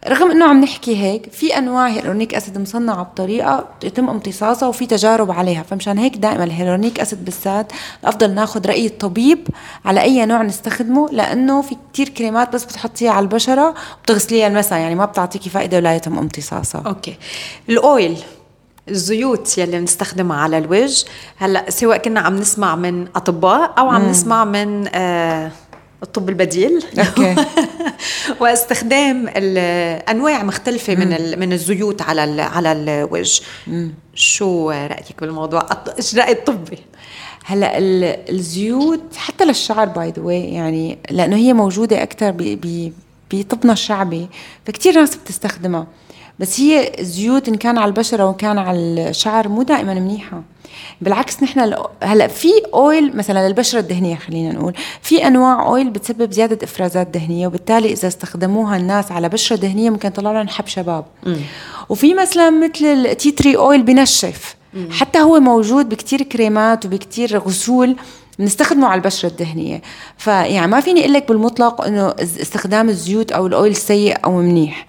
رغم 0.08 0.32
إنه 0.32 0.45
عم 0.45 0.62
نحكي 0.62 0.97
هيك 0.97 1.30
في 1.32 1.58
أنواع 1.58 1.88
hyaluronic 1.88 2.36
acid 2.36 2.58
مصنعة 2.58 3.04
بطريقة 3.04 3.68
يتم 3.84 4.10
امتصاصها 4.10 4.68
وفي 4.70 4.86
تجارب 4.86 5.32
عليها 5.32 5.64
فمشان 5.64 5.97
هيك 5.97 6.18
دائما 6.18 6.43
ال 6.44 6.49
hyaluronic 6.49 7.00
acid 7.00 7.26
بالذات 7.26 7.72
الافضل 8.04 8.32
ناخذ 8.34 8.68
رأي 8.68 8.86
الطبيب 8.86 9.47
على 9.86 10.02
أي 10.02 10.26
نوع 10.26 10.41
نستخدمه 10.41 11.10
لأنه 11.12 11.62
في 11.62 11.76
كتير 11.93 12.10
كريمات 12.10 12.54
بس 12.54 12.66
بتحطيها 12.66 13.12
على 13.12 13.24
البشرة 13.24 13.74
وبتغسليها 13.99 14.47
المساء 14.47 14.80
يعني 14.80 14.95
ما 14.95 15.06
بتعطيكي 15.06 15.49
فائدة 15.49 15.78
ولا 15.78 15.95
يتم 15.95 16.18
امتصاصها 16.18 16.82
okay 16.86 17.16
ال 17.70 17.82
oil 17.82 18.18
الزيوت 18.89 19.58
يلي 19.58 19.80
بنستخدمها 19.80 20.38
على 20.38 20.58
الوجه 20.58 21.06
هلأ 21.38 21.70
سواء 21.70 21.97
كنا 21.97 22.20
عم 22.20 22.36
نسمع 22.36 22.76
من 22.76 23.08
أطباء 23.16 23.74
أو 23.78 23.89
عم 23.89 24.02
مم. 24.02 24.10
نسمع 24.10 24.45
من 24.45 24.88
آه 24.95 25.52
الطب 26.04 26.30
البديل. 26.30 26.84
okay. 27.00 27.36
واستخدام 28.41 29.28
أنواع 30.10 30.43
مختلفة 30.43 30.95
من 30.95 31.39
من 31.39 31.54
الزيوت 31.54 32.02
على 32.02 32.41
على 32.41 32.72
الوجه. 32.72 33.41
شو 34.16 34.70
رأيك 34.70 35.22
بالموضوع؟ 35.22 35.70
إيش 35.97 36.16
راي 36.16 36.32
الطبي. 36.32 36.78
هلا 37.45 37.78
الزيوت 38.30 39.16
حتى 39.16 39.45
للشعر 39.45 39.86
by 39.86 40.14
the 40.20 40.27
way 40.27 40.34
يعني 40.34 40.97
لأنه 41.12 41.36
هي 41.36 41.54
موجودة 41.54 42.04
أكثر 42.04 42.58
بطبنا 43.32 43.74
الشعبي 43.74 44.28
فكتير 44.66 44.93
ناس 44.93 45.16
بتستخدمها. 45.16 45.88
بس 46.39 46.60
هي 46.60 46.99
الزيوت 46.99 47.47
إن 47.47 47.56
كان 47.56 47.78
على 47.78 47.89
البشرة 47.89 48.26
وإن 48.26 48.36
كان 48.36 48.58
على 48.58 49.10
الشعر 49.10 49.47
مو 49.47 49.64
دائما 49.64 49.93
منيحة. 49.93 50.41
بالعكس 51.02 51.44
نحن 51.44 51.74
هلا 52.04 52.28
في 52.28 52.50
oil 52.74 53.18
مثلا 53.18 53.48
للبشرة 53.48 53.80
الدهنية 53.80 54.16
خلينا 54.16 54.52
نقول 54.54 54.74
في 55.02 55.28
أنواع 55.28 55.68
oil 55.68 55.89
بتسبب 55.90 56.32
زيادة 56.32 56.60
إفرازات 56.64 57.08
دهنية 57.08 57.48
وبالتالي 57.48 57.94
إذا 57.94 58.08
استخدموها 58.08 58.78
الناس 58.78 59.12
على 59.12 59.30
بشرة 59.30 59.56
دهنية 59.56 59.90
ممكن 59.90 60.08
يطلع 60.08 60.32
لهم 60.32 60.48
حب 60.48 60.68
شباب 60.68 61.06
م. 61.26 61.36
وفي 61.90 62.14
مثلا 62.14 62.50
مثل 62.50 62.86
ال 62.86 62.97
tea 62.97 63.32
tree 63.32 63.58
oil 63.58 63.84
بنشف 63.84 64.56
م. 64.74 64.92
حتى 64.92 65.20
هو 65.20 65.40
موجود 65.40 65.90
بكتير 65.90 66.22
كريمات 66.22 66.86
وبكتير 66.86 67.38
غسول 67.40 67.96
بنستخدمه 68.40 68.88
على 68.88 69.00
البشرة 69.00 69.30
الدهنية 69.30 69.82
فيعني 70.18 70.68
ما 70.68 70.80
فيني 70.80 71.02
أقول 71.02 71.14
لك 71.14 71.28
بالمطلق 71.28 71.82
إنه 71.82 72.16
استخدام 72.20 72.90
الزيوت 72.90 73.32
أو 73.32 73.48
ال 73.48 73.55
oil 73.55 73.76
سيء 73.76 74.18
أو 74.26 74.38
منيح 74.38 74.86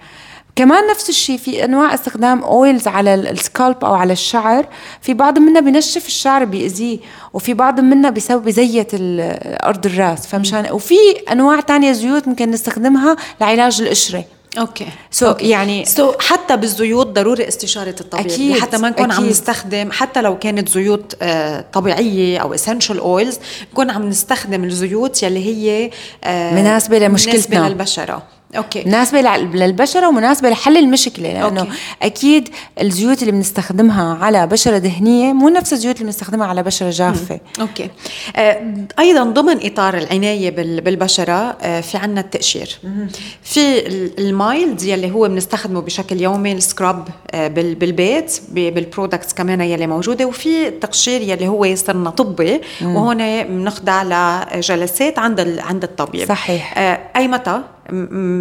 كمان 0.55 0.87
نفس 0.91 1.09
الشيء 1.09 1.37
في 1.37 1.65
أنواع 1.65 1.93
استخدام 1.93 2.43
oils 2.43 2.87
على 2.87 3.15
ال 3.15 3.27
scalp 3.27 3.85
أو 3.85 3.93
على 3.93 4.13
الشعر. 4.13 4.67
في 5.01 5.13
بعض 5.13 5.39
منها 5.39 5.61
بنشف 5.61 6.07
الشعر 6.07 6.45
بيأذيه 6.45 6.99
وفي 7.33 7.53
بعض 7.53 7.79
منها 7.79 8.09
بيسوي 8.09 8.41
بزيت 8.41 8.91
أرض 8.93 9.85
الرأس. 9.85 10.27
فمشان 10.27 10.71
وفي 10.71 10.95
أنواع 11.31 11.59
تانية 11.59 11.91
زيوت 11.91 12.27
ممكن 12.27 12.51
نستخدمها 12.51 13.15
لعلاج 13.41 13.81
القشرة. 13.81 14.25
okay. 14.59 15.33
so 15.33 15.41
يعني 15.41 16.11
so 16.11 16.21
حتى 16.21 16.57
بالزيوت 16.57 17.07
ضروري 17.07 17.47
استشارة 17.47 17.95
الطبيب 18.01 18.25
أكيد 18.25 18.59
حتى 18.59 18.77
ما 18.77 18.89
نكون 18.89 19.11
عم 19.11 19.25
نستخدم 19.25 19.91
حتى 19.91 20.21
لو 20.21 20.39
كانت 20.39 20.69
زيوت 20.69 21.15
آه 21.21 21.65
طبيعية 21.73 22.39
أو 22.39 22.53
essential 22.53 22.99
oils 22.99 23.39
نكون 23.71 23.89
عم 23.89 24.09
نستخدم 24.09 24.63
الزيوت 24.63 25.23
يلي 25.23 25.45
هي 25.45 25.91
آه 26.23 26.55
مناسبة 26.55 26.99
لمشكلتنا. 26.99 27.59
مناسبة 27.59 27.69
للبشرة. 27.69 28.23
أوكي 28.57 28.83
مناسبة 28.85 29.21
للبشرة 29.37 30.07
ومناسبة 30.07 30.49
لحل 30.49 30.77
المشكلة 30.77 31.33
لأنه 31.33 31.61
okay. 31.61 31.71
أكيد 32.01 32.49
الزيوت 32.81 33.21
اللي 33.21 33.31
بنستخدمها 33.31 34.17
على 34.25 34.47
بشرة 34.47 34.77
دهنيه 34.77 35.33
مو 35.33 35.49
نفس 35.49 35.73
الزيوت 35.73 35.95
اللي 35.95 36.05
بنستخدمها 36.05 36.47
على 36.47 36.63
بشرة 36.63 36.89
جافة 36.89 37.35
مم. 37.35 37.61
okay 37.61 37.89
آه 38.35 38.61
أيضا 38.99 39.23
ضمن 39.23 39.65
إطار 39.65 39.97
العناية 39.97 40.49
بالبشرة 40.79 41.33
آه 41.61 41.81
في 41.81 41.97
عنا 41.97 42.21
التقشير 42.21 42.77
مم. 42.83 43.07
في 43.43 43.87
ال 44.19 44.31
mild 44.31 44.81
يلي 44.83 45.11
هو 45.11 45.27
بنستخدمه 45.27 45.81
بشكل 45.81 46.21
يومي 46.21 46.51
ال 46.51 46.60
scrub 46.60 47.07
آه 47.31 47.47
بالبيت 47.47 48.41
بال 48.49 48.66
products 48.66 49.33
كمان 49.33 49.61
يلي 49.61 49.87
موجودة 49.87 50.25
وفي 50.25 50.67
التقشير 50.67 51.21
يلي 51.21 51.47
هو 51.47 51.75
صرنا 51.75 52.09
طبي 52.09 52.61
مم. 52.81 52.95
وهون 52.95 53.43
بنخضع 53.43 54.03
لجلسات 54.03 55.19
عند 55.19 55.59
عند 55.59 55.83
الطبيب 55.83 56.27
صحيح 56.27 56.77
آه 56.77 56.99
أي 57.15 57.27
متى 57.27 57.61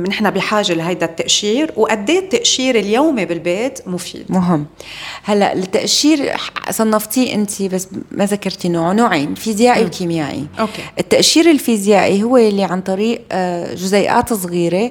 نحن 0.08 0.30
بحاجة 0.30 0.72
لهيدا 0.72 1.06
التقشير 1.06 1.72
وقد 1.76 2.10
إيه 2.10 2.18
التقشير 2.18 2.78
اليومي 2.78 3.24
بالبيت 3.24 3.88
مفيد؟ 3.88 4.24
مهم. 4.28 4.66
هلأ 5.24 5.52
التقشير 5.52 6.32
صنفتيه 6.70 7.34
أنت 7.34 7.62
بس 7.62 7.88
ما 8.10 8.24
ذكرتي 8.26 8.68
نوع 8.68 8.92
نوعين 8.92 9.34
فيزيائي 9.34 9.84
وكيميائي. 9.84 10.46
okay. 10.60 10.82
التقشير 10.98 11.50
الفيزيائي 11.50 12.22
هو 12.22 12.36
اللي 12.36 12.64
عن 12.64 12.80
طريق 12.80 13.22
آه، 13.32 13.74
جزيئات 13.74 14.32
صغيرة 14.32 14.90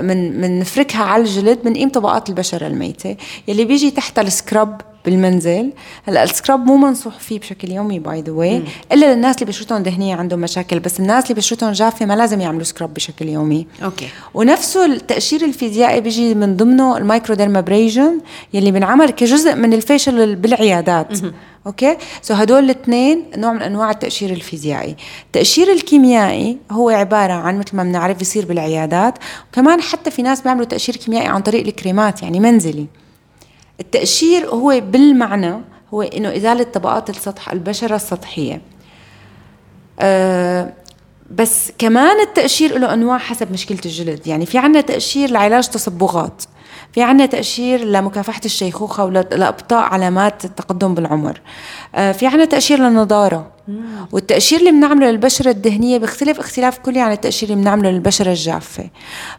من 0.00 0.40
بنفركها 0.40 1.02
على 1.02 1.22
الجلد 1.22 1.58
بنقيم 1.64 1.88
طبقات 1.88 2.28
البشرة 2.28 2.66
الميتة. 2.66 3.16
يلي 3.48 3.64
بيجي 3.64 3.90
تحت 3.90 4.18
ال 4.18 4.28
scrub 4.28 4.80
بالمنزل. 5.06 5.72
هلأ 6.04 6.24
ال 6.24 6.31
scrub 6.31 6.66
مو 6.66 6.76
منصوح 6.76 7.18
فيه 7.18 7.38
بشكل 7.38 7.72
يومي 7.72 7.98
by 7.98 8.20
the 8.20 8.32
way 8.32 8.62
إلا 8.92 9.14
للناس 9.14 9.36
اللي 9.36 9.46
بشرتهم 9.46 9.82
دهنية 9.82 10.16
عندهم 10.16 10.40
مشاكل 10.40 10.78
بس 10.78 11.00
الناس 11.00 11.24
اللي 11.24 11.34
بشرتهم 11.34 11.72
جافة 11.72 12.06
ما 12.06 12.14
لازم 12.14 12.40
يعملوا 12.40 12.64
scrub 12.64 12.94
بشكل 12.94 13.28
يومي. 13.28 13.66
okay. 13.84 14.08
ونفسه 14.34 14.84
التقشير 14.84 15.44
الفيزيائي 15.44 16.00
بيجي 16.00 16.34
من 16.34 16.56
ضمنه 16.56 16.96
ال 16.96 17.34
microdermabrasion 17.34 18.20
يلي 18.54 18.70
بنعمل 18.70 19.10
كجزء 19.10 19.54
من 19.54 19.72
ال 19.72 19.81
facial 19.81 20.36
بالعيادات. 20.36 21.18
okay؟ 21.66 21.96
so 22.22 22.34
هدول 22.34 22.64
الاثنين 22.64 23.24
نوع 23.36 23.52
من 23.52 23.62
أنواع 23.62 23.90
التقشير 23.90 24.30
الفيزيائي. 24.30 24.96
التقشير 25.26 25.72
الكيميائي 25.72 26.58
هو 26.70 26.90
عبارة 26.90 27.32
عن 27.32 27.58
مثل 27.58 27.76
ما 27.76 27.82
بنعرف 27.82 28.22
يصير 28.22 28.46
بالعيادات 28.46 29.14
وكمان 29.52 29.80
حتى 29.80 30.10
في 30.10 30.22
ناس 30.22 30.40
بيعملوا 30.40 30.66
تقشير 30.66 30.96
كيميائي 30.96 31.28
عن 31.28 31.40
طريق 31.40 31.66
الكريمات 31.66 32.22
يعني 32.22 32.40
منزلي. 32.40 32.86
التقشير 33.80 34.46
هو 34.46 34.80
بالمعنى 34.80 35.54
هو 35.94 36.02
إنه 36.02 36.36
ازاله 36.36 36.62
طبقات 36.62 37.10
السطح 37.10 37.52
البشرة 37.52 37.96
السطحية. 37.96 38.60
أه 40.00 40.72
بس 41.30 41.72
كمان 41.78 42.20
التقشير 42.20 42.78
له 42.78 42.94
أنواع 42.94 43.18
حسب 43.18 43.52
مشكلة 43.52 43.78
الجلد. 43.84 44.26
يعني 44.26 44.46
في 44.46 44.58
عنا 44.58 44.80
تقشير 44.80 45.30
لعلاج 45.30 45.68
تصبغات. 45.68 46.42
في 46.92 47.02
عنا 47.02 47.26
تأشير 47.26 47.84
لمكافحة 47.84 48.40
الشيخوخة 48.44 49.04
ولإبطاء 49.04 49.84
علامات 49.84 50.44
التقدم 50.44 50.94
بالعمر. 50.94 51.40
آه، 51.94 52.12
في 52.12 52.26
عنا 52.26 52.44
تأشير 52.44 52.78
للنضارة. 52.78 53.56
والتأشير 54.12 54.58
اللي 54.58 54.70
بنعمله 54.70 55.10
للبشرة 55.10 55.50
الدهنية 55.50 55.98
بيختلف 55.98 56.38
اختلاف 56.38 56.78
كلي 56.78 57.00
عن 57.00 57.12
التأشير 57.12 57.48
اللي 57.50 57.60
بنعمله 57.60 57.90
للبشرة 57.90 58.30
الجافة. 58.30 58.90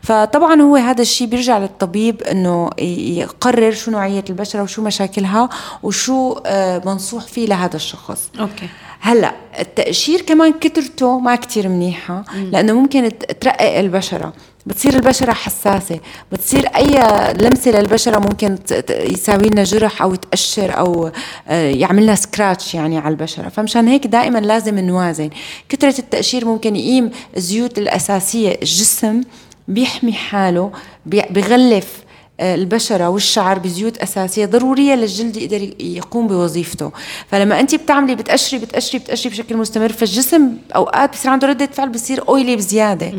فطبعا 0.02 0.62
هو 0.62 0.76
هذا 0.76 1.02
الشيء 1.02 1.28
بيرجع 1.28 1.58
للطبيب 1.58 2.22
إنه 2.22 2.70
يقرر 2.80 3.72
شو 3.72 3.92
نوعية 3.92 4.24
البشرة 4.30 4.64
وشو 4.64 4.82
مشاكلها 4.82 5.50
وشو 5.84 6.36
آه، 6.46 6.82
منصوح 6.86 7.24
فيه 7.24 7.48
لهذا 7.48 7.76
الشخص. 7.76 8.30
أوكي. 8.40 8.70
هلأ 9.00 9.32
التأشير 9.60 10.22
كمان 10.22 10.54
كترته 10.54 11.20
ما 11.20 11.36
كتير 11.36 11.68
منيحة 11.68 12.24
لأنه 12.52 12.74
ممكن 12.74 13.12
ترقق 13.42 13.78
البشرة. 13.78 14.34
بتصير 14.68 14.94
البشرة 14.94 15.34
حساسة. 15.34 16.00
بتصير 16.32 16.68
أي 16.68 17.00
لمسة 17.34 17.72
للبشرة 17.72 18.20
ممكن 18.20 18.58
يساوي 18.90 19.50
لنا 19.50 19.64
جرح 19.64 20.02
أو 20.02 20.16
تقشر 20.16 20.78
أو 20.78 21.12
آه، 21.48 21.70
يعمل 21.70 22.04
لنا 22.04 22.16
سكراتش 22.16 22.76
يعني 22.76 22.98
على 22.98 23.12
البشرة. 23.12 23.50
فمشان 23.50 23.88
هيك 23.88 24.08
دائما 24.08 24.40
لازم 24.40 24.80
نوازن. 24.80 25.30
كثرة 25.70 26.00
التقشير 26.00 26.46
ممكن 26.46 26.76
يقيم 26.76 27.12
الزيوت 27.38 27.78
الأساسية 27.78 28.52
الجسم 28.62 29.22
بيحمي 29.68 30.14
حاله 30.14 30.72
بغلف 31.06 32.07
البشرة 32.42 33.10
والشعر 33.10 33.60
بزيوت 33.60 33.98
أساسية 33.98 34.46
ضرورية 34.46 34.96
للجلد 34.96 35.38
يقدر 35.38 35.70
يقوم 35.80 36.28
بوظيفته. 36.28 36.92
فلما 37.32 37.60
أنت 37.60 37.76
بتعملي 37.76 38.16
بتقشري 38.16 38.60
بتقشري 38.60 39.00
بتقشري 39.00 39.30
بشكل 39.30 39.58
مستمر 39.58 39.92
فالجسم 39.92 40.52
أوقات 40.76 41.12
بصير 41.12 41.32
عنده 41.32 41.48
ردة 41.48 41.66
فعل 41.66 41.90
بصير 41.90 42.30
أويلي 42.30 42.56
بزيادة 42.56 43.14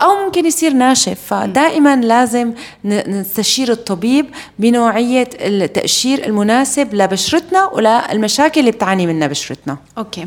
أو 0.00 0.24
ممكن 0.24 0.46
يصير 0.46 0.72
ناشف. 0.72 1.18
فدائما 1.26 1.96
لازم 1.96 2.52
نستشير 2.84 3.72
الطبيب 3.72 4.26
بنوعية 4.58 5.30
التقشير 5.40 6.26
المناسب 6.26 6.94
لبشرتنا 6.94 7.66
وللمشاكل 7.66 8.60
اللي 8.60 8.70
بتعاني 8.70 9.06
منها 9.06 9.28
بشرتنا. 9.28 9.76
أوكي. 9.98 10.26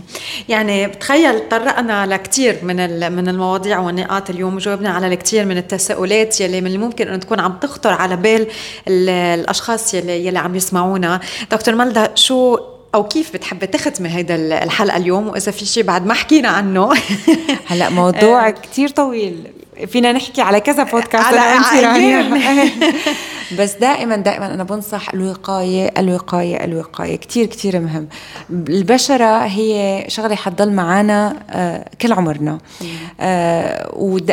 يعني 0.50 0.88
بتخيل 0.88 1.50
طرقنا 1.50 2.06
لكثير 2.06 2.60
من 2.64 2.76
من 3.12 3.28
المواضيع 3.30 3.80
والنقاط 3.80 4.30
اليوم 4.30 4.56
وجاوبنا 4.56 4.90
على 4.90 5.08
الكثير 5.08 5.46
من 5.46 5.58
التساؤلات 5.58 6.42
يلي 6.42 6.62
من 6.62 6.72
الممكن 6.72 7.08
أن 7.08 7.20
تكون 7.20 7.40
عم 7.40 7.54
تخطر 7.62 7.94
على 7.94 8.16
بال 8.16 8.35
بال 8.38 9.10
الأشخاص 9.10 9.94
يلي 9.94 10.26
يلي 10.26 10.40
عم 10.40 10.56
يسمعونا. 10.56 11.20
دكتور 11.52 11.76
ملدا 11.76 12.12
شو 12.16 12.58
أو 12.96 13.04
كيف 13.08 13.34
بتحبي 13.34 13.68
تختمي 13.68 14.10
هيدا 14.10 14.64
الحلقة 14.64 14.98
اليوم؟ 14.98 15.28
وإذا 15.28 15.52
في 15.52 15.66
شيء 15.66 15.84
بعد 15.84 16.06
ما 16.06 16.14
حكينا 16.14 16.48
عنه. 16.50 16.94
هلا 17.66 17.90
موضوع 17.90 18.50
كثير 18.64 18.90
طويل. 18.90 19.48
فينا 19.88 20.12
نحكي 20.12 20.42
على 20.42 20.60
كذا 20.60 20.84
بودكاست 20.84 21.26
على 21.26 21.40
أنت 21.40 22.76
بس 23.60 23.74
دائما 23.74 24.16
دائما 24.16 24.54
أنا 24.54 24.64
بنصح 24.64 25.14
الوقايه 25.14 25.92
الوقايه 25.98 26.64
الوقاية 26.64 27.16
كثير 27.16 27.46
كثير 27.46 27.80
مهم. 27.80 28.08
البشرة 28.50 29.38
هي 29.46 30.04
شغلة 30.08 30.36
حتضل 30.36 30.72
معنا 30.72 31.36
آه، 31.50 31.86
كل 32.02 32.14
عمرنا. 32.14 32.58
آه، 33.20 33.92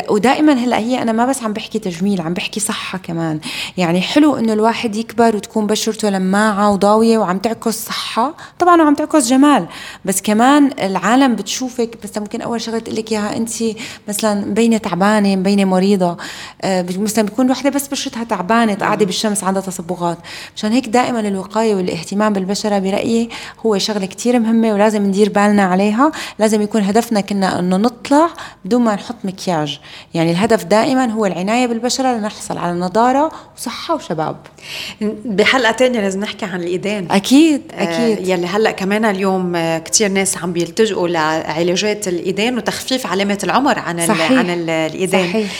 ودائما 0.09 0.53
هلأ 0.53 0.79
هي 0.79 1.03
أنا 1.03 1.13
ما 1.13 1.27
بس 1.27 1.43
عم 1.43 1.53
بحكي 1.53 1.79
تجميل 1.79 2.21
عم 2.21 2.35
بحكي 2.35 2.61
صحة 2.61 2.99
كمان. 2.99 3.41
يعني 3.77 4.01
حلو 4.01 4.37
إنه 4.37 4.53
الواحد 4.53 4.97
يكبر 4.97 5.37
وتكون 5.37 5.67
بشرته 5.67 6.11
لماعة 6.11 6.71
وضاوية 6.71 7.19
وعم 7.19 7.39
تعكس 7.39 7.87
صحة. 7.87 8.35
طبعا 8.59 8.83
وعم 8.83 8.95
تعكس 8.95 9.29
جمال. 9.29 9.67
بس 10.05 10.23
كمان 10.23 10.71
العالم 10.83 11.35
بتشوفك 11.35 11.99
بس 12.05 12.19
ممكن 12.19 12.41
أول 12.41 12.61
شغلة 12.61 12.79
تقول 12.79 12.97
لك 12.97 13.13
إياها 13.13 13.37
أنت 13.37 13.51
مثلا 14.09 14.47
مبينه 14.47 14.77
تعبانة 14.77 15.32
مبينه 15.37 15.65
مريضة. 15.65 16.17
آه، 16.63 16.87
مثلا 16.99 17.27
بتكون 17.27 17.51
وحده 17.51 17.71
بس 17.71 17.89
بشرتها 17.89 18.25
تعبانة 18.25 18.75
قاعدة 18.75 19.07
بالشمس 19.07 19.45
عندها 19.45 19.63
تصبغات. 19.63 20.19
مشان 20.57 20.73
هيك 20.73 20.89
دائما 20.89 21.21
الوقاية 21.21 21.75
والاهتمام 21.75 22.33
بالبشرة 22.33 22.79
برأيي 22.79 23.29
هو 23.67 23.79
شغلة 23.79 24.07
كثير 24.07 24.39
مهمة 24.39 24.73
ولازم 24.73 25.03
ندير 25.07 25.29
بالنا 25.29 25.63
عليها. 25.63 26.13
لازم 26.39 26.63
يكون 26.63 26.83
هدفنا 26.83 27.21
كنا 27.21 27.59
إنه 27.59 27.77
نطلع 27.77 28.29
بدون 28.65 28.83
ما 28.83 28.95
نحط 28.95 29.17
مكياج. 29.25 29.81
يعني 30.15 30.31
الهدف 30.31 30.65
دائما 30.65 31.07
هو 31.07 31.27
العناية 31.27 31.67
بالبشرة 31.67 32.17
لنحصل 32.17 32.59
على 32.59 32.73
نضارة 32.81 33.33
وصحة 33.57 33.95
وشباب. 33.95 34.37
بحلقة 35.25 35.73
ثانية 35.73 36.01
لازم 36.01 36.21
نحكي 36.21 36.45
عن 36.45 36.61
الإيدين. 36.61 37.11
أكيد 37.11 37.63
آه، 37.73 37.83
أكيد. 37.83 38.29
آه 38.29 38.33
يلي 38.33 38.47
هلأ 38.47 38.71
كمان 38.71 39.05
اليوم 39.05 39.57
آه، 39.57 39.79
كثير 39.79 40.09
ناس 40.09 40.39
عم 40.39 40.53
بيلتجئوا 40.53 41.09
لعلاجات 41.09 42.09
الإيدين 42.09 42.57
وتخفيف 42.57 43.07
علامه 43.07 43.39
العمر 43.45 43.79
عن 43.79 44.07
صحيح. 44.07 44.33
عن 44.33 44.51
الإيدين. 44.51 45.22
صحيح. 45.29 45.53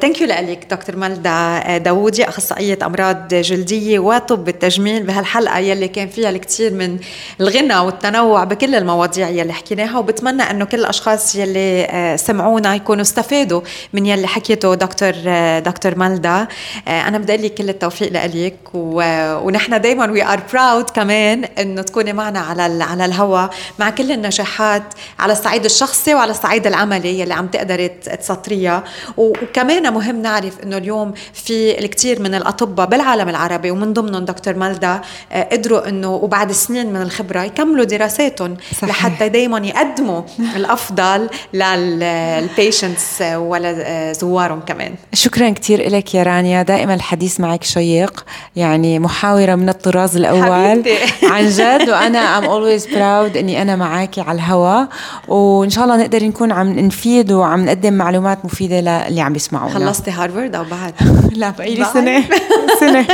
ثانك 0.00 0.20
يو 0.20 0.26
لك 0.26 0.66
دكتور 0.70 0.96
ملدا 0.96 1.30
آه، 1.30 1.78
داوودي 1.78 2.28
أخصائية 2.28 2.78
أمراض 2.82 3.28
جلدية 3.34 3.98
وطب 3.98 4.48
التجميل 4.48 5.02
بهالحلقة 5.02 5.58
يلي 5.58 5.88
كان 5.88 6.08
فيها 6.08 6.30
الكثير 6.30 6.72
من 6.72 6.98
الغنى 7.40 7.78
والتنوع 7.78 8.44
بكل 8.44 8.74
المواضيع 8.74 9.28
يلي 9.28 9.52
حكيناها 9.52 9.98
وبتمنى 9.98 10.42
إنه 10.42 10.64
كل 10.64 10.80
الأشخاص 10.80 11.34
يلي 11.34 12.16
سمعونا 12.16 12.74
يكونوا 12.74 13.02
استفادوا 13.02 13.60
من 13.92 14.06
يلي 14.06 14.26
حكيته 14.26 14.74
دكتور 14.74 15.12
دكتور 15.58 15.98
ملدا 15.98 16.46
أنا 16.88 17.18
بدي 17.18 17.36
لك 17.36 17.54
كل 17.54 17.68
التوفيق 17.68 18.12
لك 18.12 18.30
لك 18.34 18.56
ونحن 18.74 19.80
دائما 19.80 20.10
we 20.10 20.24
are 20.24 20.40
proud 20.52 20.90
كمان 20.90 21.44
إنه 21.44 21.82
تكوني 21.82 22.12
معنا 22.12 22.40
على 22.40 22.84
على 22.84 23.04
الهواء 23.04 23.50
مع 23.78 23.90
كل 23.90 24.12
النجاحات 24.12 24.82
على 25.18 25.32
الصعيد 25.32 25.64
الشخصي 25.64 26.14
وعلى 26.14 26.30
الصعيد 26.30 26.66
العملي 26.66 27.20
يلي 27.20 27.34
عم 27.34 27.46
تقدري 27.46 27.88
تسطريها. 27.88 28.84
وكمان 29.16 29.92
مهم 29.92 30.22
نعرف 30.22 30.60
إنه 30.62 30.76
اليوم 30.76 31.12
في 31.32 31.78
الكثير 31.78 32.22
من 32.22 32.34
الأطباء 32.34 32.86
بالعالم 32.86 33.28
العربي 33.28 33.70
ومن 33.70 33.92
ضمنهم 33.92 34.24
دكتور 34.24 34.54
مالدا 34.54 35.00
آه، 35.32 35.48
قدروا 35.52 35.88
إنه 35.88 36.14
وبعد 36.14 36.52
سنين 36.52 36.92
من 36.92 37.02
الخبرة 37.02 37.42
يكملوا 37.42 37.84
دراساتهم 37.84 38.56
صحيح. 38.72 38.90
لحتى 38.90 39.28
دائما 39.28 39.58
يقدموا 39.58 40.22
الأفضل 40.56 41.28
لل 41.54 41.88
patients 41.88 43.22
ولا 43.22 44.12
زوارهم 44.12 44.60
كمان. 44.60 44.94
شكرا 45.14 45.50
كثير 45.50 45.90
لك 45.90 46.14
يا 46.14 46.22
رانيا. 46.22 46.62
دائما 46.62 46.94
الحديث 46.94 47.40
معك 47.40 47.64
شيق 47.64 48.24
يعني 48.56 48.98
محاورة 48.98 49.54
من 49.54 49.68
الطراز 49.68 50.16
الأول. 50.16 50.84
عن 51.32 51.48
جد 51.48 51.88
وأنا 51.88 52.38
I'm 52.38 52.44
always 52.44 52.86
proud 52.86 53.36
إني 53.36 53.62
أنا 53.62 53.76
معاكي 53.76 54.20
على 54.20 54.36
الهوا. 54.36 54.84
وإن 55.28 55.70
شاء 55.70 55.84
الله 55.84 55.96
نقدر 55.96 56.24
نكون 56.24 56.52
عم 56.52 56.78
نفيد 56.78 57.32
وعم 57.32 57.64
نقدم 57.64 57.92
معلومات 57.92 58.44
للي 58.80 59.20
عم 59.20 59.32
بيسمعونا 59.32 59.74
خلصتي 59.74 60.10
هارفرد 60.10 60.54
أو 60.54 60.64
بعد؟ 60.64 60.94
لا 61.40 61.50
بقي 61.50 61.74
لي 61.74 61.84
سنة. 61.84 62.24
سنة. 62.80 63.06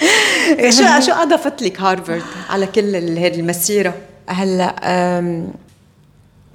شو 0.76 1.06
شو 1.06 1.12
أضافت 1.12 1.62
لك 1.62 1.80
هارفرد 1.80 2.22
على 2.50 2.66
كل 2.66 2.96
هذه 2.96 3.40
المسيرة؟ 3.40 3.94
هلأ 4.28 4.74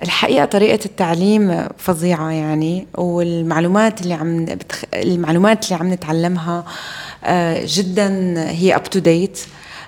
الحقيقة 0.04 0.46
طريقة 0.46 0.86
التعليم 0.86 1.68
فظيعة 1.78 2.30
يعني 2.30 2.88
والمعلومات 2.96 4.02
اللي 4.02 4.14
عم 4.14 4.46
بتخ... 4.46 4.84
المعلومات 4.94 5.66
اللي 5.66 5.76
عم 5.76 5.94
نتعلمها 5.94 6.66
آه، 7.24 7.64
جدا 7.66 8.34
هي 8.50 8.76
up 8.76 8.84
to 8.84 9.00
date 9.00 9.40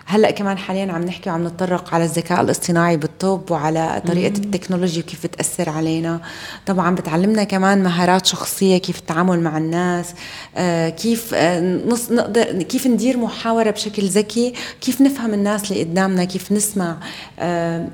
هلأ 0.07 0.31
كمان 0.31 0.57
حاليا 0.57 0.91
عم 0.91 1.03
نحكي 1.03 1.29
وعم 1.29 1.47
نتطرق 1.47 1.93
على 1.93 2.03
الذكاء 2.03 2.41
الاصطناعي 2.41 2.97
بالطب 2.97 3.51
وعلى 3.51 4.01
طريقة 4.07 4.37
التكنولوجيا 4.37 5.03
وكيف 5.03 5.23
بتاثر 5.23 5.69
علينا. 5.69 6.19
طبعا 6.65 6.95
بتعلمنا 6.95 7.43
كمان 7.43 7.83
مهارات 7.83 8.25
شخصية 8.25 8.77
كيف 8.77 8.99
التعامل 8.99 9.39
مع 9.39 9.57
الناس 9.57 10.05
آه 10.57 10.89
كيف 10.89 11.33
آه 11.33 11.59
نص 11.87 12.11
نقدر 12.11 12.43
كيف 12.43 12.87
ندير 12.87 13.17
محاورة 13.17 13.69
بشكل 13.69 14.03
ذكي 14.03 14.53
كيف 14.81 15.01
نفهم 15.01 15.33
الناس 15.33 15.71
اللي 15.71 15.83
قدامنا 15.83 16.23
كيف 16.23 16.51
نسمع. 16.51 16.97
آه 17.39 17.87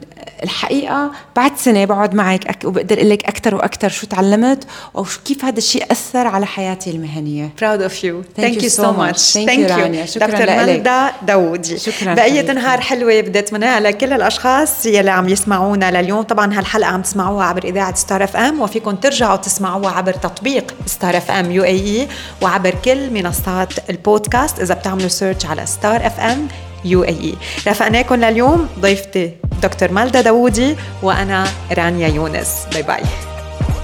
الحقيقة 0.44 1.12
بعد 1.36 1.58
سنة 1.58 1.86
بقعد 1.86 2.16
معك 2.16 2.66
وبقدر 2.66 2.98
أقول 2.98 3.10
لك 3.10 3.26
أكثر 3.26 3.56
وأكثر 3.56 3.90
شو 3.90 4.08
تعلمت 4.08 4.64
أو 4.96 5.06
كيف 5.26 5.46
هذا 5.46 5.58
الشيء 5.58 5.92
أثر 5.92 6.28
على 6.28 6.46
حياتي 6.46 6.92
المهنية. 6.92 7.50
Proud 7.62 7.82
of 7.82 7.94
you. 7.94 8.40
Thank, 8.40 8.46
thank 8.46 8.62
you 8.64 8.70
so 8.70 8.92
much. 9.02 9.34
thank 9.34 9.70
you 9.70 9.72
رانيا 9.72 10.06
شكرا 10.06 10.28
دكتور 10.28 10.66
ملدا 10.66 11.12
داوودي 11.28 11.78
شكرا 11.78 12.01
شكرا 12.02 12.14
بقية 12.14 12.52
نهار 12.52 12.82
حلوة 12.82 13.22
بدي 13.22 13.40
اتمناها 13.40 13.80
لكل 13.80 14.14
الأشخاص 14.14 14.86
يلي 14.86 15.12
عم 15.12 15.30
يسمعونا 15.30 16.02
لليوم. 16.02 16.22
طبعا 16.22 16.60
هالحلقة 16.60 16.90
عم 16.90 17.02
تسمعوها 17.02 17.46
عبر 17.46 17.64
إذاعة 17.64 17.96
ستار 17.96 18.24
اف 18.24 18.36
ام 18.36 18.62
وفيكم 18.62 18.96
ترجعوا 18.96 19.36
تسمعوها 19.36 19.92
عبر 19.92 20.14
تطبيق 20.14 20.76
ستار 20.86 21.18
اف 21.18 21.32
ام 21.32 21.52
يو 21.52 21.64
اي 21.64 22.02
اي 22.02 22.08
وعبر 22.42 22.76
كل 22.86 23.10
منصات 23.14 23.90
البودكاست 23.90 24.60
إذا 24.60 24.74
بتعملوا 24.74 25.08
search 25.08 25.46
على 25.46 25.66
ستار 25.66 26.08
اف 26.08 26.20
ام 26.20 26.48
يو 26.86 27.04
اي 27.04 27.10
اي 27.10 27.36
رافقناكم 27.68 28.16
لليوم 28.16 28.68
ضيفتي 28.80 29.32
دكتور 29.64 29.92
مالدا 29.92 30.22
داوودي 30.22 30.76
وأنا 31.04 31.48
رانيا 31.78 32.08
يونس. 32.08 32.50
bye 32.74 32.84
bye 32.84 33.02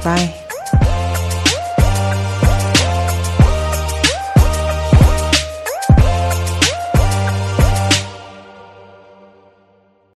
bye 0.06 0.47